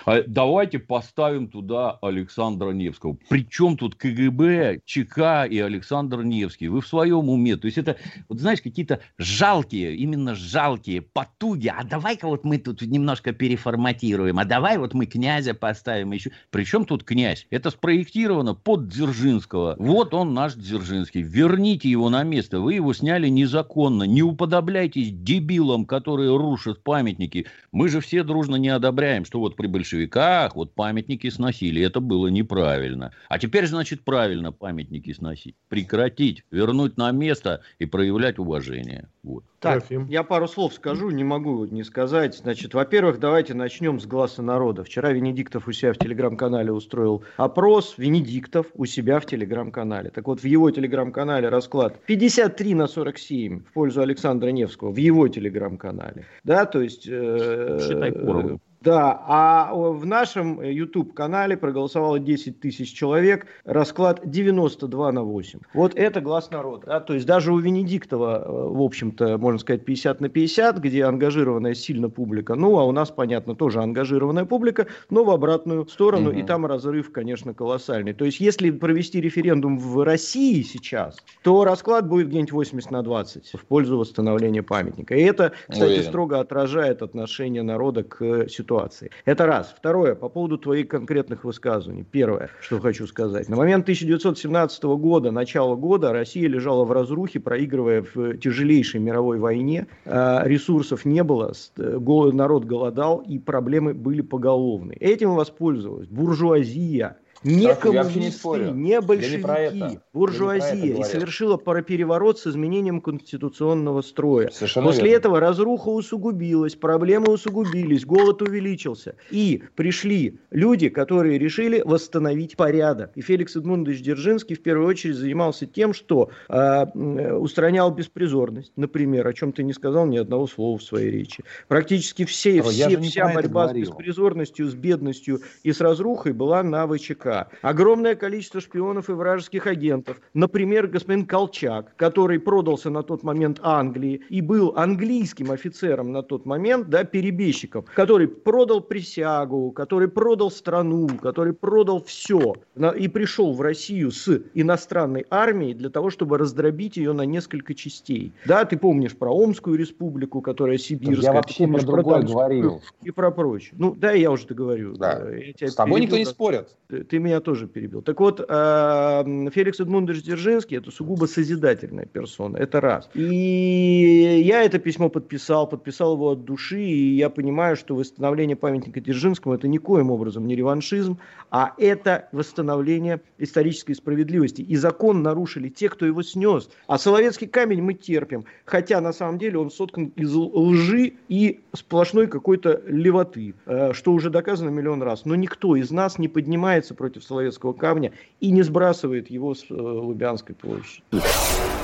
А 0.07 0.23
давайте 0.27 0.79
поставим 0.79 1.49
туда 1.49 1.60
Александра 2.03 2.71
Невского. 2.71 3.17
Причем 3.29 3.77
тут 3.77 3.95
КГБ, 3.95 4.81
ЧК 4.85 5.45
и 5.45 5.59
Александр 5.59 6.23
Невский? 6.23 6.69
Вы 6.69 6.81
в 6.81 6.87
своем 6.87 7.29
уме? 7.29 7.57
То 7.57 7.67
есть 7.67 7.79
это, 7.79 7.97
вот 8.29 8.41
знаешь, 8.41 8.63
какие-то 8.63 9.01
жалкие, 9.19 9.95
именно 9.97 10.35
жалкие 10.35 11.03
потуги. 11.03 11.69
А 11.69 11.85
давай-ка 11.85 12.27
вот 12.27 12.45
мы 12.45 12.59
тут 12.59 12.83
немножко 12.83 13.33
переформатируем. 13.33 14.39
А 14.39 14.45
давай 14.45 14.79
вот 14.79 14.95
мы 14.95 15.07
князя 15.07 15.55
поставим 15.55 16.13
еще. 16.13 16.31
Причем 16.51 16.85
тут 16.85 17.05
князь? 17.05 17.47
Это 17.51 17.71
спроектировано 17.71 18.55
под 18.55 18.89
Дзержинского. 18.89 19.77
Вот 19.79 20.15
он 20.15 20.35
наш 20.35 20.55
Дзержинский. 20.55 21.23
Верните 21.23 21.89
его 21.91 22.09
на 22.09 22.23
место. 22.23 22.61
Вы 22.61 22.75
его 22.75 22.93
сняли 22.93 23.29
незаконно. 23.29 24.05
Не 24.05 24.23
уподобляйтесь 24.23 25.11
дебилам, 25.13 25.85
которые 25.85 26.37
рушат 26.37 26.83
памятники. 26.83 27.47
Мы 27.73 27.89
же 27.89 28.01
все 28.01 28.23
дружно 28.23 28.57
не 28.57 28.69
одобряем, 28.69 29.25
что 29.25 29.41
вот 29.41 29.57
при 29.57 29.67
большевиках 29.67 30.57
вот 30.57 30.75
памятники 30.75 31.29
сносили. 31.29 31.50
Сносили. 31.51 31.83
Это 31.83 32.01
было 32.01 32.29
неправильно. 32.29 33.13
А 33.29 33.39
теперь, 33.39 33.67
значит, 33.67 34.03
правильно 34.03 34.53
памятники 34.53 35.13
сносить. 35.13 35.57
Прекратить, 35.69 36.45
вернуть 36.51 36.97
на 36.97 37.11
место 37.11 37.63
и 37.79 37.87
проявлять 37.87 38.39
уважение. 38.39 39.09
Вот. 39.23 39.45
Так, 39.61 39.81
Трофим. 39.81 40.07
я 40.07 40.23
пару 40.23 40.49
слов 40.49 40.73
скажу, 40.73 41.11
не 41.11 41.25
могу 41.25 41.67
не 41.67 41.85
сказать. 41.85 42.37
Значит, 42.37 42.73
во-первых, 42.73 43.21
давайте 43.21 43.55
начнем 43.55 44.01
с 44.01 44.07
глаза 44.07 44.43
народа. 44.43 44.85
Вчера 44.85 45.13
Венедиктов 45.13 45.69
у 45.69 45.73
себя 45.73 45.93
в 45.93 45.99
телеграм-канале 45.99 46.73
устроил 46.73 47.25
опрос. 47.37 47.95
Венедиктов 47.99 48.67
у 48.75 48.87
себя 48.87 49.21
в 49.21 49.27
телеграм-канале. 49.27 50.11
Так 50.11 50.27
вот, 50.27 50.41
в 50.41 50.45
его 50.45 50.71
телеграм-канале 50.71 51.49
расклад 51.49 52.01
53 52.07 52.75
на 52.75 52.87
47 52.87 53.65
в 53.65 53.73
пользу 53.73 54.01
Александра 54.01 54.49
Невского. 54.49 54.93
В 54.93 54.97
его 54.97 55.29
телеграм-канале. 55.29 56.27
Да, 56.45 56.65
то 56.65 56.81
есть... 56.81 57.07
Э, 57.07 57.79
Считай 57.81 58.13
поровну. 58.13 58.61
Да, 58.83 59.23
а 59.27 59.75
в 59.75 60.07
нашем 60.07 60.63
YouTube-канале 60.63 61.55
проголосовало 61.59 62.19
10 62.19 62.61
тысяч 62.61 62.95
человек, 62.95 63.47
расклад 63.67 64.23
92 64.25 65.13
на 65.13 65.23
8. 65.23 65.59
Вот 65.75 65.95
это 65.97 66.23
глаз 66.23 66.51
народа. 66.51 66.87
Да? 66.87 67.01
То 67.01 67.13
есть 67.13 67.27
даже 67.27 67.53
у 67.53 67.59
Венедиктова, 67.59 68.43
э, 68.43 68.49
в 68.49 68.81
общем-то, 68.81 69.37
можно 69.37 69.59
сказать, 69.59 69.85
50 69.85 70.23
на 70.23 70.31
50, 70.31 70.79
где 70.79 71.05
ангажированная 71.05 71.75
сильно 71.75 72.09
публика. 72.09 72.55
Ну, 72.55 72.79
а 72.79 72.85
у 72.87 72.93
нас, 72.93 73.11
понятно, 73.11 73.55
тоже 73.55 73.83
ангажированная 73.83 74.47
публика, 74.47 74.87
но 75.11 75.25
в 75.25 75.31
обратную 75.31 75.87
сторону, 75.87 76.31
угу. 76.31 76.39
и 76.39 76.43
там 76.43 76.65
разрыв, 76.65 77.13
конечно, 77.13 77.53
колоссальный. 77.53 78.15
То 78.15 78.25
есть 78.25 78.41
если 78.41 78.71
провести 78.71 79.21
референдум 79.21 79.79
в 79.79 80.03
России 80.03 80.63
сейчас, 80.63 81.19
то 81.43 81.65
расклад 81.65 82.09
будет 82.09 82.29
где-нибудь 82.29 82.53
80 82.53 82.91
на 82.91 83.03
20 83.03 83.53
в 83.61 83.65
пользу 83.67 83.99
восстановления 83.99 84.63
памятника. 84.63 85.15
И 85.15 85.21
это, 85.21 85.53
кстати, 85.69 85.91
Уверен. 85.91 86.05
строго 86.05 86.41
отражает 86.41 87.03
отношение 87.03 87.63
народа 87.63 88.05
к 88.05 88.49
ситуации 88.49 88.70
ситуации. 88.71 89.11
Это 89.25 89.47
раз. 89.47 89.75
Второе, 89.77 90.15
по 90.15 90.29
поводу 90.29 90.57
твоих 90.57 90.89
конкретных 90.89 91.45
высказываний. 91.45 92.05
Первое, 92.05 92.51
что 92.61 92.79
хочу 92.79 93.07
сказать. 93.07 93.49
На 93.49 93.57
момент 93.57 93.83
1917 93.83 94.85
года, 94.85 95.33
начала 95.33 95.75
года, 95.75 96.13
Россия 96.13 96.49
лежала 96.49 96.85
в 96.85 96.93
разрухе, 96.93 97.41
проигрывая 97.41 98.05
в 98.15 98.39
тяжелейшей 98.39 99.01
мировой 99.01 99.39
войне. 99.39 99.87
А, 100.07 100.45
ресурсов 100.45 101.05
не 101.05 101.25
было, 101.25 101.53
народ 101.77 102.65
голодал, 102.65 103.19
и 103.19 103.39
проблемы 103.39 103.93
были 103.93 104.21
поголовные. 104.21 104.97
Этим 104.99 105.35
воспользовалась 105.35 106.07
буржуазия, 106.07 107.17
не 107.43 107.75
коммунисты, 107.75 108.49
не, 108.49 108.73
не 108.73 109.01
большевики, 109.01 109.73
не 109.73 110.01
буржуазия 110.13 110.97
и 110.99 111.03
совершила 111.05 111.57
переворот 111.57 112.39
с 112.39 112.47
изменением 112.47 113.01
конституционного 113.01 114.03
строя. 114.03 114.51
Совершенно 114.51 114.87
После 114.87 115.05
верно. 115.05 115.17
этого 115.17 115.41
разруха 115.41 115.89
усугубилась, 115.89 116.75
проблемы 116.75 117.33
усугубились, 117.33 118.05
голод 118.05 118.43
увеличился. 118.43 119.17
И 119.31 119.63
пришли 119.75 120.39
люди, 120.51 120.89
которые 120.89 121.39
решили 121.39 121.83
восстановить 121.85 122.57
порядок. 122.57 123.13
И 123.15 123.23
Феликс 123.23 123.57
Эдмундович 123.57 124.03
Дзержинский 124.03 124.57
в 124.57 124.63
первую 124.63 124.89
очередь 124.89 125.17
занимался 125.17 125.67
тем, 125.67 125.95
что 125.95 126.31
э, 126.49 127.33
устранял 127.35 127.91
беспризорность, 127.91 128.73
например, 128.77 129.27
о 129.27 129.33
чем 129.33 129.53
ты 129.53 129.63
не 129.63 129.73
сказал 129.73 130.07
ни 130.07 130.19
одного 130.19 130.47
слова 130.47 130.79
в 130.79 130.83
своей 130.83 131.11
речи. 131.11 131.45
Практически 131.69 132.25
все, 132.25 132.63
все, 132.63 132.99
вся 133.01 133.33
борьба 133.33 133.69
с 133.69 133.73
беспризорностью, 133.73 134.69
с 134.69 134.75
бедностью 134.75 135.41
и 135.63 135.73
с 135.73 135.81
разрухой 135.81 136.33
была 136.33 136.63
на 136.63 136.87
ВЧК. 136.87 137.30
Огромное 137.63 138.15
количество 138.15 138.61
шпионов 138.61 139.09
и 139.09 139.13
вражеских 139.13 139.67
агентов. 139.67 140.21
Например, 140.35 140.87
господин 140.87 141.27
Колчак, 141.27 141.95
который 141.97 142.39
продался 142.39 142.91
на 142.91 143.03
тот 143.03 143.23
момент 143.23 143.61
Англии 143.63 144.23
и 144.29 144.41
был 144.41 144.73
английским 144.77 145.51
офицером 145.51 146.13
на 146.13 146.23
тот 146.23 146.47
момент, 146.47 146.89
да, 146.89 147.05
перебежчиком, 147.05 147.85
который 147.95 148.29
продал 148.29 148.81
присягу, 148.81 149.73
который 149.73 150.09
продал 150.09 150.51
страну, 150.51 151.09
который 151.23 151.53
продал 151.53 152.03
все 152.03 152.55
и 152.97 153.09
пришел 153.09 153.55
в 153.55 153.61
Россию 153.61 154.11
с 154.11 154.43
иностранной 154.55 155.27
армией 155.31 155.75
для 155.75 155.91
того, 155.91 156.11
чтобы 156.11 156.39
раздробить 156.39 156.97
ее 156.97 157.13
на 157.13 157.23
несколько 157.23 157.75
частей. 157.75 158.33
Да, 158.47 158.65
ты 158.65 158.77
помнишь 158.77 159.17
про 159.17 159.31
Омскую 159.31 159.77
республику, 159.77 160.41
которая 160.41 160.79
сибирская. 160.79 161.31
Я 161.31 161.33
вообще 161.33 161.67
про 161.67 161.83
другое 161.83 162.23
говорил. 162.23 162.83
И 163.03 163.11
про 163.11 163.31
прочее. 163.31 163.75
Ну, 163.79 163.95
да, 163.95 164.13
я 164.13 164.31
уже 164.31 164.47
договорю. 164.47 164.97
Да. 164.97 165.23
Я 165.57 165.69
С 165.69 165.75
тобой 165.75 166.01
никто 166.01 166.17
не 166.17 166.25
спорит. 166.25 166.69
Ты 166.89 167.19
меня 167.21 167.41
тоже 167.41 167.67
перебил. 167.67 168.03
Так 168.03 168.21
вот, 168.21 168.41
э, 168.41 169.51
Феликс 169.53 169.81
Эдмундович 169.81 170.23
Дзержинский– 170.23 170.77
это 170.79 170.91
сугубо 170.91 171.27
созидательная 171.27 172.07
персона, 172.07 172.57
это 172.57 172.81
раз. 172.81 173.09
И 173.15 174.43
я 174.45 174.63
это 174.63 174.79
письмо 174.79 175.09
подписал, 175.09 175.69
подписал 175.69 176.15
его 176.15 176.31
от 176.31 176.45
души, 176.45 176.81
и 176.81 177.17
я 177.17 177.31
понимаю, 177.31 177.77
что 177.77 177.95
восстановление 177.95 178.57
памятника 178.57 179.01
Дзержинскому– 179.01 179.55
это 179.57 179.69
никоим 179.69 180.11
образом 180.11 180.47
не 180.47 180.57
реваншизм, 180.57 181.19
а 181.51 181.75
это 181.79 182.29
восстановление 182.33 183.21
исторической 183.39 183.95
справедливости. 183.95 184.63
И 184.63 184.77
закон 184.77 185.23
нарушили 185.23 185.69
те, 185.69 185.89
кто 185.89 186.07
его 186.07 186.23
снес. 186.23 186.71
А 186.87 186.99
Соловецкий 186.99 187.47
камень 187.47 187.83
мы 187.83 187.95
терпим, 187.95 188.45
хотя 188.65 189.01
на 189.01 189.13
самом 189.13 189.39
деле 189.39 189.59
он 189.59 189.71
соткан 189.71 190.13
из 190.17 190.35
лжи 190.35 191.15
и 191.29 191.61
сплошной 191.73 192.27
какой-то 192.27 192.83
левоты, 192.87 193.55
э, 193.67 193.93
что 193.93 194.13
уже 194.13 194.31
доказано 194.31 194.71
миллион 194.71 195.03
раз. 195.03 195.25
Но 195.25 195.35
никто 195.35 195.77
из 195.77 195.91
нас 195.91 196.19
не 196.19 196.29
поднимается 196.29 196.95
против 196.95 197.10
Соловецкого 197.19 197.73
камня 197.73 198.13
и 198.41 198.51
не 198.51 198.63
сбрасывает 198.63 199.31
его 199.31 199.55
с 199.55 199.65
э, 199.71 199.75
Лубянской 199.75 200.55
площади. 200.55 201.03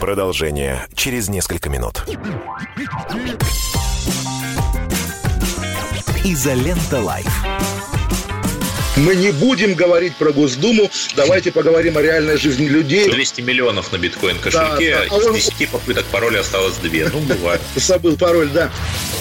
Продолжение 0.01 0.87
через 0.95 1.29
несколько 1.29 1.70
минут. 1.70 2.05
Изолента 6.24 7.01
Live. 7.01 7.76
Мы 8.97 9.14
не 9.14 9.30
будем 9.30 9.74
говорить 9.74 10.16
про 10.16 10.32
Госдуму, 10.32 10.90
давайте 11.14 11.53
поговорим 11.53 11.99
о 11.99 12.03
реальной 12.03 12.38
жизни 12.38 12.66
людей. 12.66 13.11
200 13.11 13.42
миллионов 13.42 13.92
на 13.92 13.99
биткоин 13.99 14.38
кошельке, 14.38 14.97
да, 15.11 15.18
да. 15.18 15.36
из 15.36 15.51
10 15.51 15.68
попыток 15.68 16.07
пароля 16.07 16.40
осталось 16.40 16.76
2. 16.76 17.11
Ну, 17.12 17.20
бывает. 17.20 17.61
Забыл 17.76 18.16
пароль, 18.16 18.49
да. 18.49 18.70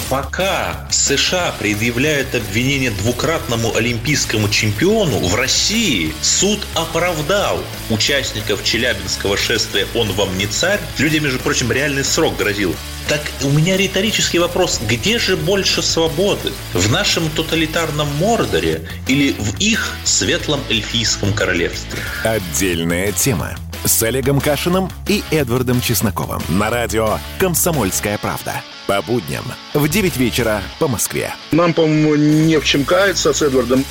Пока 0.10 0.88
США 0.92 1.54
предъявляют 1.60 2.36
обвинение 2.36 2.92
двукратному 2.92 3.76
олимпийскому 3.76 4.48
чемпиону, 4.48 5.20
в 5.20 5.36
России 5.36 6.14
суд 6.22 6.60
оправдал 6.74 7.60
участников 7.90 8.64
Челябинского 8.64 9.36
шествия 9.36 9.88
«Он 9.94 10.10
вам 10.14 10.38
не 10.38 10.48
царь». 10.48 10.80
Людям, 11.00 11.26
между 11.26 11.40
прочим, 11.40 11.70
реальный 11.72 12.06
срок 12.06 12.38
грозил. 12.38 12.74
Так 13.08 13.22
у 13.44 13.50
меня 13.50 13.78
риторический 13.78 14.40
вопрос. 14.40 14.82
Где 14.90 15.20
же 15.20 15.38
больше 15.38 15.84
свободы? 15.84 16.52
В 16.74 16.92
нашем 16.92 17.30
тоталитарном 17.30 18.08
Мордоре 18.18 18.90
или 19.08 19.34
в 19.34 19.60
их 19.66 19.96
светлом 20.04 20.62
эльфийском 20.70 21.34
королевстве? 21.34 22.00
Отдельная 22.24 23.12
тема. 23.12 23.56
С 23.84 24.02
Олегом 24.04 24.40
Кашиным 24.40 24.90
и 25.08 25.24
Эдвардом 25.32 25.82
Чесноковым. 25.82 26.42
На 26.50 26.70
радио 26.70 27.18
«Комсомольская 27.40 28.20
правда». 28.20 28.62
По 28.86 29.02
будням 29.02 29.44
в 29.74 29.88
9 29.88 30.18
вечера 30.18 30.62
по 30.78 30.88
Москве. 30.88 31.34
Нам, 31.52 31.74
по-моему, 31.74 32.16
не 32.16 32.60
в 32.60 32.66
чем 32.66 32.86
каяться 32.86 33.34
с 33.34 33.42
Эдвардом. 33.42 33.84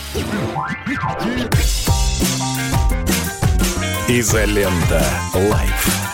Изолента. 4.09 5.05
Live. 5.35 6.14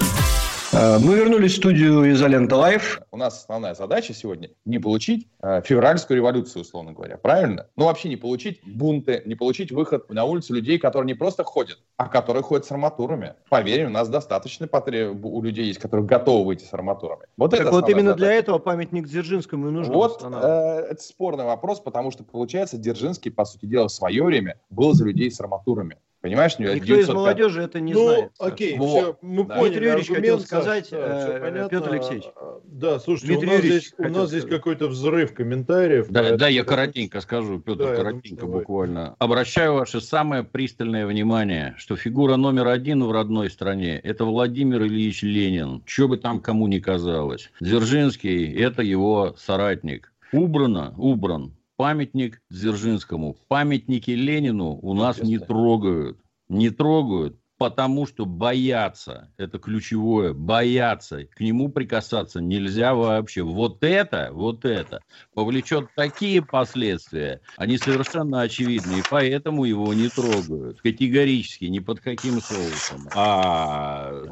Э, 0.73 0.99
мы 0.99 1.15
вернулись 1.15 1.53
в 1.53 1.57
студию 1.57 2.09
«Изолента 2.13 2.55
Live». 2.55 3.01
У 3.11 3.17
нас 3.17 3.41
основная 3.41 3.73
задача 3.73 4.13
сегодня 4.13 4.51
не 4.63 4.79
получить 4.79 5.27
э, 5.41 5.61
февральскую 5.65 6.15
революцию, 6.17 6.61
условно 6.61 6.93
говоря. 6.93 7.17
Правильно? 7.17 7.67
Ну, 7.75 7.85
вообще 7.85 8.07
не 8.07 8.15
получить 8.15 8.61
бунты, 8.65 9.21
не 9.25 9.35
получить 9.35 9.71
выход 9.71 10.09
на 10.09 10.23
улицу 10.23 10.53
людей, 10.53 10.79
которые 10.79 11.07
не 11.07 11.13
просто 11.13 11.43
ходят, 11.43 11.79
а 11.97 12.07
которые 12.07 12.43
ходят 12.43 12.65
с 12.65 12.71
арматурами. 12.71 13.33
Поверь, 13.49 13.85
у 13.85 13.89
нас 13.89 14.07
достаточно 14.07 14.65
потреб... 14.67 15.25
у 15.25 15.41
людей 15.41 15.65
есть, 15.65 15.79
которые 15.79 16.05
готовы 16.05 16.45
выйти 16.45 16.63
с 16.63 16.73
арматурами. 16.73 17.23
Вот 17.35 17.51
так 17.51 17.61
это 17.61 17.71
вот 17.71 17.89
именно 17.89 18.11
задача. 18.11 18.17
для 18.17 18.33
этого 18.33 18.59
памятник 18.59 19.07
Дзержинскому 19.07 19.67
и 19.67 19.71
нужно 19.71 19.93
Вот 19.93 20.23
э, 20.23 20.87
это 20.91 21.03
спорный 21.03 21.43
вопрос, 21.43 21.81
потому 21.81 22.11
что, 22.11 22.23
получается, 22.23 22.77
Дзержинский, 22.77 23.29
по 23.29 23.43
сути 23.43 23.65
дела, 23.65 23.89
в 23.89 23.91
свое 23.91 24.23
время 24.23 24.57
был 24.69 24.93
за 24.93 25.03
людей 25.03 25.29
с 25.31 25.41
арматурами. 25.41 25.97
Понимаешь? 26.21 26.59
Никто 26.59 26.75
900... 26.75 26.99
из 26.99 27.09
молодежи 27.09 27.61
это 27.63 27.79
не 27.79 27.93
ну, 27.93 28.03
знает. 28.03 28.31
окей, 28.37 28.77
вот. 28.77 28.87
все, 28.87 29.17
мы 29.23 29.43
да. 29.43 29.55
поняли 29.55 29.71
Дмитрий 29.71 29.87
Юрьевич 29.87 30.07
хотел 30.09 30.39
сказать, 30.39 30.87
да, 30.91 31.39
э, 31.39 31.67
Петр 31.69 31.93
Алексеевич. 31.93 32.25
Да, 32.65 32.99
слушайте, 32.99 33.37
Дмитрий 33.37 33.49
у 33.49 33.51
нас 33.53 33.61
здесь, 33.63 33.93
у 33.97 34.09
нас 34.09 34.29
здесь 34.29 34.45
какой-то 34.45 34.87
взрыв 34.87 35.33
комментариев. 35.33 36.07
Да, 36.09 36.19
поэтому... 36.19 36.39
да, 36.39 36.47
я 36.47 36.63
коротенько 36.63 37.21
скажу, 37.21 37.59
Петр, 37.59 37.85
да, 37.85 37.95
коротенько 37.95 38.41
думаю, 38.41 38.59
буквально. 38.59 39.15
Обращаю 39.17 39.73
ваше 39.73 39.99
самое 39.99 40.43
пристальное 40.43 41.07
внимание, 41.07 41.73
что 41.77 41.95
фигура 41.95 42.35
номер 42.35 42.67
один 42.67 43.03
в 43.03 43.11
родной 43.11 43.49
стране– 43.49 43.99
это 44.03 44.23
Владимир 44.23 44.83
Ильич 44.83 45.23
Ленин. 45.23 45.81
Что 45.87 46.07
бы 46.07 46.17
там 46.17 46.39
кому 46.39 46.67
ни 46.67 46.77
казалось. 46.77 47.49
Дзержинский– 47.59 48.53
это 48.61 48.83
его 48.83 49.33
соратник. 49.39 50.13
Убрано, 50.31 50.93
убран 50.97 51.51
памятник 51.81 52.43
Дзержинскому. 52.51 53.37
Памятники 53.47 54.11
Ленину 54.11 54.77
у 54.83 54.93
нас 54.93 55.17
не 55.17 55.39
трогают. 55.39 56.19
Не 56.47 56.69
трогают. 56.69 57.40
Потому 57.61 58.07
что 58.07 58.25
бояться, 58.25 59.29
это 59.37 59.59
ключевое, 59.59 60.33
бояться, 60.33 61.25
к 61.25 61.39
нему 61.41 61.69
прикасаться 61.69 62.41
нельзя 62.41 62.95
вообще. 62.95 63.43
Вот 63.43 63.83
это, 63.83 64.29
вот 64.31 64.65
это 64.65 65.01
повлечет 65.35 65.87
такие 65.95 66.43
последствия, 66.43 67.39
они 67.57 67.77
совершенно 67.77 68.41
очевидны, 68.41 69.01
и 69.01 69.03
поэтому 69.07 69.65
его 69.65 69.93
не 69.93 70.09
трогают. 70.09 70.81
Категорически, 70.81 71.65
ни 71.65 71.77
под 71.77 71.99
каким 71.99 72.41
соусом. 72.41 73.07
А... 73.13 74.23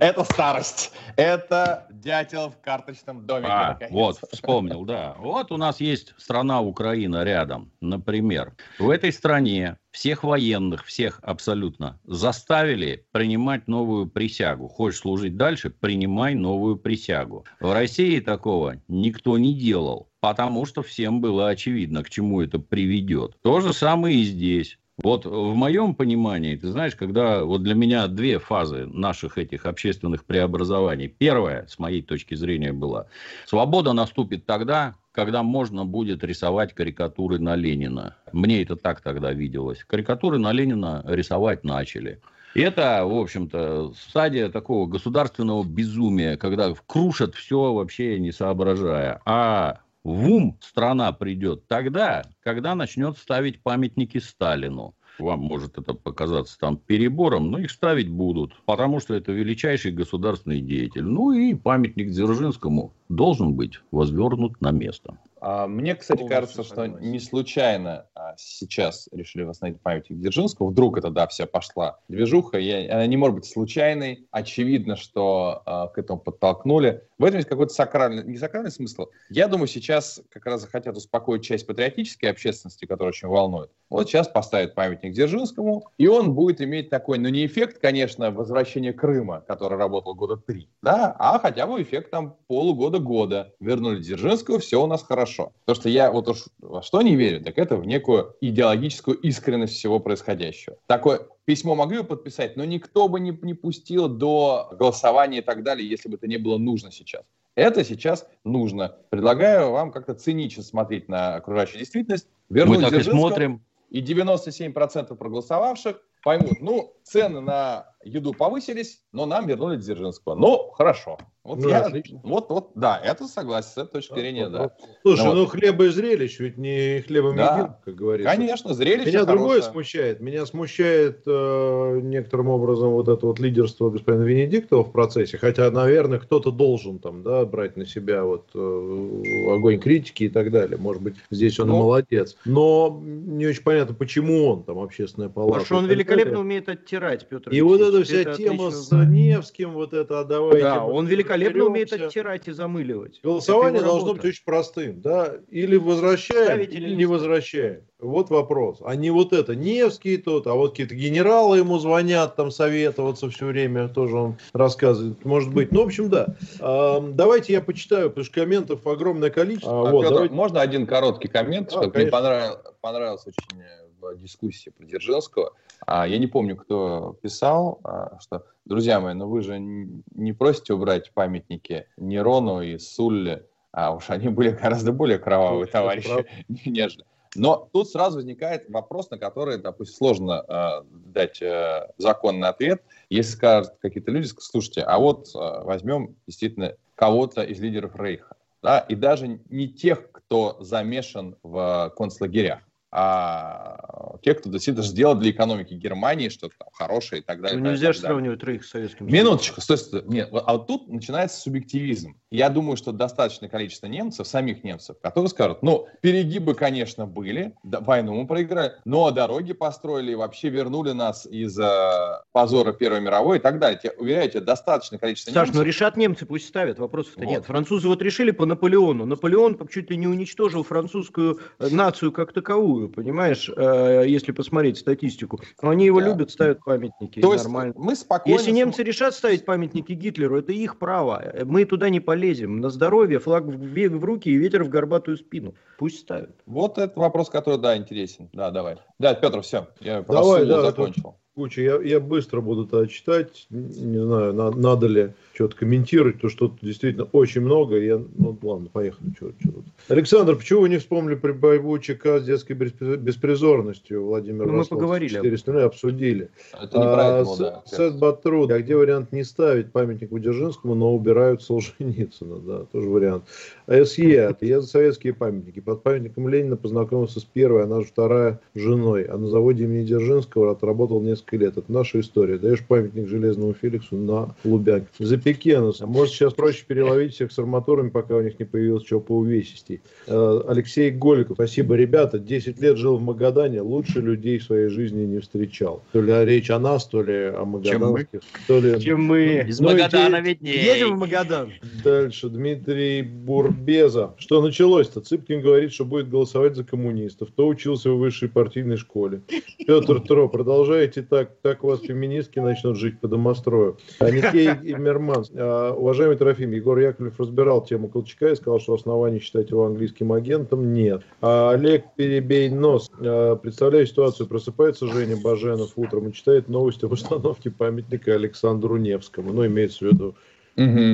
Это 0.00 0.24
старость. 0.24 0.90
Это 1.14 1.86
дятел 1.88 2.50
в 2.50 2.60
карточном 2.60 3.26
домике. 3.26 3.48
А, 3.48 3.78
вот, 3.90 4.18
вспомнил, 4.32 4.84
да. 4.84 5.14
Вот 5.20 5.52
у 5.52 5.56
нас 5.56 5.80
есть 5.80 6.14
страна 6.16 6.62
Украина 6.62 7.22
рядом, 7.22 7.70
например. 7.80 8.56
В 8.80 8.90
этой 8.90 9.12
стране 9.12 9.78
всех 9.94 10.24
военных, 10.24 10.84
всех 10.84 11.20
абсолютно, 11.22 12.00
заставили 12.04 13.06
принимать 13.12 13.68
новую 13.68 14.08
присягу. 14.08 14.66
Хочешь 14.66 14.98
служить 14.98 15.36
дальше, 15.36 15.70
принимай 15.70 16.34
новую 16.34 16.76
присягу. 16.76 17.44
В 17.60 17.72
России 17.72 18.18
такого 18.18 18.82
никто 18.88 19.38
не 19.38 19.54
делал, 19.54 20.08
потому 20.18 20.66
что 20.66 20.82
всем 20.82 21.20
было 21.20 21.48
очевидно, 21.48 22.02
к 22.02 22.10
чему 22.10 22.42
это 22.42 22.58
приведет. 22.58 23.36
То 23.42 23.60
же 23.60 23.72
самое 23.72 24.16
и 24.16 24.24
здесь. 24.24 24.78
Вот 25.00 25.26
в 25.26 25.54
моем 25.54 25.94
понимании, 25.94 26.56
ты 26.56 26.72
знаешь, 26.72 26.96
когда 26.96 27.44
вот 27.44 27.62
для 27.62 27.74
меня 27.74 28.08
две 28.08 28.40
фазы 28.40 28.86
наших 28.86 29.38
этих 29.38 29.64
общественных 29.64 30.24
преобразований. 30.24 31.06
Первая, 31.06 31.66
с 31.68 31.78
моей 31.78 32.02
точки 32.02 32.34
зрения, 32.34 32.72
была, 32.72 33.06
свобода 33.46 33.92
наступит 33.92 34.44
тогда, 34.44 34.94
когда 35.14 35.44
можно 35.44 35.84
будет 35.84 36.24
рисовать 36.24 36.74
карикатуры 36.74 37.38
на 37.38 37.54
Ленина. 37.54 38.16
Мне 38.32 38.62
это 38.62 38.74
так 38.74 39.00
тогда 39.00 39.32
виделось. 39.32 39.84
Карикатуры 39.84 40.38
на 40.38 40.52
Ленина 40.52 41.04
рисовать 41.06 41.62
начали. 41.62 42.20
И 42.54 42.60
это, 42.60 43.04
в 43.04 43.16
общем-то, 43.16 43.92
стадия 43.94 44.48
такого 44.48 44.86
государственного 44.86 45.62
безумия, 45.64 46.36
когда 46.36 46.72
крушат 46.86 47.36
все 47.36 47.72
вообще 47.72 48.18
не 48.18 48.32
соображая. 48.32 49.20
А 49.24 49.80
в 50.02 50.28
ум 50.28 50.58
страна 50.60 51.12
придет 51.12 51.68
тогда, 51.68 52.24
когда 52.42 52.74
начнет 52.74 53.16
ставить 53.16 53.62
памятники 53.62 54.18
Сталину. 54.18 54.94
Вам 55.18 55.40
может 55.40 55.78
это 55.78 55.94
показаться 55.94 56.58
там 56.58 56.76
перебором, 56.76 57.50
но 57.50 57.58
их 57.58 57.70
ставить 57.70 58.08
будут, 58.08 58.52
потому 58.64 59.00
что 59.00 59.14
это 59.14 59.32
величайший 59.32 59.92
государственный 59.92 60.60
деятель. 60.60 61.04
Ну 61.04 61.32
и 61.32 61.54
памятник 61.54 62.10
Дзержинскому 62.10 62.92
должен 63.08 63.54
быть 63.54 63.80
возвернут 63.90 64.60
на 64.60 64.70
место. 64.72 65.18
А, 65.46 65.66
мне, 65.66 65.94
кстати, 65.94 66.20
Полностью 66.20 66.40
кажется, 66.40 66.62
согласен. 66.62 66.96
что 66.96 67.04
не 67.04 67.20
случайно 67.20 68.06
а, 68.14 68.34
сейчас 68.38 69.10
решили 69.12 69.42
восстановить 69.42 69.78
памятник 69.82 70.18
Дзержинского. 70.18 70.70
Вдруг 70.70 70.96
это, 70.96 71.10
да, 71.10 71.26
вся 71.26 71.44
пошла 71.44 71.98
движуха. 72.08 72.58
И 72.58 72.88
она 72.88 73.06
не 73.06 73.18
может 73.18 73.36
быть 73.36 73.44
случайной. 73.44 74.26
Очевидно, 74.30 74.96
что 74.96 75.62
а, 75.66 75.88
к 75.88 75.98
этому 75.98 76.18
подтолкнули. 76.18 77.02
В 77.18 77.24
этом 77.24 77.36
есть 77.36 77.48
какой-то 77.48 77.74
сакральный, 77.74 78.24
не 78.24 78.38
сакральный 78.38 78.70
смысл. 78.70 79.08
Я 79.28 79.46
думаю, 79.46 79.68
сейчас 79.68 80.22
как 80.30 80.46
раз 80.46 80.62
захотят 80.62 80.96
успокоить 80.96 81.44
часть 81.44 81.66
патриотической 81.66 82.30
общественности, 82.30 82.86
которая 82.86 83.10
очень 83.10 83.28
волнует. 83.28 83.70
Вот 83.90 84.08
сейчас 84.08 84.26
поставят 84.26 84.74
памятник 84.74 85.12
Дзержинскому, 85.12 85.84
и 85.98 86.06
он 86.06 86.34
будет 86.34 86.62
иметь 86.62 86.88
такой, 86.88 87.18
ну 87.18 87.28
не 87.28 87.44
эффект, 87.44 87.78
конечно, 87.80 88.30
возвращения 88.30 88.92
Крыма, 88.92 89.44
который 89.46 89.78
работал 89.78 90.14
года 90.14 90.36
три, 90.36 90.68
да, 90.82 91.14
а 91.18 91.38
хотя 91.38 91.66
бы 91.66 91.80
эффект 91.80 92.10
там 92.10 92.36
полугода-года. 92.48 93.52
Вернули 93.60 94.00
Дзержинского, 94.00 94.58
все 94.58 94.82
у 94.82 94.86
нас 94.86 95.02
хорошо 95.02 95.33
хорошо. 95.34 95.52
Потому 95.64 95.80
что 95.80 95.88
я 95.88 96.10
вот 96.10 96.28
уж 96.28 96.44
во 96.60 96.82
что 96.82 97.02
не 97.02 97.16
верю, 97.16 97.42
так 97.42 97.58
это 97.58 97.76
в 97.76 97.86
некую 97.86 98.36
идеологическую 98.40 99.16
искренность 99.18 99.74
всего 99.74 99.98
происходящего. 100.00 100.76
Такое 100.86 101.26
письмо 101.44 101.74
могли 101.74 101.98
бы 101.98 102.04
подписать, 102.04 102.56
но 102.56 102.64
никто 102.64 103.08
бы 103.08 103.20
не, 103.20 103.36
не 103.42 103.54
пустил 103.54 104.08
до 104.08 104.70
голосования 104.72 105.38
и 105.38 105.42
так 105.42 105.62
далее, 105.62 105.88
если 105.88 106.08
бы 106.08 106.16
это 106.16 106.26
не 106.26 106.38
было 106.38 106.58
нужно 106.58 106.90
сейчас. 106.90 107.22
Это 107.54 107.84
сейчас 107.84 108.26
нужно. 108.44 108.96
Предлагаю 109.10 109.70
вам 109.70 109.92
как-то 109.92 110.14
цинично 110.14 110.62
смотреть 110.62 111.08
на 111.08 111.36
окружающую 111.36 111.78
действительность. 111.78 112.26
Вернуть 112.48 112.78
Мы 112.80 112.90
так 112.90 113.00
и 113.00 113.02
смотрим. 113.02 113.62
И 113.90 114.00
97% 114.02 115.14
проголосовавших 115.14 116.00
поймут, 116.24 116.60
ну, 116.60 116.94
цены 117.04 117.40
на 117.40 117.93
еду 118.04 118.32
повысились, 118.32 119.02
но 119.12 119.26
нам 119.26 119.46
вернули 119.46 119.76
Дзержинского. 119.76 120.34
Ну, 120.34 120.70
хорошо. 120.74 121.18
Вот 121.44 121.58
ну, 121.58 121.68
я, 121.68 121.80
отлично. 121.80 122.20
вот, 122.22 122.48
вот, 122.48 122.70
да, 122.74 122.98
это 123.04 123.26
согласен, 123.26 123.68
с 123.68 123.76
этой 123.76 123.92
точки 123.92 124.14
зрения, 124.14 124.48
да. 124.48 124.70
Слушай, 125.02 125.26
ну, 125.26 125.34
ну 125.34 125.46
хлеба 125.46 125.84
и 125.84 125.88
зрелищ, 125.90 126.38
ведь 126.38 126.56
не 126.56 127.02
хлебом 127.02 127.36
да. 127.36 127.58
едим, 127.58 127.74
как 127.84 127.94
говорится. 127.94 128.34
Конечно, 128.34 128.72
зрелище 128.72 129.10
Меня 129.10 129.20
хорошее. 129.20 129.38
другое 129.38 129.62
смущает. 129.62 130.20
Меня 130.20 130.46
смущает 130.46 131.22
э, 131.26 132.00
некоторым 132.02 132.48
образом 132.48 132.92
вот 132.92 133.08
это 133.08 133.26
вот 133.26 133.40
лидерство 133.40 133.90
господина 133.90 134.22
Венедиктова 134.22 134.84
в 134.84 134.92
процессе, 134.92 135.36
хотя, 135.36 135.70
наверное, 135.70 136.18
кто-то 136.18 136.50
должен 136.50 136.98
там, 136.98 137.22
да, 137.22 137.44
брать 137.44 137.76
на 137.76 137.84
себя 137.84 138.24
вот 138.24 138.48
э, 138.54 139.22
огонь 139.54 139.78
критики 139.78 140.24
и 140.24 140.28
так 140.30 140.50
далее. 140.50 140.78
Может 140.78 141.02
быть, 141.02 141.16
здесь 141.30 141.60
он 141.60 141.68
ну, 141.68 141.76
молодец. 141.76 142.38
Но 142.46 143.02
не 143.04 143.46
очень 143.46 143.62
понятно, 143.62 143.94
почему 143.94 144.46
он 144.46 144.64
там 144.64 144.78
общественная 144.78 145.28
палата. 145.28 145.52
Потому 145.52 145.66
что 145.66 145.76
он 145.76 145.86
великолепно 145.88 146.40
умеет 146.40 146.70
оттирать, 146.70 147.28
Петр 147.28 147.50
И 147.50 147.60
вот 147.60 147.82
эта 147.98 148.04
вся 148.04 148.34
тема 148.34 148.70
с 148.70 148.90
Невским, 148.92 149.72
вот 149.72 149.92
это, 149.92 150.20
а 150.20 150.24
давайте... 150.24 150.62
Да, 150.62 150.84
он 150.84 151.06
великолепно 151.06 151.64
умеет 151.64 151.92
оттирать 151.92 152.48
и 152.48 152.52
замыливать. 152.52 153.20
Голосование 153.22 153.80
должно 153.82 154.08
работа. 154.08 154.22
быть 154.22 154.30
очень 154.32 154.44
простым, 154.44 155.00
да, 155.00 155.34
или 155.48 155.76
возвращаем, 155.76 156.44
Ставить 156.44 156.74
или 156.74 156.94
не 156.94 157.06
возвращаем. 157.06 157.82
Вот 157.98 158.28
вопрос. 158.28 158.78
А 158.84 158.96
не 158.96 159.10
вот 159.10 159.32
это, 159.32 159.54
Невский 159.54 160.18
тот, 160.18 160.46
а 160.46 160.54
вот 160.54 160.72
какие-то 160.72 160.94
генералы 160.94 161.58
ему 161.58 161.78
звонят, 161.78 162.36
там 162.36 162.50
советоваться 162.50 163.30
все 163.30 163.46
время, 163.46 163.88
тоже 163.88 164.16
он 164.16 164.36
рассказывает, 164.52 165.24
может 165.24 165.52
быть. 165.52 165.72
Ну, 165.72 165.82
в 165.82 165.86
общем, 165.86 166.10
да. 166.10 166.36
А, 166.60 167.00
давайте 167.00 167.54
я 167.54 167.62
почитаю, 167.62 168.10
потому 168.10 168.24
что 168.24 168.34
комментов 168.34 168.86
огромное 168.86 169.30
количество. 169.30 169.88
А, 169.88 169.90
вот, 169.90 170.02
Петр, 170.02 170.14
давайте... 170.14 170.34
Можно 170.34 170.60
один 170.60 170.86
короткий 170.86 171.28
коммент, 171.28 171.68
а, 171.68 171.70
чтобы 171.82 171.98
мне 171.98 172.06
понравилось, 172.06 172.58
понравилось 172.80 173.26
очень 173.26 173.62
в 173.62 173.83
дискуссии 174.12 174.70
про 174.70 174.84
Дзержинского. 174.84 175.52
А, 175.86 176.06
я 176.06 176.18
не 176.18 176.26
помню, 176.26 176.56
кто 176.56 177.18
писал, 177.22 177.80
а, 177.84 178.18
что, 178.20 178.44
друзья 178.64 179.00
мои, 179.00 179.14
ну 179.14 179.28
вы 179.28 179.42
же 179.42 179.58
не 179.58 180.32
просите 180.32 180.74
убрать 180.74 181.12
памятники 181.12 181.86
Нерону 181.96 182.62
и 182.62 182.78
Сулле, 182.78 183.46
а 183.72 183.94
уж 183.94 184.10
они 184.10 184.28
были 184.28 184.50
гораздо 184.50 184.92
более 184.92 185.18
кровавые 185.18 185.66
товарищи, 185.66 186.26
нежели. 186.66 187.04
Но 187.34 187.68
тут 187.72 187.88
сразу 187.90 188.16
возникает 188.16 188.68
вопрос, 188.70 189.10
на 189.10 189.18
который, 189.18 189.58
допустим, 189.58 189.96
сложно 189.96 190.44
э, 190.46 190.82
дать 191.06 191.42
э, 191.42 191.88
законный 191.98 192.48
ответ. 192.48 192.82
Если 193.10 193.32
скажут 193.32 193.72
какие-то 193.80 194.10
люди, 194.10 194.28
слушайте, 194.38 194.82
а 194.82 194.98
вот 194.98 195.28
э, 195.34 195.38
возьмем 195.64 196.14
действительно 196.26 196.76
кого-то 196.94 197.42
из 197.42 197.58
лидеров 197.60 197.96
Рейха, 197.96 198.36
да, 198.62 198.78
и 198.78 198.94
даже 198.94 199.40
не 199.50 199.68
тех, 199.68 200.10
кто 200.12 200.56
замешан 200.60 201.36
в 201.42 201.92
концлагерях, 201.96 202.60
а 202.96 204.18
те, 204.22 204.34
кто 204.34 204.48
действительно 204.48 204.86
сделал 204.86 205.16
для 205.16 205.32
экономики 205.32 205.74
Германии 205.74 206.28
что-то 206.28 206.54
там 206.58 206.68
хорошее 206.72 207.22
и 207.22 207.24
так 207.24 207.40
далее. 207.40 207.58
Ну, 207.58 207.70
нельзя 207.70 207.92
же 207.92 207.98
сравнивать 207.98 208.42
Рейх 208.44 208.64
с 208.64 208.70
Советским 208.70 209.06
Минуточку, 209.06 209.60
стой, 209.60 209.78
стой. 209.78 210.02
Нет, 210.06 210.28
а 210.32 210.52
вот 210.52 210.68
тут 210.68 210.88
начинается 210.88 211.40
субъективизм. 211.40 212.16
Я 212.30 212.50
думаю, 212.50 212.76
что 212.76 212.92
достаточное 212.92 213.48
количество 213.48 213.86
немцев, 213.86 214.28
самих 214.28 214.62
немцев, 214.62 214.96
которые 215.02 215.28
скажут, 215.28 215.62
ну, 215.62 215.88
перегибы, 216.02 216.54
конечно, 216.54 217.04
были, 217.06 217.54
да, 217.64 217.80
войну 217.80 218.14
мы 218.14 218.26
проиграли, 218.28 218.74
но 218.84 219.10
дороги 219.10 219.52
построили 219.52 220.12
и 220.12 220.14
вообще 220.14 220.48
вернули 220.48 220.92
нас 220.92 221.26
из 221.26 221.58
э, 221.58 222.20
позора 222.30 222.72
Первой 222.72 223.00
мировой 223.00 223.38
и 223.38 223.40
так 223.40 223.58
далее. 223.58 223.80
Я 223.82 223.90
уверяю, 223.98 224.30
тебе 224.30 224.40
достаточное 224.40 225.00
количество 225.00 225.32
Саш, 225.32 225.48
немцев. 225.48 225.56
ну 225.56 225.62
решат 225.62 225.96
немцы, 225.96 226.26
пусть 226.26 226.46
ставят, 226.46 226.78
вопросов-то 226.78 227.24
вот. 227.24 227.30
нет. 227.30 227.44
Французы 227.44 227.88
вот 227.88 228.00
решили 228.02 228.30
по 228.30 228.46
Наполеону. 228.46 229.04
Наполеон 229.04 229.58
чуть 229.68 229.90
ли 229.90 229.96
не 229.96 230.06
уничтожил 230.06 230.62
французскую 230.62 231.40
э, 231.58 231.68
нацию 231.70 232.12
как 232.12 232.32
таковую 232.32 232.83
такую, 232.84 232.88
понимаешь, 232.90 233.50
э, 233.54 234.04
если 234.06 234.32
посмотреть 234.32 234.78
статистику. 234.78 235.40
Они 235.60 235.86
его 235.86 236.00
да. 236.00 236.08
любят, 236.08 236.30
ставят 236.30 236.60
памятники. 236.64 237.20
То 237.20 237.32
есть 237.32 237.44
нормально. 237.44 237.74
мы 237.76 237.94
спокойно... 237.94 238.36
Если 238.36 238.50
немцы 238.50 238.82
решат 238.82 239.14
ставить 239.14 239.44
памятники 239.44 239.92
Гитлеру, 239.92 240.38
это 240.38 240.52
их 240.52 240.78
право. 240.78 241.22
Мы 241.44 241.64
туда 241.64 241.88
не 241.90 242.00
полезем. 242.00 242.60
На 242.60 242.70
здоровье, 242.70 243.18
флаг 243.18 243.44
в, 243.44 243.56
в 243.56 244.04
руки 244.04 244.28
и 244.28 244.36
ветер 244.36 244.64
в 244.64 244.68
горбатую 244.68 245.16
спину. 245.16 245.54
Пусть 245.78 246.00
ставят. 246.00 246.36
Вот 246.46 246.78
этот 246.78 246.96
вопрос, 246.96 247.30
который, 247.30 247.58
да, 247.58 247.76
интересен. 247.76 248.28
Да, 248.32 248.50
давай. 248.50 248.76
Да, 248.98 249.14
Петр, 249.14 249.40
все. 249.42 249.68
Я 249.80 250.02
давай, 250.02 250.46
да, 250.46 250.62
закончил. 250.62 251.16
Куча, 251.36 251.62
я, 251.62 251.82
я 251.82 251.98
быстро 251.98 252.40
буду 252.40 252.64
это 252.64 252.86
читать. 252.86 253.48
Не 253.50 253.98
знаю, 253.98 254.32
на, 254.34 254.52
надо 254.52 254.86
ли 254.86 255.14
что-то 255.32 255.56
комментировать, 255.56 256.20
то 256.20 256.28
что 256.28 256.54
действительно 256.62 257.08
очень 257.10 257.40
много. 257.40 257.76
Я, 257.80 258.00
ну 258.16 258.38
ладно, 258.40 258.68
поехали. 258.72 259.10
Что 259.16 259.32
тут. 259.42 259.64
Александр, 259.88 260.36
почему 260.36 260.60
вы 260.60 260.68
не 260.68 260.78
вспомнили 260.78 261.16
при 261.16 261.32
борьбу 261.32 261.76
ЧК 261.80 262.20
с 262.20 262.24
детской 262.24 262.52
беспризорностью 262.52 264.04
Владимир 264.04 264.46
ну, 264.46 264.52
Мы 264.58 264.64
поговорили. 264.64 265.08
400, 265.08 265.52
ну, 265.52 265.64
обсудили. 265.64 266.30
Это 266.52 266.78
не 266.78 266.84
про 266.84 267.18
это, 267.18 267.32
а, 267.32 267.36
да. 267.36 267.62
Сет 267.66 267.98
Батру, 267.98 268.48
а 268.48 268.60
где 268.60 268.76
вариант 268.76 269.10
не 269.10 269.24
ставить 269.24 269.72
памятник 269.72 270.12
Удержинскому, 270.12 270.76
но 270.76 270.94
убирают 270.94 271.42
Солженицына, 271.42 272.36
да, 272.36 272.64
тоже 272.70 272.88
вариант. 272.88 273.24
СЕ, 273.66 274.36
я 274.40 274.60
за 274.60 274.68
советские 274.68 275.14
памятники. 275.14 275.58
Под 275.58 275.82
памятником 275.82 276.28
Ленина 276.28 276.56
познакомился 276.56 277.18
с 277.18 277.24
первой, 277.24 277.64
она 277.64 277.80
же 277.80 277.88
вторая 277.88 278.40
женой. 278.54 279.02
А 279.06 279.18
на 279.18 279.26
заводе 279.26 279.64
имени 279.64 279.84
Дзержинского 279.84 280.52
отработал 280.52 281.00
несколько 281.00 281.23
несколько 281.24 281.36
лет. 281.36 281.56
Это 281.56 281.72
наша 281.72 282.00
история. 282.00 282.38
Даешь 282.38 282.62
памятник 282.66 283.08
Железному 283.08 283.54
Феликсу 283.54 283.96
на 283.96 284.34
Лубянке. 284.44 284.88
За 284.98 285.16
Пекенус. 285.16 285.80
А 285.80 285.86
может 285.86 286.14
сейчас 286.14 286.34
проще 286.34 286.64
переловить 286.66 287.14
всех 287.14 287.32
с 287.32 287.38
арматурами, 287.38 287.90
пока 287.90 288.16
у 288.16 288.22
них 288.22 288.38
не 288.38 288.44
появилось 288.44 288.84
чего 288.84 289.00
по 289.00 289.16
увесистей. 289.16 289.80
Э, 290.06 290.40
Алексей 290.46 290.90
Голиков. 290.90 291.36
Спасибо, 291.36 291.74
ребята. 291.74 292.18
10 292.18 292.60
лет 292.60 292.76
жил 292.76 292.96
в 292.96 293.02
Магадане. 293.02 293.60
Лучше 293.60 294.00
людей 294.00 294.38
в 294.38 294.44
своей 294.44 294.68
жизни 294.68 295.04
не 295.04 295.20
встречал. 295.20 295.82
То 295.92 296.00
ли 296.00 296.12
речь 296.24 296.50
о 296.50 296.58
нас, 296.58 296.86
то 296.86 297.02
ли 297.02 297.14
о 297.14 297.44
магаданских. 297.44 298.20
То 298.46 298.60
ли... 298.60 298.80
Чем 298.80 299.04
мы. 299.04 299.44
Из 299.48 299.60
ну, 299.60 299.70
Магадана 299.70 300.20
виднее. 300.20 300.56
Едем 300.56 300.96
в 300.96 300.98
Магадан. 300.98 301.52
Дальше. 301.82 302.28
Дмитрий 302.28 303.02
Бурбеза. 303.02 304.14
Что 304.18 304.42
началось-то? 304.42 305.00
Цыпкин 305.00 305.40
говорит, 305.40 305.72
что 305.72 305.84
будет 305.84 306.08
голосовать 306.08 306.56
за 306.56 306.64
коммунистов. 306.64 307.28
То 307.34 307.46
учился 307.46 307.90
в 307.90 307.98
высшей 307.98 308.28
партийной 308.28 308.76
школе. 308.76 309.22
Петр 309.66 310.00
Тро. 310.00 310.28
Продолжайте 310.28 311.02
так. 311.14 311.30
Так 311.42 311.62
у 311.62 311.68
вас 311.68 311.80
феминистки 311.80 312.40
начнут 312.40 312.76
жить 312.76 312.98
по 313.00 313.06
домострою. 313.06 313.78
А 314.00 314.10
Никей 314.10 314.50
и 314.64 314.74
Мерман. 314.74 315.24
А, 315.36 315.72
уважаемый 315.72 316.16
Трофим, 316.16 316.50
Егор 316.50 316.76
Яковлев 316.76 317.20
разбирал 317.20 317.64
тему 317.64 317.88
Колчака 317.88 318.30
и 318.30 318.34
сказал, 318.34 318.58
что 318.58 318.74
оснований 318.74 319.20
считать 319.20 319.50
его 319.50 319.64
английским 319.64 320.12
агентом 320.12 320.72
нет. 320.72 321.02
А 321.20 321.50
Олег 321.50 321.84
Перебей 321.94 322.50
Нос. 322.50 322.90
А, 322.98 323.36
представляю 323.36 323.86
ситуацию. 323.86 324.26
Просыпается 324.26 324.88
Женя 324.88 325.16
Баженов 325.16 325.72
утром 325.76 326.08
и 326.08 326.12
читает 326.12 326.48
новости 326.48 326.84
об 326.84 326.92
установке 326.92 327.50
памятника 327.50 328.14
Александру 328.14 328.76
Невскому. 328.76 329.32
Ну, 329.32 329.46
имеется 329.46 329.84
в 329.84 329.92
виду 329.92 330.16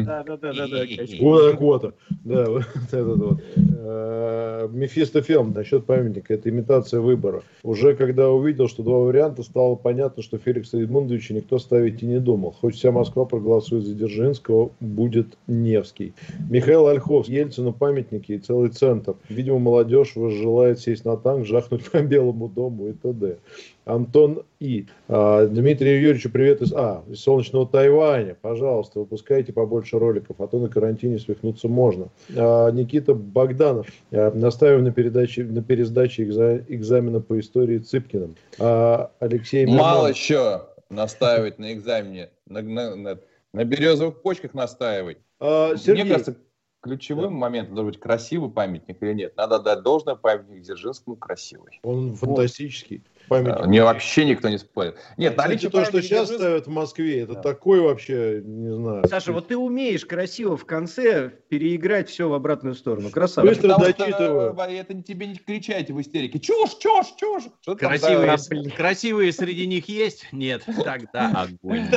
да, 0.04 0.24
да, 0.24 0.36
да, 0.36 0.52
да, 0.52 0.66
да. 0.68 1.52
Года. 1.52 1.94
Да, 2.24 2.50
вот 2.50 2.64
этот 2.90 3.18
вот. 3.18 3.40
Э, 3.56 4.68
Мефистофилм 4.72 5.52
насчет 5.52 5.84
памятника. 5.84 6.34
Это 6.34 6.48
имитация 6.48 7.00
выбора. 7.00 7.42
Уже 7.62 7.94
когда 7.94 8.30
увидел, 8.30 8.68
что 8.68 8.82
два 8.82 8.98
варианта, 8.98 9.42
стало 9.42 9.74
понятно, 9.74 10.22
что 10.22 10.38
Феликса 10.38 10.78
Эдмундовича 10.78 11.34
никто 11.34 11.58
ставить 11.58 12.02
и 12.02 12.06
не 12.06 12.20
думал. 12.20 12.54
Хоть 12.61 12.76
вся 12.76 12.90
Москва 12.90 13.24
проголосует 13.24 13.84
за 13.84 13.94
Дзержинского, 13.94 14.70
будет 14.80 15.36
Невский. 15.46 16.14
Михаил 16.48 16.86
Ольхов, 16.86 17.28
Ельцину 17.28 17.72
памятники 17.72 18.32
и 18.32 18.38
целый 18.38 18.70
центр. 18.70 19.14
Видимо, 19.28 19.58
молодежь 19.58 20.14
желает 20.14 20.80
сесть 20.80 21.04
на 21.04 21.16
танк, 21.16 21.46
жахнуть 21.46 21.84
по 21.90 22.00
Белому 22.00 22.48
дому 22.48 22.88
и 22.88 22.92
т.д. 22.92 23.38
Антон 23.84 24.44
И. 24.58 24.86
А, 25.08 25.46
Дмитрию 25.46 26.00
Юрьевичу 26.00 26.30
привет 26.30 26.62
из, 26.62 26.72
а, 26.72 27.02
из 27.08 27.20
солнечного 27.20 27.66
Тайваня. 27.66 28.36
Пожалуйста, 28.40 29.00
выпускайте 29.00 29.52
побольше 29.52 29.98
роликов, 29.98 30.40
а 30.40 30.46
то 30.46 30.58
на 30.58 30.68
карантине 30.68 31.18
свихнуться 31.18 31.68
можно. 31.68 32.08
А, 32.36 32.70
Никита 32.70 33.14
Богданов. 33.14 33.86
А, 34.12 34.30
настаиваем 34.32 34.84
на, 34.84 34.92
передаче, 34.92 35.44
на 35.44 35.62
пересдаче 35.62 36.24
экза, 36.24 36.58
экзамена 36.68 37.20
по 37.20 37.38
истории 37.40 37.78
Цыпкиным. 37.78 38.36
Алексей 38.58 39.64
Мирман. 39.64 39.78
Мало 39.78 40.06
еще 40.08 40.66
настаивать 40.90 41.58
на 41.58 41.72
экзамене. 41.72 42.30
На, 42.46 42.62
на, 42.62 42.96
на, 42.96 43.18
на 43.52 43.64
березовых 43.64 44.22
почках 44.22 44.54
настаивать. 44.54 45.18
А, 45.38 45.76
Сергей, 45.76 46.04
Мне 46.04 46.12
кажется, 46.12 46.36
ключевым 46.80 47.32
да. 47.32 47.38
моментом 47.38 47.74
должен 47.74 47.92
быть 47.92 48.00
красивый 48.00 48.50
памятник 48.50 49.02
или 49.02 49.12
нет. 49.12 49.36
Надо 49.36 49.58
дать 49.58 49.82
должное 49.82 50.14
памятник 50.14 50.62
Дзержинскому 50.62 51.16
красивый. 51.16 51.80
Он 51.82 52.14
фантастический 52.16 53.02
памятник. 53.30 53.66
Мне 53.66 53.82
вообще 53.84 54.24
никто 54.24 54.48
не 54.48 54.58
спорит. 54.58 54.96
Нет, 55.16 55.38
а 55.38 55.42
наличие 55.42 55.70
то, 55.70 55.84
что 55.84 56.02
сейчас 56.02 56.28
ставят 56.28 56.66
в 56.66 56.70
Москве, 56.70 57.20
это 57.22 57.34
да. 57.34 57.40
такой 57.40 57.80
вообще, 57.80 58.42
не 58.44 58.74
знаю. 58.74 59.04
Саша, 59.08 59.32
вот 59.32 59.48
ты 59.48 59.56
умеешь 59.56 60.04
красиво 60.04 60.56
в 60.56 60.66
конце 60.66 61.30
переиграть 61.48 62.10
все 62.10 62.28
в 62.28 62.34
обратную 62.34 62.74
сторону. 62.74 63.10
Красавчик. 63.10 63.62
Быстро 63.62 63.78
дочитываю. 63.78 64.56
Это 64.58 64.94
не 64.94 65.02
тебе 65.02 65.28
не 65.28 65.36
кричайте 65.36 65.92
в 65.92 66.00
истерике. 66.00 66.40
Чушь, 66.40 66.76
чушь, 66.78 67.14
чушь. 67.16 67.44
Что 67.62 67.76
красивые, 67.76 68.36
там, 68.36 68.70
красивые 68.76 69.32
среди 69.32 69.66
них 69.66 69.88
есть? 69.88 70.26
Нет. 70.32 70.64
Тогда 70.84 71.46
огонь. 71.62 71.88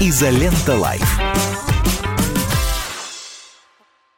Изолента 0.00 0.76
Live. 0.76 1.49